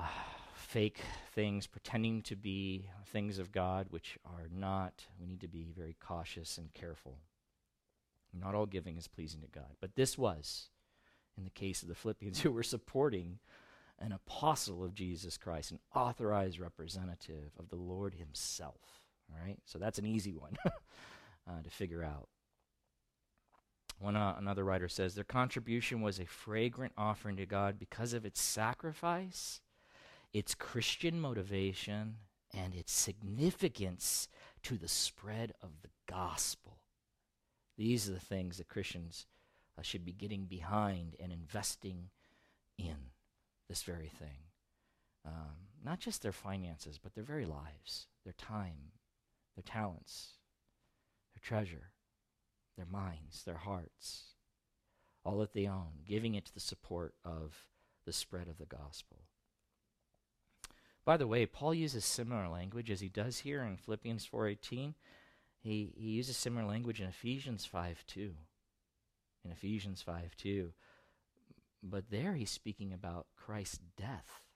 fake 0.60 1.00
things, 1.34 1.66
pretending 1.66 2.22
to 2.22 2.36
be 2.36 2.88
things 3.06 3.38
of 3.38 3.52
God, 3.52 3.86
which 3.90 4.18
are 4.24 4.48
not. 4.54 5.06
We 5.18 5.26
need 5.26 5.40
to 5.40 5.48
be 5.48 5.72
very 5.76 5.96
cautious 6.00 6.58
and 6.58 6.72
careful. 6.74 7.18
Not 8.32 8.54
all 8.54 8.66
giving 8.66 8.96
is 8.96 9.08
pleasing 9.08 9.40
to 9.40 9.48
God. 9.48 9.76
But 9.80 9.96
this 9.96 10.16
was 10.16 10.68
in 11.36 11.44
the 11.44 11.50
case 11.50 11.82
of 11.82 11.88
the 11.88 11.94
Philippians 11.94 12.40
who 12.42 12.52
were 12.52 12.62
supporting 12.62 13.38
an 13.98 14.12
apostle 14.12 14.84
of 14.84 14.94
Jesus 14.94 15.36
Christ, 15.36 15.72
an 15.72 15.80
authorized 15.94 16.58
representative 16.58 17.52
of 17.58 17.68
the 17.68 17.76
Lord 17.76 18.14
Himself. 18.14 19.06
All 19.30 19.44
right? 19.44 19.58
So 19.64 19.78
that's 19.78 19.98
an 19.98 20.06
easy 20.06 20.32
one 20.32 20.56
uh, 20.66 21.62
to 21.62 21.70
figure 21.70 22.02
out. 22.02 22.28
One, 23.98 24.16
uh, 24.16 24.36
another 24.38 24.64
writer 24.64 24.88
says 24.88 25.14
their 25.14 25.24
contribution 25.24 26.00
was 26.00 26.18
a 26.18 26.24
fragrant 26.24 26.94
offering 26.96 27.36
to 27.36 27.44
God 27.44 27.78
because 27.78 28.14
of 28.14 28.24
its 28.24 28.40
sacrifice 28.40 29.60
its 30.32 30.54
Christian 30.54 31.20
motivation, 31.20 32.16
and 32.52 32.74
its 32.74 32.92
significance 32.92 34.28
to 34.62 34.76
the 34.76 34.88
spread 34.88 35.52
of 35.62 35.70
the 35.82 35.90
gospel. 36.08 36.78
These 37.76 38.08
are 38.08 38.12
the 38.12 38.20
things 38.20 38.58
that 38.58 38.68
Christians 38.68 39.26
uh, 39.78 39.82
should 39.82 40.04
be 40.04 40.12
getting 40.12 40.44
behind 40.44 41.16
and 41.20 41.32
investing 41.32 42.10
in 42.76 42.96
this 43.68 43.82
very 43.82 44.08
thing. 44.08 44.48
Um, 45.24 45.68
not 45.84 46.00
just 46.00 46.22
their 46.22 46.32
finances, 46.32 46.98
but 47.02 47.14
their 47.14 47.24
very 47.24 47.46
lives, 47.46 48.06
their 48.24 48.34
time, 48.34 48.92
their 49.54 49.62
talents, 49.62 50.34
their 51.34 51.40
treasure, 51.42 51.92
their 52.76 52.86
minds, 52.86 53.44
their 53.44 53.58
hearts, 53.58 54.34
all 55.24 55.38
that 55.38 55.52
they 55.52 55.66
own, 55.66 56.02
giving 56.06 56.34
it 56.34 56.44
to 56.46 56.54
the 56.54 56.60
support 56.60 57.14
of 57.24 57.66
the 58.04 58.12
spread 58.12 58.48
of 58.48 58.58
the 58.58 58.66
gospel. 58.66 59.18
By 61.04 61.16
the 61.16 61.26
way, 61.26 61.46
Paul 61.46 61.74
uses 61.74 62.04
similar 62.04 62.48
language 62.48 62.90
as 62.90 63.00
he 63.00 63.08
does 63.08 63.40
here 63.40 63.62
in 63.62 63.76
Philippians 63.76 64.26
4:18. 64.26 64.94
He 65.58 65.92
he 65.96 66.10
uses 66.10 66.36
similar 66.36 66.66
language 66.66 67.00
in 67.00 67.08
Ephesians 67.08 67.66
5:2. 67.66 68.34
In 69.44 69.50
Ephesians 69.50 70.02
5:2. 70.02 70.72
But 71.82 72.10
there 72.10 72.34
he's 72.34 72.50
speaking 72.50 72.92
about 72.92 73.26
Christ's 73.36 73.80
death 73.96 74.46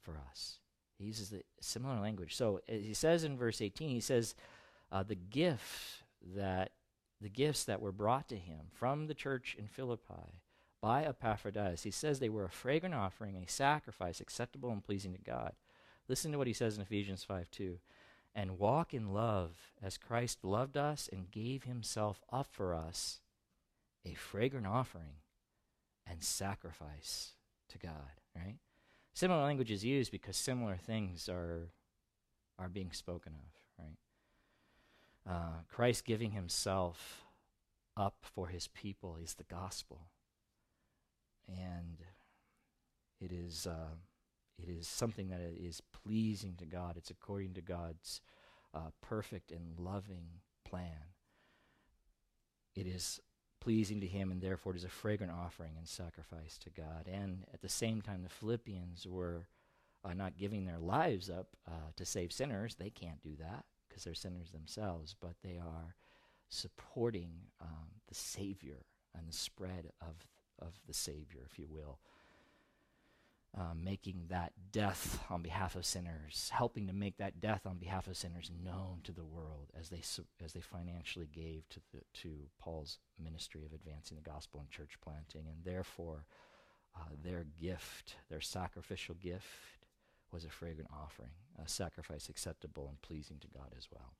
for 0.00 0.18
us. 0.30 0.60
He 0.98 1.04
uses 1.04 1.30
the 1.30 1.42
similar 1.60 1.98
language. 1.98 2.34
So 2.34 2.60
he 2.66 2.94
says 2.94 3.24
in 3.24 3.36
verse 3.36 3.60
18, 3.60 3.90
he 3.90 4.00
says, 4.00 4.34
uh, 4.92 5.02
the 5.02 5.16
gift 5.16 6.04
that 6.34 6.72
the 7.20 7.28
gifts 7.28 7.64
that 7.64 7.80
were 7.80 7.92
brought 7.92 8.28
to 8.28 8.36
him 8.36 8.66
from 8.72 9.06
the 9.06 9.14
church 9.14 9.56
in 9.58 9.66
Philippi 9.66 10.42
by 10.80 11.04
Epaphroditus, 11.04 11.84
he 11.84 11.90
says 11.90 12.18
they 12.18 12.28
were 12.28 12.44
a 12.44 12.50
fragrant 12.50 12.94
offering, 12.94 13.36
a 13.36 13.48
sacrifice 13.48 14.20
acceptable 14.20 14.70
and 14.70 14.84
pleasing 14.84 15.12
to 15.12 15.20
God. 15.20 15.54
Listen 16.08 16.32
to 16.32 16.38
what 16.38 16.46
he 16.46 16.52
says 16.52 16.76
in 16.76 16.82
Ephesians 16.82 17.24
5 17.24 17.50
2. 17.50 17.78
And 18.34 18.58
walk 18.58 18.94
in 18.94 19.12
love 19.12 19.72
as 19.82 19.98
Christ 19.98 20.42
loved 20.42 20.76
us 20.76 21.08
and 21.12 21.30
gave 21.30 21.64
himself 21.64 22.22
up 22.32 22.46
for 22.50 22.74
us, 22.74 23.20
a 24.06 24.14
fragrant 24.14 24.66
offering 24.66 25.16
and 26.06 26.22
sacrifice 26.22 27.32
to 27.68 27.78
God, 27.78 28.20
right? 28.34 28.56
Similar 29.12 29.42
language 29.42 29.70
is 29.70 29.84
used 29.84 30.10
because 30.10 30.36
similar 30.36 30.76
things 30.76 31.28
are, 31.28 31.68
are 32.58 32.70
being 32.70 32.92
spoken 32.92 33.34
of, 33.34 33.84
right? 33.84 33.96
Uh, 35.28 35.62
Christ 35.68 36.06
giving 36.06 36.30
himself 36.30 37.24
up 37.98 38.16
for 38.22 38.48
his 38.48 38.66
people 38.68 39.18
is 39.22 39.34
the 39.34 39.44
gospel. 39.44 40.06
And 41.46 41.98
it 43.20 43.30
is. 43.30 43.66
Uh, 43.66 43.96
it 44.62 44.70
is 44.70 44.86
something 44.86 45.28
that 45.28 45.40
is 45.40 45.82
pleasing 46.04 46.54
to 46.58 46.66
God. 46.66 46.96
It's 46.96 47.10
according 47.10 47.54
to 47.54 47.60
God's 47.60 48.20
uh, 48.74 48.90
perfect 49.00 49.50
and 49.50 49.78
loving 49.78 50.26
plan. 50.64 51.12
It 52.74 52.86
is 52.86 53.20
pleasing 53.60 54.00
to 54.00 54.06
Him, 54.06 54.30
and 54.30 54.40
therefore 54.40 54.72
it 54.72 54.78
is 54.78 54.84
a 54.84 54.88
fragrant 54.88 55.32
offering 55.32 55.72
and 55.76 55.86
sacrifice 55.86 56.58
to 56.58 56.70
God. 56.70 57.08
And 57.10 57.44
at 57.52 57.60
the 57.60 57.68
same 57.68 58.00
time, 58.00 58.22
the 58.22 58.28
Philippians 58.28 59.06
were 59.06 59.48
uh, 60.04 60.14
not 60.14 60.36
giving 60.36 60.64
their 60.64 60.78
lives 60.78 61.30
up 61.30 61.48
uh, 61.68 61.90
to 61.96 62.04
save 62.04 62.32
sinners. 62.32 62.74
They 62.74 62.90
can't 62.90 63.22
do 63.22 63.36
that 63.38 63.64
because 63.88 64.04
they're 64.04 64.14
sinners 64.14 64.50
themselves, 64.50 65.14
but 65.20 65.34
they 65.44 65.58
are 65.58 65.94
supporting 66.48 67.30
um, 67.60 67.88
the 68.08 68.14
Savior 68.14 68.84
and 69.16 69.28
the 69.28 69.32
spread 69.32 69.90
of, 70.00 70.26
of 70.60 70.74
the 70.86 70.94
Savior, 70.94 71.42
if 71.44 71.58
you 71.58 71.66
will. 71.68 71.98
Um, 73.54 73.84
making 73.84 74.28
that 74.30 74.52
death 74.72 75.22
on 75.28 75.42
behalf 75.42 75.76
of 75.76 75.84
sinners, 75.84 76.50
helping 76.54 76.86
to 76.86 76.94
make 76.94 77.18
that 77.18 77.38
death 77.38 77.66
on 77.66 77.76
behalf 77.76 78.06
of 78.06 78.16
sinners 78.16 78.50
known 78.64 79.00
to 79.04 79.12
the 79.12 79.26
world 79.26 79.70
as 79.78 79.90
they 79.90 80.00
as 80.42 80.54
they 80.54 80.62
financially 80.62 81.28
gave 81.30 81.68
to 81.68 81.80
the, 81.92 82.00
to 82.22 82.30
Paul's 82.58 82.96
ministry 83.22 83.66
of 83.66 83.74
advancing 83.74 84.16
the 84.16 84.22
gospel 84.22 84.60
and 84.60 84.70
church 84.70 84.94
planting, 85.04 85.44
and 85.46 85.64
therefore 85.64 86.24
uh, 86.96 87.10
their 87.22 87.44
gift, 87.60 88.16
their 88.30 88.40
sacrificial 88.40 89.16
gift, 89.16 89.46
was 90.32 90.44
a 90.44 90.50
fragrant 90.50 90.90
offering, 90.90 91.32
a 91.62 91.68
sacrifice 91.68 92.28
acceptable 92.28 92.88
and 92.88 93.02
pleasing 93.02 93.38
to 93.40 93.48
God 93.48 93.68
as 93.76 93.86
well. 93.92 94.14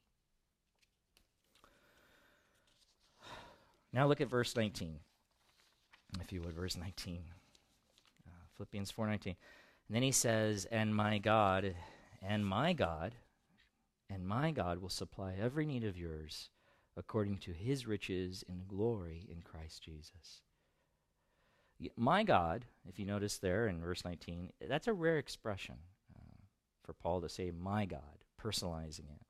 Now 3.93 4.07
look 4.07 4.21
at 4.21 4.29
verse 4.29 4.57
19, 4.57 5.01
if 6.21 6.33
you 6.33 6.43
would, 6.43 6.55
verse 6.55 6.77
19. 6.77 7.25
Philippians 8.63 8.93
4:19. 8.93 9.37
And 9.89 9.97
then 9.97 10.05
he 10.05 10.13
says, 10.13 10.67
"And 10.67 10.95
my 10.95 11.19
God, 11.19 11.75
and 12.21 12.47
my 12.47 12.73
God, 12.73 13.17
and 14.09 14.25
my 14.25 14.53
God 14.53 14.79
will 14.79 14.89
supply 14.89 15.35
every 15.35 15.67
need 15.67 15.83
of 15.83 15.99
yours 15.99 16.49
according 16.97 17.39
to 17.39 17.53
his 17.53 17.89
riches 17.89 18.45
in 18.45 18.69
glory 18.69 19.27
in 19.29 19.43
Christ 19.43 19.83
Jesus." 19.83 20.43
My 21.97 22.23
God, 22.23 22.67
if 22.85 23.01
you 23.01 23.05
notice 23.05 23.39
there 23.39 23.67
in 23.67 23.81
verse 23.81 24.05
19, 24.05 24.53
that's 24.61 24.87
a 24.87 24.93
rare 24.93 25.19
expression 25.19 25.79
uh, 26.15 26.45
for 26.85 26.93
Paul 26.93 27.21
to 27.23 27.29
say 27.29 27.51
my 27.51 27.85
God, 27.85 28.25
personalizing 28.41 29.11
it. 29.11 29.27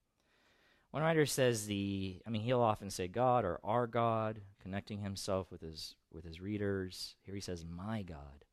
One 0.91 1.03
writer 1.03 1.24
says 1.24 1.66
the, 1.66 2.20
I 2.26 2.30
mean, 2.30 2.43
he'll 2.43 2.61
often 2.61 2.91
say 2.91 3.09
God 3.09 3.47
or 3.47 3.59
our 3.64 3.87
God, 3.87 4.43
connecting 4.61 5.01
himself 5.01 5.51
with 5.51 5.62
his 5.62 5.95
with 6.12 6.24
his 6.24 6.41
readers. 6.41 7.16
Here 7.22 7.35
he 7.35 7.41
says 7.41 7.64
my 7.64 8.03
God. 8.03 8.45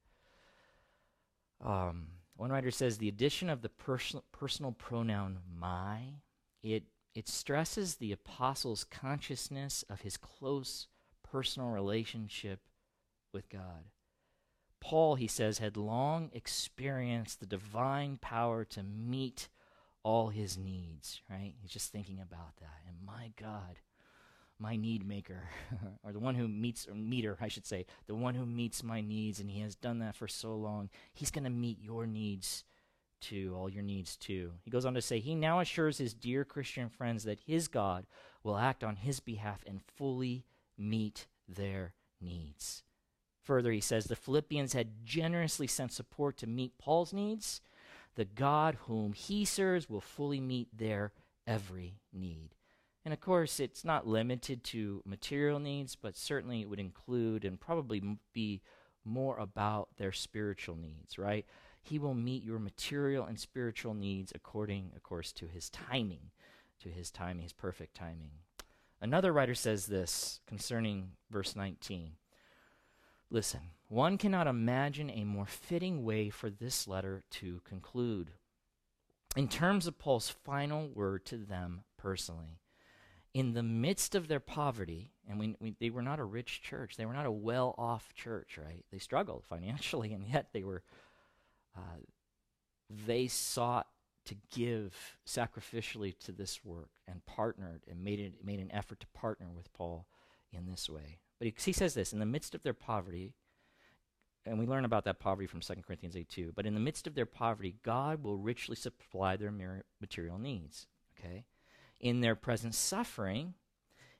Um, 1.64 2.08
one 2.36 2.52
writer 2.52 2.72
says 2.72 2.98
the 2.98 3.10
addition 3.10 3.50
of 3.50 3.62
the 3.62 3.70
personal, 3.70 4.24
personal 4.32 4.72
pronoun 4.72 5.40
my, 5.60 6.22
it, 6.64 6.84
it 7.14 7.28
stresses 7.28 7.96
the 7.96 8.12
apostle's 8.12 8.84
consciousness 8.84 9.84
of 9.90 10.02
his 10.02 10.16
close 10.18 10.88
personal 11.24 11.70
relationship 11.70 12.62
with 13.34 13.50
God. 13.50 13.86
Paul, 14.82 15.16
he 15.16 15.28
says, 15.28 15.58
had 15.58 15.76
long 15.76 16.30
experienced 16.34 17.40
the 17.40 17.46
divine 17.46 18.18
power 18.22 18.64
to 18.66 18.84
meet 18.84 19.50
all 20.04 20.30
his 20.30 20.58
needs, 20.58 21.22
right? 21.30 21.54
He's 21.62 21.72
just 21.72 21.92
thinking 21.92 22.20
about 22.22 22.56
that. 22.62 22.82
And 22.88 23.06
my 23.06 23.32
God, 23.40 23.80
my 24.60 24.76
need 24.76 25.08
maker, 25.08 25.44
or 26.04 26.12
the 26.12 26.20
one 26.20 26.36
who 26.36 26.48
meets, 26.48 26.88
or 26.88 26.94
meter, 26.94 27.38
I 27.40 27.48
should 27.48 27.66
say, 27.66 27.86
the 28.08 28.16
one 28.16 28.36
who 28.36 28.46
meets 28.46 28.84
my 28.84 29.02
needs, 29.02 29.40
and 29.40 29.50
he 29.50 29.62
has 29.62 29.76
done 29.76 30.00
that 30.00 30.16
for 30.16 30.28
so 30.28 30.56
long. 30.56 30.90
He's 31.14 31.32
going 31.32 31.46
to 31.46 31.50
meet 31.50 31.82
your 31.82 32.06
needs 32.06 32.66
too, 33.22 33.56
all 33.58 33.70
your 33.70 33.84
needs 33.84 34.16
too. 34.16 34.52
He 34.64 34.72
goes 34.72 34.86
on 34.86 34.94
to 34.94 35.02
say, 35.02 35.20
He 35.20 35.36
now 35.36 35.60
assures 35.60 35.98
his 35.98 36.14
dear 36.14 36.44
Christian 36.44 36.90
friends 36.90 37.24
that 37.24 37.40
his 37.46 37.68
God 37.68 38.06
will 38.44 38.58
act 38.58 38.84
on 38.84 38.98
his 38.98 39.20
behalf 39.20 39.64
and 39.66 39.82
fully 39.82 40.46
meet 40.78 41.28
their 41.48 41.94
needs. 42.22 42.84
Further, 43.42 43.72
he 43.72 43.82
says, 43.82 44.06
the 44.06 44.16
Philippians 44.16 44.74
had 44.74 45.04
generously 45.04 45.68
sent 45.68 45.92
support 45.92 46.38
to 46.38 46.48
meet 46.48 46.78
Paul's 46.78 47.14
needs. 47.14 47.62
The 48.16 48.26
God 48.26 48.78
whom 48.86 49.14
he 49.14 49.44
serves 49.46 49.90
will 49.90 50.02
fully 50.02 50.40
meet 50.40 50.68
their 50.78 51.14
every 51.48 51.96
need. 52.14 52.50
And 53.06 53.14
of 53.14 53.22
course, 53.22 53.60
it's 53.60 53.86
not 53.86 54.08
limited 54.08 54.64
to 54.66 55.02
material 55.06 55.60
needs, 55.60 55.96
but 55.96 56.18
certainly 56.18 56.62
it 56.62 56.70
would 56.70 56.80
include 56.80 57.46
and 57.46 57.60
probably 57.60 58.18
be 58.34 58.62
more 59.06 59.38
about 59.38 59.90
their 59.98 60.12
spiritual 60.12 60.76
needs, 60.76 61.18
right? 61.18 61.46
He 61.82 61.98
will 61.98 62.14
meet 62.14 62.44
your 62.44 62.60
material 62.60 63.26
and 63.26 63.40
spiritual 63.40 63.94
needs 63.94 64.32
according, 64.36 64.92
of 64.96 65.04
course, 65.04 65.32
to 65.34 65.48
his 65.48 65.70
timing, 65.70 66.32
to 66.82 66.90
his 66.90 67.10
timing, 67.10 67.44
his 67.44 67.54
perfect 67.54 67.96
timing. 67.96 68.32
Another 69.02 69.32
writer 69.32 69.56
says 69.56 69.86
this 69.86 70.42
concerning 70.46 71.12
verse 71.32 71.56
19. 71.56 72.12
Listen, 73.32 73.62
one 73.88 74.18
cannot 74.18 74.48
imagine 74.48 75.10
a 75.10 75.24
more 75.24 75.46
fitting 75.46 76.04
way 76.04 76.30
for 76.30 76.50
this 76.50 76.88
letter 76.88 77.24
to 77.32 77.62
conclude. 77.64 78.32
In 79.36 79.48
terms 79.48 79.88
of 79.88 80.00
Paul's 80.00 80.30
final 80.30 80.90
word 80.90 81.26
to 81.28 81.38
them 81.38 81.84
personally, 81.98 82.60
in 83.34 83.54
the 83.54 83.64
midst 83.64 84.16
of 84.16 84.28
their 84.28 84.40
poverty, 84.40 85.12
and 85.28 85.40
we, 85.40 85.56
we, 85.60 85.76
they 85.80 85.90
were 85.90 86.02
not 86.02 86.20
a 86.20 86.24
rich 86.24 86.62
church, 86.62 86.98
they 86.98 87.06
were 87.06 87.14
not 87.14 87.26
a 87.26 87.32
well 87.32 87.76
off 87.78 88.14
church, 88.14 88.58
right? 88.58 88.84
They 88.92 89.00
struggled 89.00 89.44
financially, 89.50 90.14
and 90.14 90.26
yet 90.28 90.48
they 90.54 90.64
were, 90.64 90.84
uh, 91.78 92.02
they 92.90 93.28
sought 93.28 93.88
to 94.26 94.36
give 94.52 95.18
sacrificially 95.26 96.18
to 96.20 96.32
this 96.32 96.64
work 96.64 96.92
and 97.08 97.26
partnered 97.26 97.82
and 97.90 98.04
made, 98.04 98.20
it, 98.20 98.34
made 98.44 98.60
an 98.60 98.72
effort 98.72 99.00
to 99.00 99.08
partner 99.08 99.48
with 99.56 99.72
Paul 99.74 100.06
in 100.52 100.66
this 100.66 100.90
way. 100.90 101.20
But 101.40 101.48
he, 101.48 101.54
he 101.58 101.72
says 101.72 101.94
this 101.94 102.14
in 102.14 102.20
the 102.20 102.26
midst 102.26 102.54
of 102.54 102.64
their 102.64 102.74
poverty, 102.74 103.34
and 104.46 104.58
we 104.58 104.66
learn 104.66 104.86
about 104.86 105.04
that 105.06 105.20
poverty 105.20 105.48
from 105.48 105.62
2 105.62 105.74
Corinthians 105.86 106.16
8 106.16 106.28
2. 106.30 106.54
But 106.56 106.66
in 106.66 106.74
the 106.74 106.80
midst 106.80 107.08
of 107.08 107.16
their 107.16 107.26
poverty, 107.26 107.76
God 107.84 108.24
will 108.24 108.38
richly 108.38 108.76
supply 108.76 109.36
their 109.36 109.52
material 110.02 110.38
needs. 110.38 110.88
Okay? 111.18 111.46
In 112.00 112.22
their 112.22 112.36
present 112.36 112.76
suffering 112.76 113.54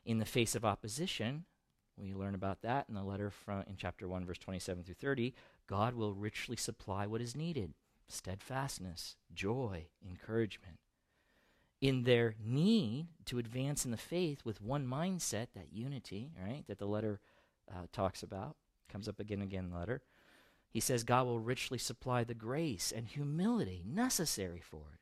in 0.06 0.20
the 0.20 0.26
face 0.26 0.56
of 0.56 0.66
opposition. 0.66 1.46
We 1.98 2.14
learn 2.14 2.36
about 2.36 2.62
that 2.62 2.86
in 2.88 2.96
the 2.96 3.04
letter 3.04 3.30
from 3.30 3.64
in 3.68 3.76
chapter 3.78 4.08
1 4.08 4.26
verse 4.26 4.38
27 4.38 4.84
through 4.84 4.96
30. 4.96 5.34
God 5.68 5.96
will 5.96 6.14
richly 6.14 6.56
supply 6.56 7.06
what 7.06 7.22
is 7.22 7.36
needed: 7.36 7.74
steadfastness, 8.08 9.18
joy, 9.34 9.88
encouragement. 10.08 10.80
In 11.82 12.04
their 12.04 12.36
need 12.44 13.08
to 13.26 13.40
advance 13.40 13.86
in 13.86 13.92
the 13.92 13.98
faith 13.98 14.44
with 14.44 14.62
one 14.62 14.86
mindset, 14.86 15.48
that 15.56 15.72
unity, 15.72 16.32
right, 16.42 16.66
that 16.68 16.78
the 16.78 16.86
letter 16.86 17.22
uh, 17.72 17.86
talks 17.94 18.22
about, 18.22 18.58
comes 18.90 19.08
up 19.08 19.20
again 19.20 19.40
and 19.40 19.50
again 19.50 19.66
in 19.66 19.72
the 19.72 19.78
letter. 19.78 20.02
He 20.70 20.80
says 20.80 21.04
God 21.04 21.26
will 21.26 21.40
richly 21.40 21.78
supply 21.78 22.24
the 22.24 22.34
grace 22.34 22.92
and 22.96 23.08
humility 23.08 23.82
necessary 23.86 24.62
for 24.62 24.84
it. 24.94 24.99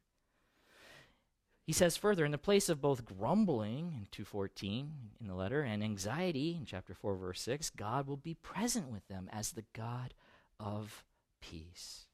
He 1.67 1.73
says 1.73 1.97
further, 1.97 2.23
in 2.23 2.31
the 2.31 2.37
place 2.37 2.69
of 2.69 2.79
both 2.79 3.03
grumbling 3.03 3.91
in 3.91 4.07
2:14 4.09 5.11
in 5.19 5.27
the 5.27 5.35
letter 5.35 5.63
and 5.63 5.83
anxiety 5.83 6.55
in 6.55 6.65
chapter 6.65 6.93
4 6.93 7.17
verse 7.17 7.41
6, 7.41 7.71
God 7.71 8.07
will 8.07 8.15
be 8.15 8.35
present 8.35 8.87
with 8.87 9.05
them 9.09 9.29
as 9.33 9.51
the 9.51 9.65
God 9.73 10.13
of 10.61 11.03
peace. 11.41 12.07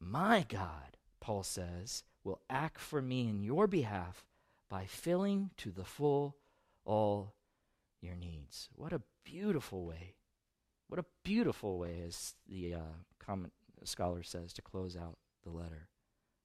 My 0.00 0.46
God, 0.48 0.96
Paul 1.20 1.42
says, 1.42 2.04
will 2.22 2.40
act 2.48 2.78
for 2.78 3.02
me 3.02 3.28
in 3.28 3.42
your 3.42 3.66
behalf 3.66 4.24
by 4.70 4.86
filling 4.86 5.50
to 5.56 5.72
the 5.72 5.84
full 5.84 6.36
all 6.84 7.34
your 8.00 8.14
needs. 8.14 8.68
What 8.76 8.92
a 8.92 9.02
beautiful 9.24 9.84
way. 9.84 10.14
What 10.86 11.00
a 11.00 11.06
beautiful 11.24 11.78
way, 11.78 12.02
as 12.06 12.34
the 12.48 12.74
uh, 12.74 12.94
comment 13.18 13.52
scholar 13.82 14.22
says, 14.22 14.52
to 14.52 14.62
close 14.62 14.96
out 14.96 15.18
the 15.42 15.50
letter. 15.50 15.88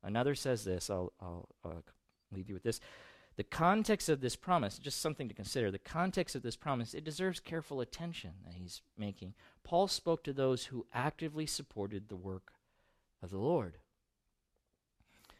Another 0.01 0.35
says 0.35 0.63
this, 0.63 0.89
I'll, 0.89 1.13
I'll 1.19 1.49
uh, 1.63 1.81
leave 2.31 2.47
you 2.47 2.53
with 2.53 2.63
this. 2.63 2.79
The 3.35 3.43
context 3.43 4.09
of 4.09 4.19
this 4.19 4.35
promise, 4.35 4.79
just 4.79 4.99
something 4.99 5.27
to 5.27 5.35
consider, 5.35 5.69
the 5.69 5.77
context 5.77 6.35
of 6.35 6.41
this 6.41 6.55
promise, 6.55 6.95
it 6.95 7.03
deserves 7.03 7.39
careful 7.39 7.81
attention 7.81 8.31
that 8.43 8.55
he's 8.55 8.81
making. 8.97 9.35
Paul 9.63 9.87
spoke 9.87 10.23
to 10.23 10.33
those 10.33 10.65
who 10.65 10.87
actively 10.91 11.45
supported 11.45 12.09
the 12.09 12.15
work 12.15 12.53
of 13.21 13.29
the 13.29 13.37
Lord. 13.37 13.77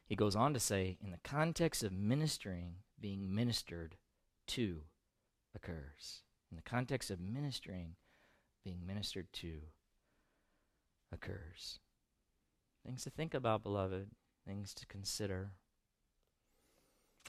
He 0.06 0.16
goes 0.16 0.36
on 0.36 0.54
to 0.54 0.60
say, 0.60 0.98
in 1.04 1.12
the 1.12 1.20
context 1.24 1.84
of 1.84 1.92
ministering, 1.92 2.76
being 3.00 3.34
ministered 3.34 3.96
to 4.48 4.82
occurs. 5.56 6.22
In 6.52 6.56
the 6.56 6.64
context 6.64 7.10
of 7.10 7.20
ministering, 7.20 7.96
being 8.64 8.86
ministered 8.86 9.34
to 9.34 9.62
occurs. 11.12 11.80
Things 12.86 13.04
to 13.04 13.10
think 13.10 13.34
about, 13.34 13.64
beloved, 13.64 14.12
things 14.46 14.74
to 14.76 14.86
consider. 14.86 15.52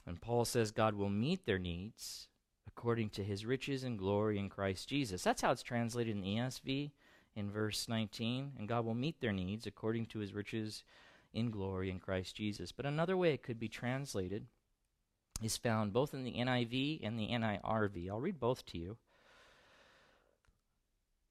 And 0.09 0.19
Paul 0.19 0.43
says 0.43 0.71
God 0.71 0.95
will 0.95 1.09
meet 1.09 1.45
their 1.45 1.59
needs 1.59 2.27
according 2.67 3.11
to 3.11 3.23
his 3.23 3.45
riches 3.45 3.83
and 3.83 3.95
glory 3.95 4.39
in 4.39 4.49
Christ 4.49 4.89
Jesus. 4.89 5.23
That's 5.23 5.43
how 5.43 5.51
it's 5.51 5.61
translated 5.61 6.15
in 6.15 6.21
the 6.21 6.35
ESV 6.37 6.89
in 7.35 7.51
verse 7.51 7.87
19. 7.87 8.53
And 8.57 8.67
God 8.67 8.85
will 8.85 8.95
meet 8.95 9.21
their 9.21 9.31
needs 9.31 9.67
according 9.67 10.07
to 10.07 10.19
his 10.19 10.33
riches 10.33 10.83
in 11.31 11.51
glory 11.51 11.91
in 11.91 11.99
Christ 11.99 12.35
Jesus. 12.35 12.71
But 12.71 12.87
another 12.87 13.15
way 13.15 13.33
it 13.33 13.43
could 13.43 13.59
be 13.59 13.69
translated 13.69 14.47
is 15.43 15.57
found 15.57 15.93
both 15.93 16.15
in 16.15 16.23
the 16.23 16.33
NIV 16.33 17.01
and 17.03 17.19
the 17.19 17.27
NIRV. 17.27 18.09
I'll 18.09 18.19
read 18.19 18.39
both 18.39 18.65
to 18.65 18.79
you. 18.79 18.97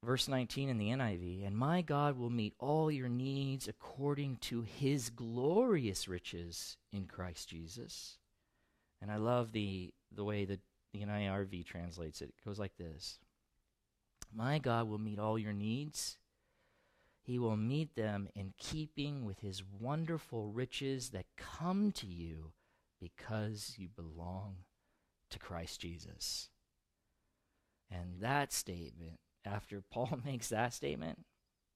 verse 0.05 0.29
19 0.29 0.69
in 0.69 0.79
the 0.79 0.91
NIV, 0.91 1.45
and 1.45 1.59
my 1.59 1.83
God 1.83 2.17
will 2.17 2.31
meet 2.31 2.55
all 2.61 2.93
your 2.93 3.09
needs 3.09 3.67
according 3.67 4.37
to 4.37 4.63
his 4.63 5.11
glorious 5.11 6.07
riches 6.07 6.77
in 6.93 7.07
Christ 7.07 7.49
Jesus. 7.49 8.19
And 9.01 9.11
I 9.11 9.17
love 9.17 9.53
the, 9.53 9.93
the 10.13 10.25
way 10.25 10.45
that 10.45 10.61
the 10.93 11.01
NIRV 11.01 11.65
translates 11.65 12.21
it. 12.21 12.31
It 12.31 12.45
goes 12.45 12.59
like 12.59 12.77
this 12.77 13.19
My 14.35 14.59
God 14.59 14.89
will 14.89 14.99
meet 14.99 15.19
all 15.19 15.39
your 15.39 15.53
needs. 15.53 16.19
He 17.23 17.39
will 17.39 17.59
meet 17.59 17.95
them 17.95 18.29
in 18.35 18.55
keeping 18.57 19.27
with 19.27 19.41
his 19.41 19.63
wonderful 19.63 20.49
riches 20.49 21.11
that 21.11 21.27
come 21.37 21.93
to 21.93 22.07
you 22.07 22.53
because 22.99 23.75
you 23.77 23.89
belong 23.89 24.57
to 25.31 25.39
Christ 25.39 25.81
Jesus. 25.81 26.49
And 27.91 28.21
that 28.21 28.53
statement, 28.53 29.19
after 29.45 29.83
Paul 29.91 30.21
makes 30.25 30.49
that 30.49 30.73
statement, 30.73 31.27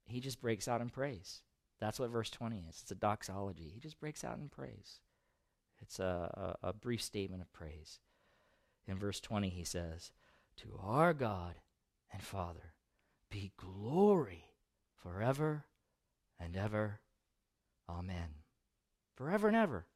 he 0.07 0.21
just 0.21 0.41
breaks 0.41 0.69
out 0.69 0.81
in 0.81 0.89
praise. 0.89 1.43
That's 1.81 1.99
what 1.99 2.11
verse 2.11 2.31
20 2.31 2.65
is. 2.69 2.81
It's 2.83 2.91
a 2.91 2.95
doxology. 2.95 3.71
He 3.75 3.81
just 3.81 4.01
breaks 4.01 4.25
out 4.25 4.39
in 4.39 4.49
praise. 4.49 5.01
It's 5.83 5.99
a, 5.99 6.57
a, 6.63 6.69
a 6.69 6.73
brief 6.73 7.03
statement 7.03 7.43
of 7.43 7.53
praise. 7.53 7.99
In 8.87 8.99
verse 8.99 9.21
20, 9.21 9.49
he 9.49 9.65
says, 9.65 10.13
To 10.59 10.79
our 10.81 11.13
God 11.13 11.57
and 12.13 12.23
Father 12.23 12.75
be 13.31 13.53
glory 13.57 14.45
forever 15.03 15.65
and 16.39 16.57
ever. 16.57 17.01
Amen. 17.89 18.37
Forever 19.17 19.49
and 19.49 19.57
ever. 19.57 19.87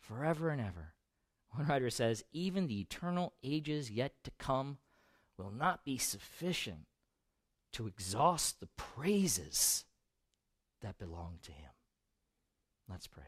Forever 0.00 0.50
and 0.50 0.60
ever. 0.60 0.94
One 1.50 1.66
writer 1.66 1.90
says, 1.90 2.24
Even 2.32 2.66
the 2.66 2.80
eternal 2.80 3.34
ages 3.42 3.90
yet 3.90 4.14
to 4.24 4.30
come 4.38 4.78
will 5.36 5.52
not 5.52 5.84
be 5.84 5.98
sufficient 5.98 6.86
to 7.72 7.86
exhaust 7.86 8.60
the 8.60 8.68
praises 8.76 9.84
that 10.80 10.98
belong 10.98 11.38
to 11.42 11.52
him. 11.52 11.70
Let's 12.88 13.06
pray. 13.06 13.24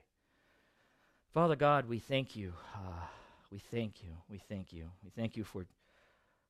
Father 1.34 1.56
God, 1.56 1.88
we 1.88 1.98
thank 1.98 2.36
you. 2.36 2.52
Uh, 2.76 3.06
we 3.50 3.58
thank 3.58 4.04
you. 4.04 4.10
We 4.30 4.38
thank 4.38 4.72
you. 4.72 4.84
We 5.02 5.10
thank 5.10 5.36
you 5.36 5.42
for, 5.42 5.66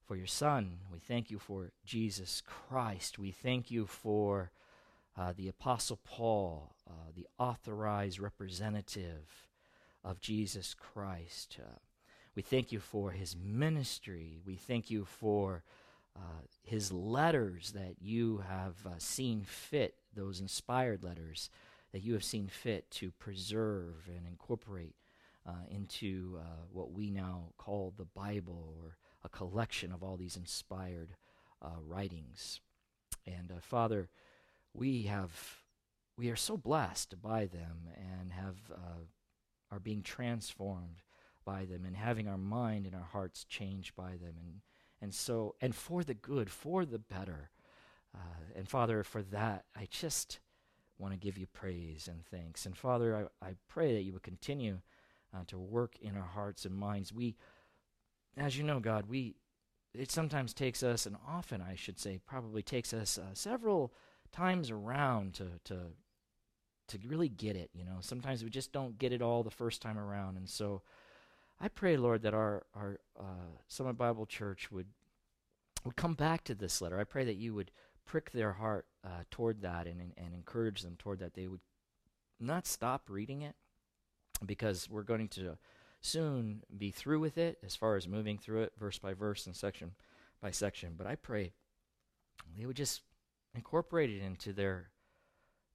for 0.07 0.15
your 0.15 0.27
Son. 0.27 0.73
We 0.93 0.99
thank 0.99 1.31
you 1.31 1.39
for 1.39 1.71
Jesus 1.87 2.43
Christ. 2.45 3.19
We 3.19 3.31
thank 3.31 3.71
you 3.71 3.87
for 3.87 4.51
uh, 5.17 5.33
the 5.35 5.49
Apostle 5.49 6.01
Paul, 6.05 6.75
uh, 6.87 7.13
the 7.17 7.27
authorized 7.39 8.21
representative 8.21 9.49
of 10.05 10.21
Jesus 10.21 10.75
Christ. 10.75 11.57
Uh, 11.63 11.79
we 12.37 12.43
thank 12.43 12.71
you 12.71 12.79
for 12.79 13.13
his 13.13 13.35
ministry. 13.35 14.43
We 14.45 14.57
thank 14.57 14.91
you 14.91 15.07
for 15.07 15.63
uh, 16.15 16.43
his 16.63 16.93
letters 16.93 17.73
that 17.73 17.95
you 18.03 18.45
have 18.47 18.75
uh, 18.85 18.99
seen 18.99 19.45
fit, 19.47 19.95
those 20.15 20.41
inspired 20.41 21.03
letters 21.03 21.49
that 21.95 22.03
you 22.03 22.13
have 22.13 22.25
seen 22.25 22.49
fit 22.49 22.91
to 22.91 23.13
preserve 23.13 24.09
and 24.09 24.27
incorporate 24.27 24.97
uh, 25.47 25.53
into 25.71 26.37
uh, 26.41 26.65
what 26.73 26.91
we 26.91 27.09
now 27.09 27.53
call 27.57 27.95
the 27.97 28.05
Bible 28.05 28.75
or 28.83 28.97
a 29.23 29.29
collection 29.29 29.93
of 29.93 30.03
all 30.03 30.17
these 30.17 30.37
inspired 30.37 31.15
uh, 31.63 31.69
writings. 31.87 32.61
And 33.29 33.53
uh, 33.53 33.61
Father, 33.61 34.09
we 34.73 35.03
have 35.03 35.31
we 36.19 36.31
are 36.31 36.37
so 36.37 36.57
blessed 36.57 37.23
by 37.23 37.47
them 37.47 37.89
and 37.97 38.33
have 38.33 38.57
are 39.71 39.79
being 39.79 40.03
transformed 40.03 41.03
by 41.45 41.65
them 41.65 41.85
and 41.85 41.97
having 41.97 42.27
our 42.27 42.39
mind 42.39 42.87
and 42.87 42.95
our 42.95 43.09
hearts 43.13 43.45
changed 43.45 43.95
by 43.95 44.17
them 44.17 44.35
and 44.41 44.61
and 45.01 45.15
so 45.15 45.55
and 45.61 45.77
for 45.77 46.03
the 46.03 46.15
good 46.15 46.51
for 46.51 46.85
the 46.85 46.99
better 46.99 47.51
uh, 48.15 48.19
and 48.57 48.69
father 48.69 49.03
for 49.03 49.23
that 49.23 49.65
i 49.77 49.87
just 49.91 50.39
want 50.99 51.13
to 51.13 51.19
give 51.19 51.37
you 51.37 51.47
praise 51.47 52.09
and 52.09 52.25
thanks. 52.27 52.67
And 52.67 52.77
father 52.77 53.29
i, 53.43 53.47
I 53.47 53.55
pray 53.69 53.95
that 53.95 54.03
you 54.03 54.13
would 54.13 54.23
continue 54.23 54.81
uh, 55.35 55.45
to 55.49 55.59
work 55.59 55.97
in 56.01 56.17
our 56.17 56.29
hearts 56.29 56.65
and 56.65 56.75
minds. 56.75 57.13
We 57.13 57.37
as 58.37 58.57
you 58.57 58.65
know 58.65 58.81
god 58.81 59.07
we 59.09 59.37
it 59.93 60.11
sometimes 60.11 60.53
takes 60.53 60.83
us 60.83 61.07
and 61.07 61.17
often 61.29 61.63
i 61.63 61.77
should 61.77 62.01
say 62.01 62.19
probably 62.27 62.63
takes 62.63 62.93
us 62.93 63.17
uh, 63.17 63.33
several 63.33 63.93
times 64.33 64.73
around 64.73 65.35
to 65.35 65.47
to 65.65 65.77
to 66.89 66.99
really 67.07 67.29
get 67.29 67.57
it 67.57 67.71
you 67.75 67.85
know? 67.85 67.99
Sometimes 68.01 68.43
we 68.43 68.51
just 68.51 68.73
don't 68.73 68.99
get 68.99 69.13
it 69.13 69.23
all 69.23 69.43
the 69.43 69.51
first 69.51 69.83
time 69.83 69.99
around. 69.99 70.37
And 70.37 70.49
so 70.49 70.83
I 71.61 71.69
pray, 71.69 71.97
Lord, 71.97 72.23
that 72.23 72.35
our 72.35 72.65
our 72.75 72.99
uh, 73.19 73.59
Summit 73.69 73.95
Bible 73.95 74.27
Church 74.27 74.71
would 74.71 74.89
would 75.85 75.97
come 75.97 76.15
back 76.15 76.45
to 76.45 76.55
this 76.55 76.81
letter. 76.81 76.99
I 76.99 77.05
pray 77.05 77.25
that 77.25 77.37
you 77.37 77.55
would 77.55 77.71
prick 78.07 78.31
their 78.31 78.53
heart 78.53 78.87
uh, 79.05 79.25
toward 79.31 79.63
that 79.63 79.87
and, 79.87 80.01
and 80.17 80.35
encourage 80.35 80.83
them 80.83 80.97
toward 80.99 81.21
that. 81.21 81.35
They 81.35 81.47
would 81.47 81.61
not 82.41 82.67
stop 82.67 83.09
reading 83.09 83.43
it 83.43 83.55
because 84.45 84.89
we're 84.91 85.03
going 85.03 85.29
to 85.29 85.57
soon 86.01 86.63
be 86.77 86.91
through 86.91 87.21
with 87.21 87.39
it 87.39 87.59
as 87.65 87.75
far 87.75 87.97
as 87.97 88.07
moving 88.07 88.37
through 88.37 88.63
it 88.63 88.73
verse 88.79 88.99
by 88.99 89.15
verse 89.15 89.47
and 89.47 89.57
section 89.57 89.93
by 90.43 90.51
section. 90.51 90.95
But 90.97 91.07
I 91.07 91.15
pray 91.15 91.53
they 92.59 92.67
would 92.67 92.77
just 92.77 93.03
incorporate 93.55 94.11
it 94.11 94.23
into 94.23 94.53
their 94.53 94.91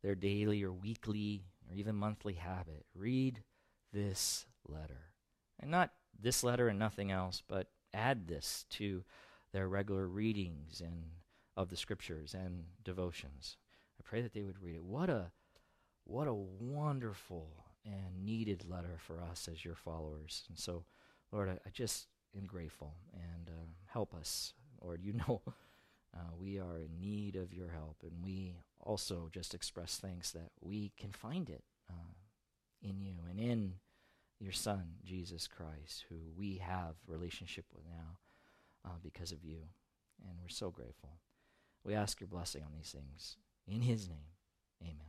their 0.03 0.15
daily 0.15 0.63
or 0.63 0.71
weekly 0.71 1.45
or 1.69 1.75
even 1.75 1.95
monthly 1.95 2.33
habit. 2.33 2.85
Read 2.95 3.43
this 3.91 4.45
letter. 4.67 5.11
And 5.59 5.71
not 5.71 5.91
this 6.17 6.43
letter 6.43 6.67
and 6.67 6.79
nothing 6.79 7.11
else, 7.11 7.43
but 7.45 7.67
add 7.93 8.27
this 8.27 8.65
to 8.69 9.03
their 9.51 9.67
regular 9.67 10.07
readings 10.07 10.81
and 10.81 11.03
of 11.57 11.69
the 11.69 11.77
scriptures 11.77 12.33
and 12.33 12.63
devotions. 12.83 13.57
I 13.99 14.03
pray 14.03 14.21
that 14.21 14.33
they 14.33 14.43
would 14.43 14.61
read 14.61 14.75
it. 14.75 14.83
What 14.83 15.09
a 15.09 15.31
what 16.05 16.27
a 16.27 16.33
wonderful 16.33 17.65
and 17.85 18.25
needed 18.25 18.65
letter 18.67 18.97
for 18.97 19.21
us 19.21 19.47
as 19.51 19.63
your 19.63 19.75
followers. 19.75 20.43
And 20.49 20.57
so, 20.57 20.83
Lord, 21.31 21.49
I, 21.49 21.53
I 21.65 21.69
just 21.71 22.07
am 22.35 22.45
grateful 22.45 22.95
and 23.13 23.49
uh, 23.49 23.67
help 23.87 24.13
us. 24.13 24.53
Lord, 24.81 25.03
you 25.03 25.13
know 25.13 25.41
uh, 26.15 26.31
we 26.39 26.59
are 26.59 26.79
in 26.79 26.99
need 26.99 27.35
of 27.35 27.53
your 27.53 27.69
help, 27.69 27.97
and 28.03 28.23
we 28.23 28.55
also 28.81 29.29
just 29.31 29.53
express 29.53 29.97
thanks 29.97 30.31
that 30.31 30.49
we 30.61 30.91
can 30.97 31.11
find 31.11 31.49
it 31.49 31.63
uh, 31.89 32.13
in 32.81 32.99
you 32.99 33.15
and 33.29 33.39
in 33.39 33.73
your 34.39 34.53
Son, 34.53 34.93
Jesus 35.03 35.47
Christ, 35.47 36.05
who 36.09 36.15
we 36.35 36.57
have 36.57 36.95
relationship 37.07 37.65
with 37.75 37.83
now 37.85 38.17
uh, 38.85 38.95
because 39.03 39.31
of 39.31 39.43
you. 39.43 39.59
And 40.25 40.37
we're 40.41 40.49
so 40.49 40.69
grateful. 40.69 41.19
We 41.89 41.95
ask 41.95 42.19
your 42.21 42.27
blessing 42.27 42.61
on 42.61 42.71
these 42.77 42.91
things. 42.91 43.37
In 43.67 43.81
his 43.81 44.07
name, 44.07 44.29
amen. 44.79 45.08